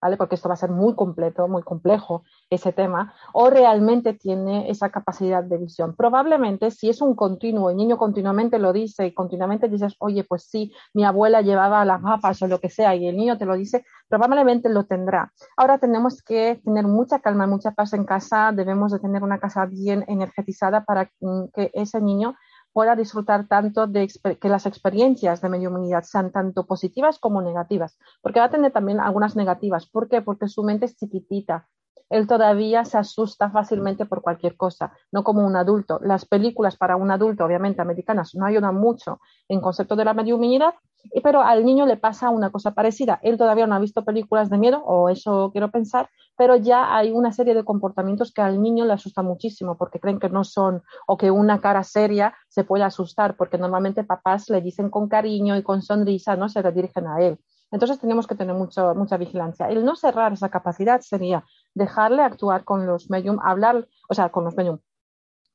¿vale? 0.00 0.16
Porque 0.16 0.34
esto 0.34 0.48
va 0.48 0.54
a 0.54 0.58
ser 0.58 0.70
muy 0.70 0.94
completo, 0.94 1.48
muy 1.48 1.62
complejo 1.62 2.22
ese 2.50 2.72
tema, 2.72 3.14
o 3.32 3.50
realmente 3.50 4.14
tiene 4.14 4.70
esa 4.70 4.90
capacidad 4.90 5.42
de 5.42 5.58
visión. 5.58 5.94
Probablemente 5.96 6.70
si 6.70 6.88
es 6.88 7.00
un 7.00 7.14
continuo, 7.14 7.70
el 7.70 7.76
niño 7.76 7.98
continuamente 7.98 8.58
lo 8.58 8.72
dice 8.72 9.06
y 9.06 9.14
continuamente 9.14 9.68
dices, 9.68 9.94
oye, 9.98 10.24
pues 10.24 10.44
sí, 10.44 10.72
mi 10.94 11.04
abuela 11.04 11.42
llevaba 11.42 11.84
las 11.84 12.02
gafas 12.02 12.40
o 12.42 12.46
lo 12.46 12.60
que 12.60 12.70
sea, 12.70 12.94
y 12.94 13.06
el 13.06 13.16
niño 13.16 13.38
te 13.38 13.46
lo 13.46 13.56
dice, 13.56 13.84
probablemente 14.08 14.68
lo 14.68 14.84
tendrá. 14.84 15.32
Ahora 15.56 15.78
tenemos 15.78 16.22
que 16.22 16.60
tener 16.64 16.86
mucha 16.86 17.18
calma, 17.20 17.46
mucha 17.46 17.72
paz 17.72 17.92
en 17.92 18.04
casa, 18.04 18.52
debemos 18.52 18.92
de 18.92 18.98
tener 18.98 19.22
una 19.22 19.38
casa 19.38 19.66
bien 19.66 20.04
energetizada 20.08 20.84
para 20.84 21.06
que 21.06 21.70
ese 21.74 22.00
niño 22.00 22.34
pueda 22.72 22.96
disfrutar 22.96 23.48
tanto 23.48 23.86
de 23.86 24.08
que 24.40 24.48
las 24.48 24.66
experiencias 24.66 25.40
de 25.40 25.48
mediunidad 25.48 26.02
sean 26.04 26.32
tanto 26.32 26.66
positivas 26.66 27.18
como 27.18 27.42
negativas, 27.42 27.98
porque 28.22 28.40
va 28.40 28.46
a 28.46 28.50
tener 28.50 28.72
también 28.72 29.00
algunas 29.00 29.36
negativas. 29.36 29.86
¿Por 29.86 30.08
qué? 30.08 30.22
Porque 30.22 30.48
su 30.48 30.62
mente 30.62 30.86
es 30.86 30.96
chiquitita. 30.96 31.68
Él 32.10 32.26
todavía 32.26 32.84
se 32.84 32.98
asusta 32.98 33.50
fácilmente 33.50 34.06
por 34.06 34.22
cualquier 34.22 34.56
cosa, 34.56 34.92
no 35.12 35.24
como 35.24 35.46
un 35.46 35.56
adulto. 35.56 36.00
Las 36.02 36.24
películas 36.24 36.76
para 36.76 36.96
un 36.96 37.10
adulto, 37.10 37.44
obviamente 37.44 37.82
americanas, 37.82 38.34
no 38.34 38.46
ayudan 38.46 38.76
mucho 38.76 39.20
en 39.48 39.60
concepto 39.60 39.96
de 39.96 40.04
la 40.04 40.14
mediunidad, 40.14 40.74
pero 41.22 41.42
al 41.42 41.64
niño 41.64 41.86
le 41.86 41.96
pasa 41.96 42.30
una 42.30 42.50
cosa 42.50 42.72
parecida. 42.72 43.20
Él 43.22 43.36
todavía 43.36 43.66
no 43.66 43.74
ha 43.74 43.78
visto 43.78 44.04
películas 44.04 44.50
de 44.50 44.58
miedo, 44.58 44.82
o 44.84 45.08
eso 45.08 45.50
quiero 45.52 45.70
pensar, 45.70 46.08
pero 46.36 46.56
ya 46.56 46.96
hay 46.96 47.10
una 47.10 47.32
serie 47.32 47.54
de 47.54 47.64
comportamientos 47.64 48.32
que 48.32 48.42
al 48.42 48.60
niño 48.62 48.84
le 48.84 48.92
asusta 48.92 49.22
muchísimo 49.22 49.76
porque 49.76 50.00
creen 50.00 50.18
que 50.18 50.28
no 50.28 50.44
son 50.44 50.82
o 51.06 51.16
que 51.16 51.30
una 51.30 51.60
cara 51.60 51.82
seria 51.82 52.34
se 52.48 52.64
puede 52.64 52.84
asustar 52.84 53.36
porque 53.36 53.58
normalmente 53.58 54.04
papás 54.04 54.48
le 54.48 54.60
dicen 54.60 54.90
con 54.90 55.08
cariño 55.08 55.56
y 55.56 55.62
con 55.62 55.82
sonrisa, 55.82 56.36
no 56.36 56.48
se 56.48 56.62
dirigen 56.70 57.06
a 57.06 57.20
él. 57.20 57.38
Entonces 57.70 57.98
tenemos 57.98 58.26
que 58.26 58.34
tener 58.34 58.54
mucho, 58.54 58.94
mucha 58.94 59.16
vigilancia. 59.16 59.68
El 59.68 59.84
no 59.84 59.94
cerrar 59.94 60.32
esa 60.32 60.48
capacidad 60.48 61.00
sería 61.00 61.44
dejarle 61.74 62.22
actuar 62.22 62.64
con 62.64 62.86
los 62.86 63.10
medium, 63.10 63.38
hablar, 63.42 63.88
o 64.08 64.14
sea, 64.14 64.30
con 64.30 64.44
los 64.44 64.56
medium, 64.56 64.78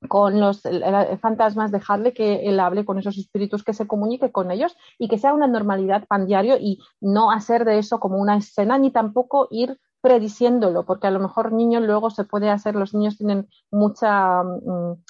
con 0.07 0.39
los 0.39 0.61
fantasmas, 1.21 1.71
dejarle 1.71 2.13
que 2.13 2.47
él 2.47 2.59
hable 2.59 2.85
con 2.85 2.99
esos 2.99 3.17
espíritus, 3.17 3.63
que 3.63 3.73
se 3.73 3.87
comunique 3.87 4.31
con 4.31 4.51
ellos 4.51 4.75
y 4.97 5.07
que 5.07 5.17
sea 5.17 5.33
una 5.33 5.47
normalidad 5.47 6.07
pan 6.07 6.25
diario 6.25 6.57
y 6.59 6.79
no 7.01 7.31
hacer 7.31 7.65
de 7.65 7.79
eso 7.79 7.99
como 7.99 8.17
una 8.17 8.37
escena 8.37 8.77
ni 8.77 8.91
tampoco 8.91 9.47
ir 9.51 9.79
prediciéndolo, 10.03 10.85
porque 10.85 11.07
a 11.07 11.11
lo 11.11 11.19
mejor 11.19 11.53
niños 11.53 11.81
luego 11.83 12.09
se 12.09 12.25
puede 12.25 12.49
hacer, 12.49 12.75
los 12.75 12.93
niños 12.93 13.17
tienen 13.17 13.47
mucha, 13.71 14.43
mm, 14.43 15.01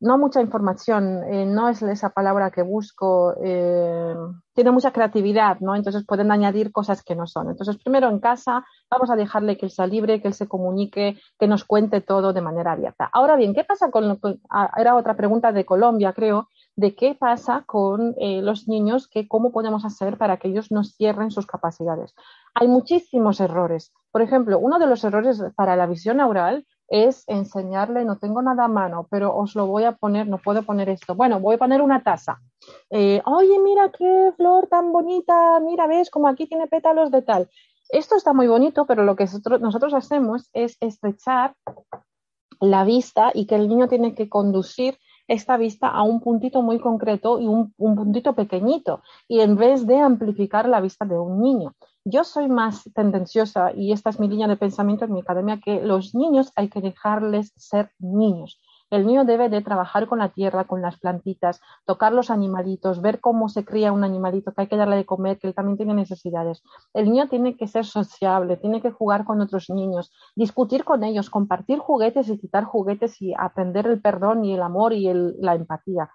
no 0.00 0.18
mucha 0.18 0.40
información, 0.40 1.24
eh, 1.24 1.46
no 1.46 1.68
es 1.68 1.82
esa 1.82 2.10
palabra 2.10 2.50
que 2.50 2.62
busco, 2.62 3.34
eh, 3.42 4.14
tiene 4.52 4.70
mucha 4.70 4.92
creatividad, 4.92 5.58
¿no? 5.60 5.74
Entonces 5.74 6.04
pueden 6.06 6.30
añadir 6.30 6.72
cosas 6.72 7.02
que 7.02 7.14
no 7.14 7.26
son. 7.26 7.50
Entonces, 7.50 7.76
primero 7.82 8.08
en 8.08 8.20
casa, 8.20 8.64
vamos 8.90 9.10
a 9.10 9.16
dejarle 9.16 9.56
que 9.56 9.66
él 9.66 9.72
sea 9.72 9.86
libre, 9.86 10.20
que 10.20 10.28
él 10.28 10.34
se 10.34 10.48
comunique, 10.48 11.18
que 11.38 11.46
nos 11.46 11.64
cuente 11.64 12.00
todo 12.00 12.32
de 12.32 12.40
manera 12.42 12.72
abierta. 12.72 13.08
Ahora 13.12 13.36
bien, 13.36 13.54
¿qué 13.54 13.64
pasa 13.64 13.90
con 13.90 14.08
lo 14.08 14.18
que, 14.18 14.38
ah, 14.50 14.70
era 14.76 14.96
otra 14.96 15.16
pregunta 15.16 15.52
de 15.52 15.64
Colombia, 15.64 16.12
creo, 16.12 16.48
de 16.76 16.94
qué 16.94 17.14
pasa 17.14 17.64
con 17.66 18.14
eh, 18.18 18.42
los 18.42 18.68
niños, 18.68 19.08
que 19.08 19.26
cómo 19.28 19.50
podemos 19.50 19.84
hacer 19.84 20.18
para 20.18 20.36
que 20.36 20.48
ellos 20.48 20.70
no 20.70 20.84
cierren 20.84 21.30
sus 21.30 21.46
capacidades. 21.46 22.14
Hay 22.54 22.68
muchísimos 22.68 23.40
errores. 23.40 23.92
Por 24.10 24.20
ejemplo, 24.20 24.58
uno 24.58 24.78
de 24.78 24.86
los 24.86 25.02
errores 25.04 25.42
para 25.56 25.76
la 25.76 25.86
visión 25.86 26.20
oral 26.20 26.66
es 26.88 27.24
enseñarle, 27.26 28.04
no 28.04 28.16
tengo 28.18 28.42
nada 28.42 28.64
a 28.64 28.68
mano, 28.68 29.06
pero 29.10 29.36
os 29.36 29.54
lo 29.54 29.66
voy 29.66 29.84
a 29.84 29.92
poner, 29.92 30.26
no 30.26 30.38
puedo 30.38 30.62
poner 30.62 30.88
esto. 30.88 31.14
Bueno, 31.14 31.40
voy 31.40 31.56
a 31.56 31.58
poner 31.58 31.82
una 31.82 32.02
taza. 32.02 32.40
Eh, 32.90 33.20
Oye, 33.24 33.58
mira 33.58 33.90
qué 33.90 34.32
flor 34.36 34.68
tan 34.68 34.92
bonita, 34.92 35.60
mira, 35.60 35.86
ves 35.86 36.10
como 36.10 36.28
aquí 36.28 36.46
tiene 36.46 36.66
pétalos 36.66 37.10
de 37.10 37.22
tal. 37.22 37.48
Esto 37.88 38.16
está 38.16 38.32
muy 38.32 38.48
bonito, 38.48 38.86
pero 38.86 39.04
lo 39.04 39.16
que 39.16 39.26
nosotros 39.60 39.94
hacemos 39.94 40.50
es 40.52 40.76
estrechar 40.80 41.54
la 42.60 42.84
vista 42.84 43.30
y 43.34 43.46
que 43.46 43.54
el 43.54 43.68
niño 43.68 43.88
tiene 43.88 44.14
que 44.14 44.28
conducir 44.28 44.98
esta 45.28 45.56
vista 45.56 45.88
a 45.88 46.02
un 46.02 46.20
puntito 46.20 46.62
muy 46.62 46.78
concreto 46.78 47.40
y 47.40 47.46
un, 47.46 47.72
puntito 47.72 48.34
pequeñito, 48.34 49.02
y 49.28 49.40
en 49.40 49.56
vez 49.56 49.86
de 49.86 49.98
amplificar 49.98 50.68
la 50.68 50.80
vista 50.80 51.04
de 51.04 51.18
un 51.18 51.40
niño. 51.40 51.74
Yo 52.08 52.22
soy 52.22 52.46
más 52.46 52.88
tendenciosa, 52.94 53.72
y 53.74 53.90
esta 53.90 54.10
es 54.10 54.20
mi 54.20 54.28
línea 54.28 54.46
de 54.46 54.56
pensamiento 54.56 55.04
en 55.04 55.12
mi 55.12 55.22
academia, 55.22 55.58
que 55.58 55.80
los 55.80 56.14
niños 56.14 56.52
hay 56.54 56.68
que 56.68 56.80
dejarles 56.80 57.52
ser 57.56 57.90
niños. 57.98 58.60
El 58.90 59.08
niño 59.08 59.24
debe 59.24 59.48
de 59.48 59.60
trabajar 59.60 60.06
con 60.06 60.20
la 60.20 60.28
tierra, 60.28 60.68
con 60.68 60.80
las 60.80 61.00
plantitas, 61.00 61.60
tocar 61.84 62.12
los 62.12 62.30
animalitos, 62.30 63.02
ver 63.02 63.18
cómo 63.18 63.48
se 63.48 63.64
cría 63.64 63.90
un 63.90 64.04
animalito, 64.04 64.52
que 64.52 64.60
hay 64.60 64.68
que 64.68 64.76
darle 64.76 64.94
de 64.94 65.04
comer, 65.04 65.40
que 65.40 65.48
él 65.48 65.54
también 65.56 65.78
tiene 65.78 65.94
necesidades. 65.94 66.62
El 66.94 67.06
niño 67.06 67.26
tiene 67.26 67.56
que 67.56 67.66
ser 67.66 67.84
sociable, 67.84 68.56
tiene 68.56 68.80
que 68.80 68.92
jugar 68.92 69.24
con 69.24 69.40
otros 69.40 69.68
niños, 69.68 70.12
discutir 70.36 70.84
con 70.84 71.02
ellos, 71.02 71.28
compartir 71.28 71.80
juguetes 71.80 72.28
y 72.28 72.38
quitar 72.38 72.62
juguetes 72.62 73.20
y 73.20 73.34
aprender 73.36 73.88
el 73.88 74.00
perdón 74.00 74.44
y 74.44 74.54
el 74.54 74.62
amor 74.62 74.92
y 74.92 75.12
la 75.40 75.56
empatía. 75.56 76.08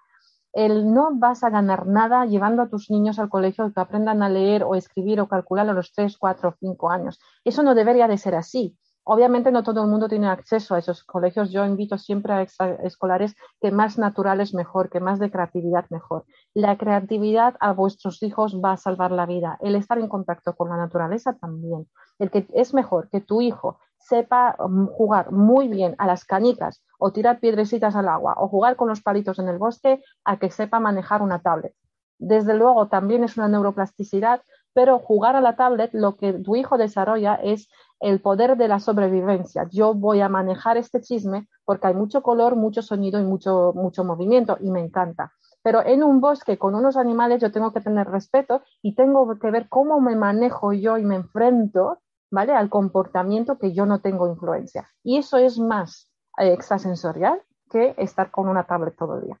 El 0.52 0.92
no 0.92 1.10
vas 1.14 1.44
a 1.44 1.50
ganar 1.50 1.86
nada 1.86 2.26
llevando 2.26 2.62
a 2.62 2.68
tus 2.68 2.90
niños 2.90 3.18
al 3.18 3.30
colegio 3.30 3.72
que 3.72 3.80
aprendan 3.80 4.22
a 4.22 4.28
leer 4.28 4.64
o 4.64 4.74
escribir 4.74 5.20
o 5.20 5.28
calcular 5.28 5.68
a 5.68 5.72
los 5.72 5.92
3, 5.92 6.16
4 6.18 6.50
o 6.50 6.54
5 6.58 6.90
años. 6.90 7.18
Eso 7.44 7.62
no 7.62 7.74
debería 7.74 8.06
de 8.06 8.18
ser 8.18 8.34
así. 8.34 8.76
Obviamente 9.04 9.50
no 9.50 9.64
todo 9.64 9.82
el 9.82 9.90
mundo 9.90 10.08
tiene 10.08 10.28
acceso 10.28 10.74
a 10.74 10.78
esos 10.78 11.02
colegios. 11.02 11.50
Yo 11.50 11.64
invito 11.64 11.98
siempre 11.98 12.34
a 12.34 12.42
escolares 12.84 13.34
que 13.60 13.72
más 13.72 13.98
naturales 13.98 14.54
mejor, 14.54 14.90
que 14.90 15.00
más 15.00 15.18
de 15.18 15.30
creatividad 15.30 15.86
mejor. 15.90 16.24
La 16.54 16.76
creatividad 16.78 17.56
a 17.58 17.72
vuestros 17.72 18.22
hijos 18.22 18.60
va 18.64 18.72
a 18.72 18.76
salvar 18.76 19.10
la 19.10 19.26
vida. 19.26 19.58
El 19.60 19.74
estar 19.74 19.98
en 19.98 20.08
contacto 20.08 20.54
con 20.54 20.68
la 20.68 20.76
naturaleza 20.76 21.32
también. 21.32 21.88
El 22.20 22.30
que 22.30 22.46
es 22.54 22.74
mejor 22.74 23.08
que 23.10 23.20
tu 23.20 23.40
hijo 23.40 23.80
sepa 24.02 24.56
mm, 24.58 24.86
jugar 24.86 25.32
muy 25.32 25.68
bien 25.68 25.94
a 25.98 26.06
las 26.06 26.24
canicas 26.24 26.82
o 26.98 27.12
tirar 27.12 27.40
piedrecitas 27.40 27.96
al 27.96 28.08
agua 28.08 28.34
o 28.36 28.48
jugar 28.48 28.76
con 28.76 28.88
los 28.88 29.02
palitos 29.02 29.38
en 29.38 29.48
el 29.48 29.58
bosque 29.58 30.02
a 30.24 30.38
que 30.38 30.50
sepa 30.50 30.80
manejar 30.80 31.22
una 31.22 31.40
tablet. 31.40 31.74
Desde 32.18 32.54
luego 32.54 32.88
también 32.88 33.24
es 33.24 33.36
una 33.36 33.48
neuroplasticidad, 33.48 34.42
pero 34.74 34.98
jugar 34.98 35.36
a 35.36 35.40
la 35.40 35.56
tablet 35.56 35.90
lo 35.92 36.16
que 36.16 36.32
tu 36.34 36.56
hijo 36.56 36.78
desarrolla 36.78 37.34
es 37.34 37.68
el 38.00 38.20
poder 38.20 38.56
de 38.56 38.68
la 38.68 38.80
sobrevivencia. 38.80 39.68
Yo 39.70 39.94
voy 39.94 40.20
a 40.20 40.28
manejar 40.28 40.76
este 40.76 41.00
chisme 41.00 41.48
porque 41.64 41.88
hay 41.88 41.94
mucho 41.94 42.22
color, 42.22 42.56
mucho 42.56 42.82
sonido 42.82 43.20
y 43.20 43.24
mucho, 43.24 43.72
mucho 43.74 44.04
movimiento 44.04 44.56
y 44.60 44.70
me 44.70 44.80
encanta. 44.80 45.32
Pero 45.62 45.84
en 45.86 46.02
un 46.02 46.20
bosque 46.20 46.58
con 46.58 46.74
unos 46.74 46.96
animales 46.96 47.40
yo 47.40 47.52
tengo 47.52 47.72
que 47.72 47.80
tener 47.80 48.08
respeto 48.08 48.62
y 48.82 48.94
tengo 48.94 49.38
que 49.38 49.50
ver 49.50 49.68
cómo 49.68 50.00
me 50.00 50.16
manejo 50.16 50.72
yo 50.72 50.98
y 50.98 51.04
me 51.04 51.14
enfrento, 51.14 51.98
¿vale? 52.32 52.52
Al 52.54 52.70
comportamiento 52.70 53.58
que 53.58 53.72
yo 53.72 53.86
no 53.86 54.00
tengo 54.00 54.26
influencia. 54.26 54.90
Y 55.04 55.18
eso 55.18 55.36
es 55.36 55.58
más 55.58 56.10
eh, 56.38 56.52
extrasensorial 56.52 57.40
que 57.70 57.94
estar 57.98 58.30
con 58.30 58.48
una 58.48 58.64
tablet 58.64 58.96
todo 58.96 59.18
el 59.18 59.26
día. 59.26 59.40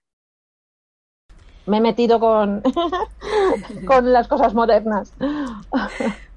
Me 1.66 1.78
he 1.78 1.80
metido 1.80 2.20
con, 2.20 2.62
con 3.86 4.12
las 4.12 4.28
cosas 4.28 4.54
modernas. 4.54 5.12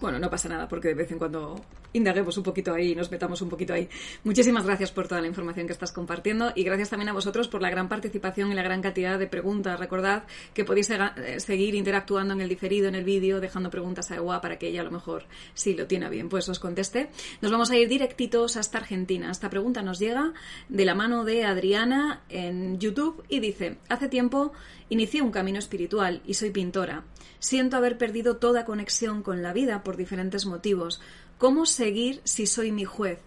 Bueno, 0.00 0.18
no 0.18 0.28
pasa 0.28 0.48
nada 0.48 0.66
porque 0.66 0.88
de 0.88 0.94
vez 0.94 1.12
en 1.12 1.18
cuando 1.18 1.60
indaguemos 1.92 2.36
un 2.36 2.42
poquito 2.42 2.72
ahí 2.72 2.92
y 2.92 2.94
nos 2.94 3.10
metamos 3.10 3.40
un 3.42 3.48
poquito 3.48 3.72
ahí. 3.72 3.88
Muchísimas 4.24 4.64
gracias 4.64 4.90
por 4.90 5.06
toda 5.06 5.20
la 5.20 5.28
información 5.28 5.66
que 5.66 5.72
estás 5.72 5.92
compartiendo 5.92 6.52
y 6.54 6.64
gracias 6.64 6.90
también 6.90 7.08
a 7.10 7.12
vosotros 7.12 7.48
por 7.48 7.62
la 7.62 7.70
gran 7.70 7.88
participación 7.88 8.50
y 8.50 8.54
la 8.54 8.62
gran 8.62 8.82
cantidad 8.82 9.18
de 9.18 9.26
preguntas. 9.26 9.78
Recordad 9.78 10.24
que 10.54 10.64
podéis 10.64 10.90
eh, 10.90 11.38
seguir 11.38 11.74
interactuando 11.74 12.34
en 12.34 12.40
el 12.40 12.48
diferido, 12.48 12.88
en 12.88 12.96
el 12.96 13.04
vídeo, 13.04 13.40
dejando 13.40 13.70
preguntas 13.70 14.10
a 14.10 14.16
Ewa 14.16 14.40
para 14.40 14.58
que 14.58 14.68
ella 14.68 14.80
a 14.80 14.84
lo 14.84 14.90
mejor, 14.90 15.24
si 15.54 15.74
lo 15.74 15.86
tiene 15.86 16.08
bien, 16.08 16.28
pues 16.28 16.48
os 16.48 16.58
conteste. 16.58 17.10
Nos 17.40 17.52
vamos 17.52 17.70
a 17.70 17.76
ir 17.76 17.88
directitos 17.88 18.56
hasta 18.56 18.78
Argentina. 18.78 19.30
Esta 19.30 19.50
pregunta 19.50 19.82
nos 19.82 19.98
llega 19.98 20.32
de 20.68 20.84
la 20.84 20.94
mano 20.94 21.24
de 21.24 21.44
Adriana 21.44 22.22
en 22.28 22.78
YouTube 22.80 23.24
y 23.28 23.38
dice, 23.38 23.78
hace 23.88 24.08
tiempo 24.08 24.52
inicié 24.90 25.22
un 25.22 25.30
camino 25.30 25.58
espiritual 25.58 26.20
y 26.26 26.34
soy 26.34 26.50
pintora. 26.50 27.04
Siento 27.38 27.78
haber 27.78 27.96
perdido 27.96 28.36
toda 28.36 28.66
conexión 28.66 29.22
con 29.22 29.42
la 29.42 29.54
vida 29.54 29.82
por 29.82 29.96
diferentes 29.96 30.44
motivos. 30.44 31.00
¿Cómo 31.38 31.64
seguir 31.64 32.20
si 32.24 32.46
soy 32.46 32.70
mi 32.70 32.84
juez? 32.84 33.22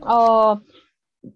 Oh, 0.00 0.60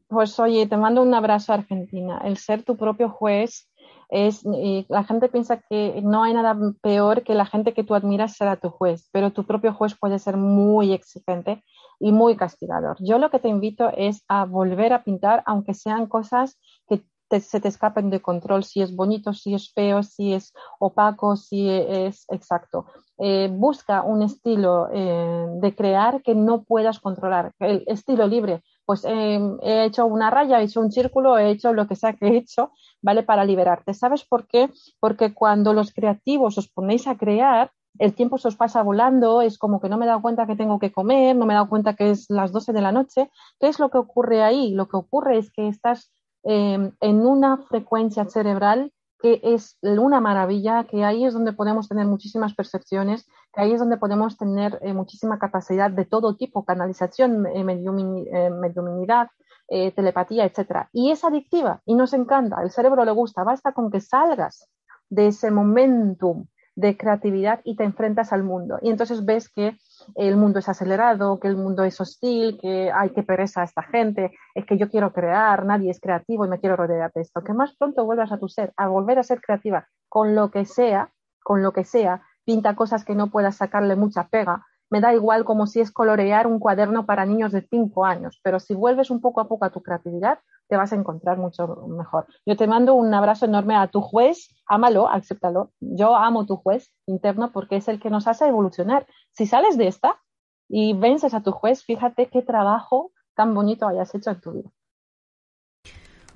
pues 0.08 0.38
oye, 0.40 0.66
te 0.66 0.76
mando 0.76 1.02
un 1.02 1.14
abrazo 1.14 1.52
a 1.52 1.56
Argentina. 1.56 2.20
El 2.24 2.36
ser 2.38 2.64
tu 2.64 2.76
propio 2.76 3.08
juez 3.08 3.68
es, 4.08 4.42
la 4.88 5.04
gente 5.04 5.28
piensa 5.28 5.60
que 5.68 6.00
no 6.02 6.24
hay 6.24 6.32
nada 6.32 6.56
peor 6.82 7.22
que 7.22 7.34
la 7.34 7.46
gente 7.46 7.74
que 7.74 7.84
tú 7.84 7.94
admiras 7.94 8.36
será 8.36 8.56
tu 8.56 8.70
juez, 8.70 9.08
pero 9.12 9.32
tu 9.32 9.44
propio 9.44 9.72
juez 9.74 9.94
puede 9.98 10.18
ser 10.18 10.36
muy 10.36 10.92
exigente 10.92 11.62
y 12.00 12.12
muy 12.12 12.36
castigador. 12.36 12.96
Yo 13.00 13.18
lo 13.18 13.30
que 13.30 13.38
te 13.38 13.48
invito 13.48 13.90
es 13.96 14.24
a 14.28 14.44
volver 14.44 14.92
a 14.92 15.04
pintar, 15.04 15.42
aunque 15.46 15.74
sean 15.74 16.06
cosas 16.06 16.58
que 16.88 17.02
se 17.30 17.60
te 17.60 17.68
escapen 17.68 18.10
de 18.10 18.20
control, 18.20 18.64
si 18.64 18.82
es 18.82 18.94
bonito, 18.94 19.32
si 19.32 19.54
es 19.54 19.72
feo, 19.72 20.02
si 20.02 20.34
es 20.34 20.52
opaco, 20.78 21.36
si 21.36 21.68
es 21.68 22.24
exacto. 22.30 22.86
Eh, 23.18 23.48
busca 23.52 24.02
un 24.02 24.22
estilo 24.22 24.88
eh, 24.92 25.46
de 25.60 25.74
crear 25.74 26.22
que 26.22 26.34
no 26.34 26.62
puedas 26.62 27.00
controlar, 27.00 27.52
el 27.58 27.84
estilo 27.86 28.26
libre. 28.26 28.62
Pues 28.84 29.04
eh, 29.04 29.40
he 29.62 29.84
hecho 29.84 30.06
una 30.06 30.30
raya, 30.30 30.60
he 30.60 30.64
hecho 30.64 30.80
un 30.80 30.92
círculo, 30.92 31.36
he 31.36 31.50
hecho 31.50 31.72
lo 31.72 31.86
que 31.86 31.96
sea 31.96 32.14
que 32.14 32.28
he 32.28 32.36
hecho, 32.36 32.72
¿vale? 33.02 33.22
Para 33.22 33.44
liberarte. 33.44 33.92
¿Sabes 33.92 34.24
por 34.24 34.46
qué? 34.46 34.70
Porque 35.00 35.34
cuando 35.34 35.72
los 35.74 35.92
creativos 35.92 36.56
os 36.58 36.68
ponéis 36.68 37.06
a 37.06 37.16
crear, 37.16 37.72
el 37.98 38.14
tiempo 38.14 38.38
se 38.38 38.48
os 38.48 38.56
pasa 38.56 38.82
volando, 38.82 39.42
es 39.42 39.58
como 39.58 39.80
que 39.80 39.88
no 39.88 39.98
me 39.98 40.04
he 40.04 40.08
dado 40.08 40.22
cuenta 40.22 40.46
que 40.46 40.56
tengo 40.56 40.78
que 40.78 40.92
comer, 40.92 41.34
no 41.34 41.46
me 41.46 41.54
he 41.54 41.56
dado 41.56 41.68
cuenta 41.68 41.94
que 41.94 42.10
es 42.10 42.30
las 42.30 42.52
12 42.52 42.72
de 42.72 42.80
la 42.80 42.92
noche. 42.92 43.30
¿Qué 43.58 43.66
es 43.68 43.80
lo 43.80 43.90
que 43.90 43.98
ocurre 43.98 44.42
ahí? 44.42 44.72
Lo 44.72 44.88
que 44.88 44.96
ocurre 44.96 45.38
es 45.38 45.50
que 45.50 45.66
estás 45.68 46.12
Em, 46.50 46.92
en 47.00 47.26
una 47.26 47.58
frecuencia 47.58 48.24
cerebral 48.24 48.90
que 49.20 49.38
es 49.42 49.76
una 49.82 50.18
maravilla, 50.18 50.84
que 50.84 51.04
ahí 51.04 51.26
es 51.26 51.34
donde 51.34 51.52
podemos 51.52 51.88
tener 51.90 52.06
muchísimas 52.06 52.54
percepciones, 52.54 53.28
que 53.52 53.60
ahí 53.60 53.72
es 53.72 53.80
donde 53.80 53.98
podemos 53.98 54.38
tener 54.38 54.78
eh, 54.80 54.94
muchísima 54.94 55.38
capacidad 55.38 55.90
de 55.90 56.06
todo 56.06 56.36
tipo, 56.36 56.64
canalización, 56.64 57.46
eh, 57.48 57.60
eh 57.60 58.50
mediuminidad, 58.50 59.28
eh, 59.68 59.92
telepatía, 59.92 60.46
etcétera. 60.46 60.88
Y 60.94 61.10
es 61.10 61.22
adictiva 61.22 61.82
y 61.84 61.94
nos 61.94 62.14
encanta, 62.14 62.62
el 62.62 62.70
cerebro 62.70 63.04
le 63.04 63.12
gusta, 63.12 63.44
basta 63.44 63.72
con 63.72 63.90
que 63.90 64.00
salgas 64.00 64.70
de 65.10 65.26
ese 65.26 65.50
momentum 65.50 66.46
de 66.78 66.96
creatividad 66.96 67.60
y 67.64 67.74
te 67.74 67.82
enfrentas 67.82 68.32
al 68.32 68.44
mundo. 68.44 68.78
Y 68.80 68.90
entonces 68.90 69.24
ves 69.24 69.48
que 69.48 69.76
el 70.14 70.36
mundo 70.36 70.60
es 70.60 70.68
acelerado, 70.68 71.40
que 71.40 71.48
el 71.48 71.56
mundo 71.56 71.82
es 71.82 72.00
hostil, 72.00 72.56
que 72.60 72.92
hay 72.92 73.10
que 73.10 73.24
pereza 73.24 73.62
a 73.62 73.64
esta 73.64 73.82
gente, 73.82 74.30
es 74.54 74.64
que 74.64 74.78
yo 74.78 74.88
quiero 74.88 75.12
crear, 75.12 75.66
nadie 75.66 75.90
es 75.90 75.98
creativo 75.98 76.46
y 76.46 76.48
me 76.48 76.60
quiero 76.60 76.76
rodear 76.76 77.10
de 77.12 77.22
esto. 77.22 77.42
Que 77.42 77.52
más 77.52 77.74
pronto 77.76 78.04
vuelvas 78.04 78.30
a 78.30 78.38
tu 78.38 78.48
ser, 78.48 78.72
a 78.76 78.86
volver 78.86 79.18
a 79.18 79.24
ser 79.24 79.40
creativa 79.40 79.88
con 80.08 80.36
lo 80.36 80.52
que 80.52 80.66
sea, 80.66 81.10
con 81.42 81.64
lo 81.64 81.72
que 81.72 81.82
sea, 81.82 82.22
pinta 82.44 82.76
cosas 82.76 83.04
que 83.04 83.16
no 83.16 83.26
puedas 83.26 83.56
sacarle 83.56 83.96
mucha 83.96 84.28
pega, 84.28 84.64
me 84.90 85.00
da 85.00 85.14
igual 85.14 85.44
como 85.44 85.66
si 85.66 85.80
es 85.80 85.90
colorear 85.90 86.46
un 86.46 86.58
cuaderno 86.58 87.06
para 87.06 87.26
niños 87.26 87.52
de 87.52 87.62
5 87.62 88.04
años, 88.04 88.40
pero 88.42 88.60
si 88.60 88.74
vuelves 88.74 89.10
un 89.10 89.20
poco 89.20 89.40
a 89.40 89.48
poco 89.48 89.64
a 89.64 89.70
tu 89.70 89.82
creatividad, 89.82 90.38
te 90.68 90.76
vas 90.76 90.92
a 90.92 90.96
encontrar 90.96 91.38
mucho 91.38 91.66
mejor. 91.88 92.26
Yo 92.46 92.56
te 92.56 92.66
mando 92.66 92.94
un 92.94 93.12
abrazo 93.12 93.46
enorme 93.46 93.74
a 93.76 93.88
tu 93.88 94.00
juez, 94.00 94.48
ámalo, 94.66 95.08
acéptalo. 95.08 95.72
Yo 95.80 96.14
amo 96.14 96.46
tu 96.46 96.56
juez 96.56 96.90
interno 97.06 97.52
porque 97.52 97.76
es 97.76 97.88
el 97.88 98.00
que 98.00 98.10
nos 98.10 98.26
hace 98.26 98.46
evolucionar. 98.46 99.06
Si 99.32 99.46
sales 99.46 99.76
de 99.78 99.88
esta 99.88 100.20
y 100.68 100.92
vences 100.92 101.34
a 101.34 101.42
tu 101.42 101.52
juez, 101.52 101.84
fíjate 101.84 102.26
qué 102.26 102.42
trabajo 102.42 103.12
tan 103.34 103.54
bonito 103.54 103.88
hayas 103.88 104.14
hecho 104.14 104.30
en 104.30 104.40
tu 104.40 104.52
vida. 104.52 104.70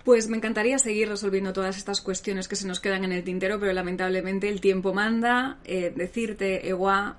Pues 0.05 0.29
me 0.29 0.37
encantaría 0.37 0.79
seguir 0.81 1.09
resolviendo 1.09 1.53
todas 1.53 1.77
estas 1.77 2.01
cuestiones 2.01 2.49
que 2.49 2.57
se 2.57 2.67
nos 2.67 2.81
quedan 2.81 3.05
en 3.05 3.13
el 3.13 3.23
tintero, 3.23 3.61
pero 3.61 3.73
lamentablemente 3.73 4.49
el 4.49 4.61
tiempo 4.61 4.93
manda. 4.93 5.61
Eh, 5.65 5.93
decirte, 5.95 6.69
Ewa, 6.69 7.19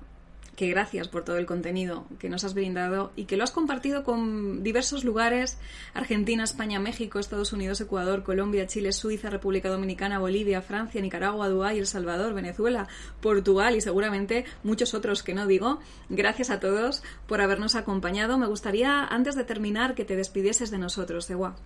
que 0.56 0.68
gracias 0.68 1.08
por 1.08 1.24
todo 1.24 1.36
el 1.36 1.46
contenido 1.46 2.04
que 2.18 2.28
nos 2.28 2.44
has 2.44 2.54
brindado 2.54 3.10
y 3.16 3.24
que 3.24 3.36
lo 3.36 3.44
has 3.44 3.50
compartido 3.50 4.04
con 4.04 4.62
diversos 4.62 5.04
lugares, 5.04 5.58
Argentina, 5.94 6.44
España, 6.44 6.78
México, 6.80 7.18
Estados 7.18 7.52
Unidos, 7.52 7.80
Ecuador, 7.80 8.22
Colombia, 8.22 8.66
Chile, 8.66 8.92
Suiza, 8.92 9.30
República 9.30 9.68
Dominicana, 9.68 10.18
Bolivia, 10.18 10.62
Francia, 10.62 11.00
Nicaragua, 11.00 11.48
Dubái, 11.48 11.78
El 11.78 11.86
Salvador, 11.86 12.34
Venezuela, 12.34 12.86
Portugal 13.20 13.76
y 13.76 13.80
seguramente 13.80 14.44
muchos 14.62 14.94
otros 14.94 15.22
que 15.22 15.34
no 15.34 15.46
digo. 15.46 15.78
Gracias 16.08 16.50
a 16.50 16.60
todos 16.60 17.02
por 17.26 17.40
habernos 17.40 17.74
acompañado. 17.74 18.38
Me 18.38 18.46
gustaría, 18.46 19.04
antes 19.04 19.34
de 19.34 19.44
terminar, 19.44 19.94
que 19.94 20.04
te 20.04 20.16
despidieses 20.16 20.70
de 20.70 20.78
nosotros, 20.78 21.28
Ewa. 21.30 21.56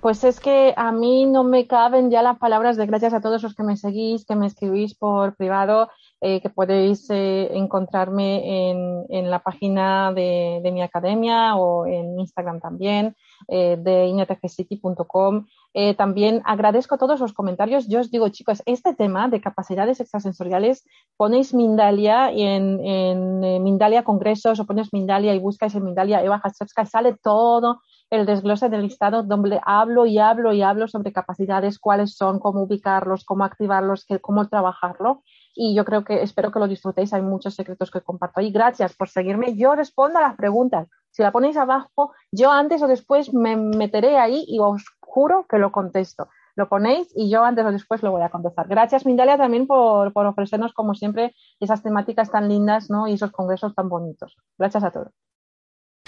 Pues 0.00 0.24
es 0.24 0.40
que 0.40 0.72
a 0.76 0.92
mí 0.92 1.26
no 1.26 1.44
me 1.44 1.66
caben 1.66 2.10
ya 2.10 2.22
las 2.22 2.38
palabras 2.38 2.78
de 2.78 2.86
gracias 2.86 3.12
a 3.12 3.20
todos 3.20 3.42
los 3.42 3.54
que 3.54 3.62
me 3.62 3.76
seguís, 3.76 4.24
que 4.24 4.34
me 4.34 4.46
escribís 4.46 4.94
por 4.94 5.36
privado 5.36 5.90
eh, 6.20 6.40
que 6.40 6.50
podéis 6.50 7.08
eh, 7.10 7.48
encontrarme 7.56 8.70
en, 8.70 9.06
en, 9.08 9.30
la 9.30 9.38
página 9.38 10.12
de, 10.12 10.60
de, 10.62 10.72
mi 10.72 10.82
academia 10.82 11.56
o 11.56 11.86
en 11.86 12.18
Instagram 12.20 12.60
también, 12.60 13.16
eh, 13.48 13.76
de 13.78 14.06
inetgcity.com. 14.06 15.46
Eh, 15.72 15.94
también 15.94 16.42
agradezco 16.44 16.98
todos 16.98 17.20
los 17.20 17.32
comentarios. 17.32 17.86
Yo 17.88 18.00
os 18.00 18.10
digo, 18.10 18.28
chicos, 18.28 18.62
este 18.66 18.92
tema 18.94 19.28
de 19.28 19.40
capacidades 19.40 20.00
extrasensoriales, 20.00 20.84
ponéis 21.16 21.54
Mindalia 21.54 22.30
en, 22.32 22.84
en 22.84 23.44
eh, 23.44 23.60
Mindalia 23.60 24.02
Congresos 24.02 24.58
o 24.58 24.66
ponéis 24.66 24.92
Mindalia 24.92 25.34
y 25.34 25.38
buscáis 25.38 25.74
en 25.74 25.84
Mindalia 25.84 26.22
Eva 26.24 26.40
Hachevska 26.42 26.82
y 26.82 26.86
sale 26.86 27.16
todo 27.22 27.80
el 28.10 28.26
desglose 28.26 28.68
del 28.68 28.82
listado 28.82 29.22
donde 29.22 29.60
hablo 29.64 30.04
y 30.04 30.18
hablo 30.18 30.52
y 30.52 30.62
hablo 30.62 30.88
sobre 30.88 31.12
capacidades, 31.12 31.78
cuáles 31.78 32.16
son, 32.16 32.40
cómo 32.40 32.62
ubicarlos, 32.62 33.24
cómo 33.24 33.44
activarlos, 33.44 34.04
cómo 34.20 34.48
trabajarlo 34.48 35.22
y 35.54 35.74
yo 35.74 35.84
creo 35.84 36.04
que 36.04 36.22
espero 36.22 36.50
que 36.50 36.58
lo 36.58 36.68
disfrutéis. 36.68 37.12
Hay 37.12 37.22
muchos 37.22 37.54
secretos 37.54 37.90
que 37.90 38.00
comparto 38.00 38.40
ahí. 38.40 38.50
Gracias 38.50 38.94
por 38.94 39.08
seguirme. 39.08 39.56
Yo 39.56 39.74
respondo 39.74 40.18
a 40.18 40.22
las 40.22 40.36
preguntas. 40.36 40.88
Si 41.10 41.22
la 41.22 41.32
ponéis 41.32 41.56
abajo, 41.56 42.12
yo 42.30 42.50
antes 42.50 42.82
o 42.82 42.86
después 42.86 43.34
me 43.34 43.56
meteré 43.56 44.18
ahí 44.18 44.44
y 44.46 44.58
os 44.60 44.84
juro 45.00 45.46
que 45.48 45.58
lo 45.58 45.72
contesto. 45.72 46.28
Lo 46.56 46.68
ponéis 46.68 47.08
y 47.14 47.30
yo 47.30 47.44
antes 47.44 47.64
o 47.64 47.72
después 47.72 48.02
lo 48.02 48.10
voy 48.10 48.22
a 48.22 48.28
contestar. 48.28 48.68
Gracias, 48.68 49.06
Mindalia, 49.06 49.36
también 49.36 49.66
por, 49.66 50.12
por 50.12 50.26
ofrecernos, 50.26 50.72
como 50.72 50.94
siempre, 50.94 51.34
esas 51.58 51.82
temáticas 51.82 52.30
tan 52.30 52.48
lindas 52.48 52.90
¿no? 52.90 53.08
y 53.08 53.14
esos 53.14 53.32
congresos 53.32 53.74
tan 53.74 53.88
bonitos. 53.88 54.36
Gracias 54.58 54.84
a 54.84 54.90
todos 54.90 55.12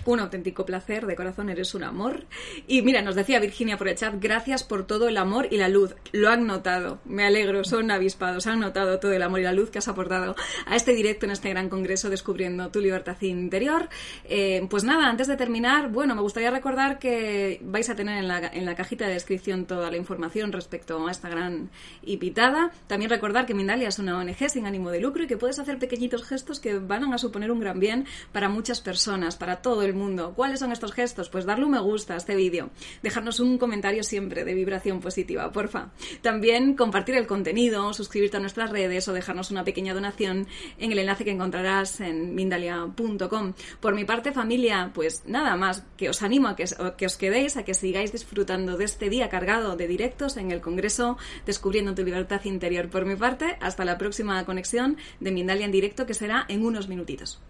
un 0.05 0.21
auténtico 0.21 0.65
placer, 0.67 1.07
de 1.07 1.17
corazón 1.17 1.49
eres 1.49 1.75
un 1.75 1.85
amor. 1.85 2.27
Y 2.67 2.83
mira, 2.83 3.03
nos 3.03 3.15
decía 3.15 3.41
Virginia 3.41 3.77
por 3.77 3.89
el 3.89 3.97
chat, 3.97 4.15
gracias 4.21 4.65
por 4.65 4.87
todo 4.87 5.09
el 5.09 5.17
amor 5.17 5.49
y 5.51 5.57
la 5.57 5.69
luz. 5.69 5.95
Lo 6.13 6.29
han 6.29 6.47
notado, 6.47 7.01
me 7.05 7.25
alegro, 7.25 7.65
son 7.65 7.91
avispados, 7.91 8.47
han 8.47 8.61
notado 8.61 8.99
todo 8.99 9.13
el 9.13 9.23
amor 9.23 9.41
y 9.41 9.45
la 9.45 9.53
luz 9.53 9.71
que 9.71 9.79
has 9.79 9.89
aportado 9.89 10.35
a 10.67 10.77
este 10.77 10.93
directo 10.93 11.27
en 11.27 11.33
este 11.33 11.51
gran 11.51 11.69
congreso 11.69 12.11
descubriendo 12.11 12.71
tu 12.71 12.81
libertad 12.81 13.21
interior. 13.21 13.89
Eh, 14.25 14.67
pues 14.69 14.85
nada, 14.85 15.09
antes 15.09 15.27
de 15.27 15.37
terminar, 15.37 15.91
bueno, 15.91 16.15
me 16.15 16.23
gustaría 16.23 16.51
recordar 16.51 16.99
que 16.99 17.61
vais 17.63 17.89
a 17.91 17.95
tener 17.95 18.19
en 18.19 18.29
la, 18.29 18.39
en 18.49 18.65
la 18.65 18.75
cajita 18.75 19.07
de 19.07 19.15
descripción 19.15 19.67
toda 19.67 19.91
la 19.91 19.97
información 19.97 20.53
respecto 20.53 21.07
a 21.07 21.11
esta 21.11 21.29
gran 21.29 21.71
invitada. 22.03 22.71
También 22.87 23.11
recordar 23.11 23.47
que 23.47 23.55
Mindalia 23.55 23.89
es 23.89 23.99
una 23.99 24.19
ONG 24.19 24.49
sin 24.49 24.67
ánimo 24.67 24.91
de 24.91 25.01
lucro 25.01 25.25
y 25.25 25.27
que 25.27 25.37
puedes 25.37 25.59
hacer 25.59 25.79
pequeñitos 25.79 26.25
gestos 26.25 26.61
que 26.61 26.79
van 26.79 27.13
a 27.13 27.19
suponer 27.19 27.51
un 27.51 27.61
gran 27.61 27.81
bien 27.81 28.07
para 28.33 28.49
muchas 28.49 28.81
personas, 28.81 29.37
para 29.37 29.57
todo 29.57 29.83
el 29.83 29.92
mundo. 29.95 30.33
¿Cuáles 30.35 30.61
son 30.61 30.73
estos 30.73 30.93
gestos? 30.93 31.29
Pues 31.29 31.45
darle 31.45 31.65
un 31.65 31.73
me 31.73 31.81
gusta 31.81 32.15
a 32.15 32.17
este 32.19 32.37
vídeo, 32.37 32.71
dejarnos 33.03 33.41
un 33.41 33.59
comentario 33.59 34.03
siempre 34.03 34.45
de 34.45 34.55
vibración 34.55 35.01
positiva, 35.01 35.51
porfa. 35.51 35.91
También 36.21 36.75
compartir 36.75 37.17
el 37.17 37.27
contenido, 37.27 37.93
suscribirte 37.95 38.37
a 38.37 38.41
nuestras 38.41 38.71
redes 38.71 39.09
o 39.09 39.13
dejarnos 39.13 39.51
una 39.51 39.65
pequeña 39.65 39.95
donación 39.95 40.47
en 40.79 40.93
el 40.93 40.99
enlace 40.99 41.25
que 41.25 41.31
encontrarás 41.31 42.01
en 42.01 42.35
mindalia.com. 42.35 43.55
Por 43.81 43.95
mi 43.95 44.05
parte, 44.05 44.33
familia, 44.33 44.91
pues 44.95 45.23
nada 45.27 45.57
más, 45.57 45.85
que 45.97 46.09
os 46.09 46.23
animo 46.23 46.49
a 46.49 46.57
que, 46.57 47.07
os 47.07 47.17
quedéis, 47.17 47.57
a 47.57 47.65
que 47.65 47.75
sigáis 47.75 48.13
disfrutando 48.13 48.77
de 48.77 48.85
este 48.85 49.09
día 49.09 49.29
cargado 49.29 49.77
de 49.77 49.89
directos 49.89 50.37
en 50.37 50.51
el 50.51 50.61
Congreso 50.61 51.17
Descubriendo 51.47 51.95
tu 51.95 52.05
Libertad 52.05 52.45
Interior. 52.45 52.89
Por 52.89 53.05
mi 53.05 53.17
parte, 53.17 53.57
hasta 53.61 53.85
la 53.85 53.99
próxima 53.99 54.45
conexión 54.45 54.97
de 55.21 55.31
Mindalia 55.31 55.65
en 55.65 55.73
directo 55.73 56.07
que 56.07 56.15
será 56.15 56.45
en 56.49 56.65
unos 56.65 56.89
minutitos. 56.89 57.41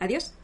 Adiós. 0.00 0.34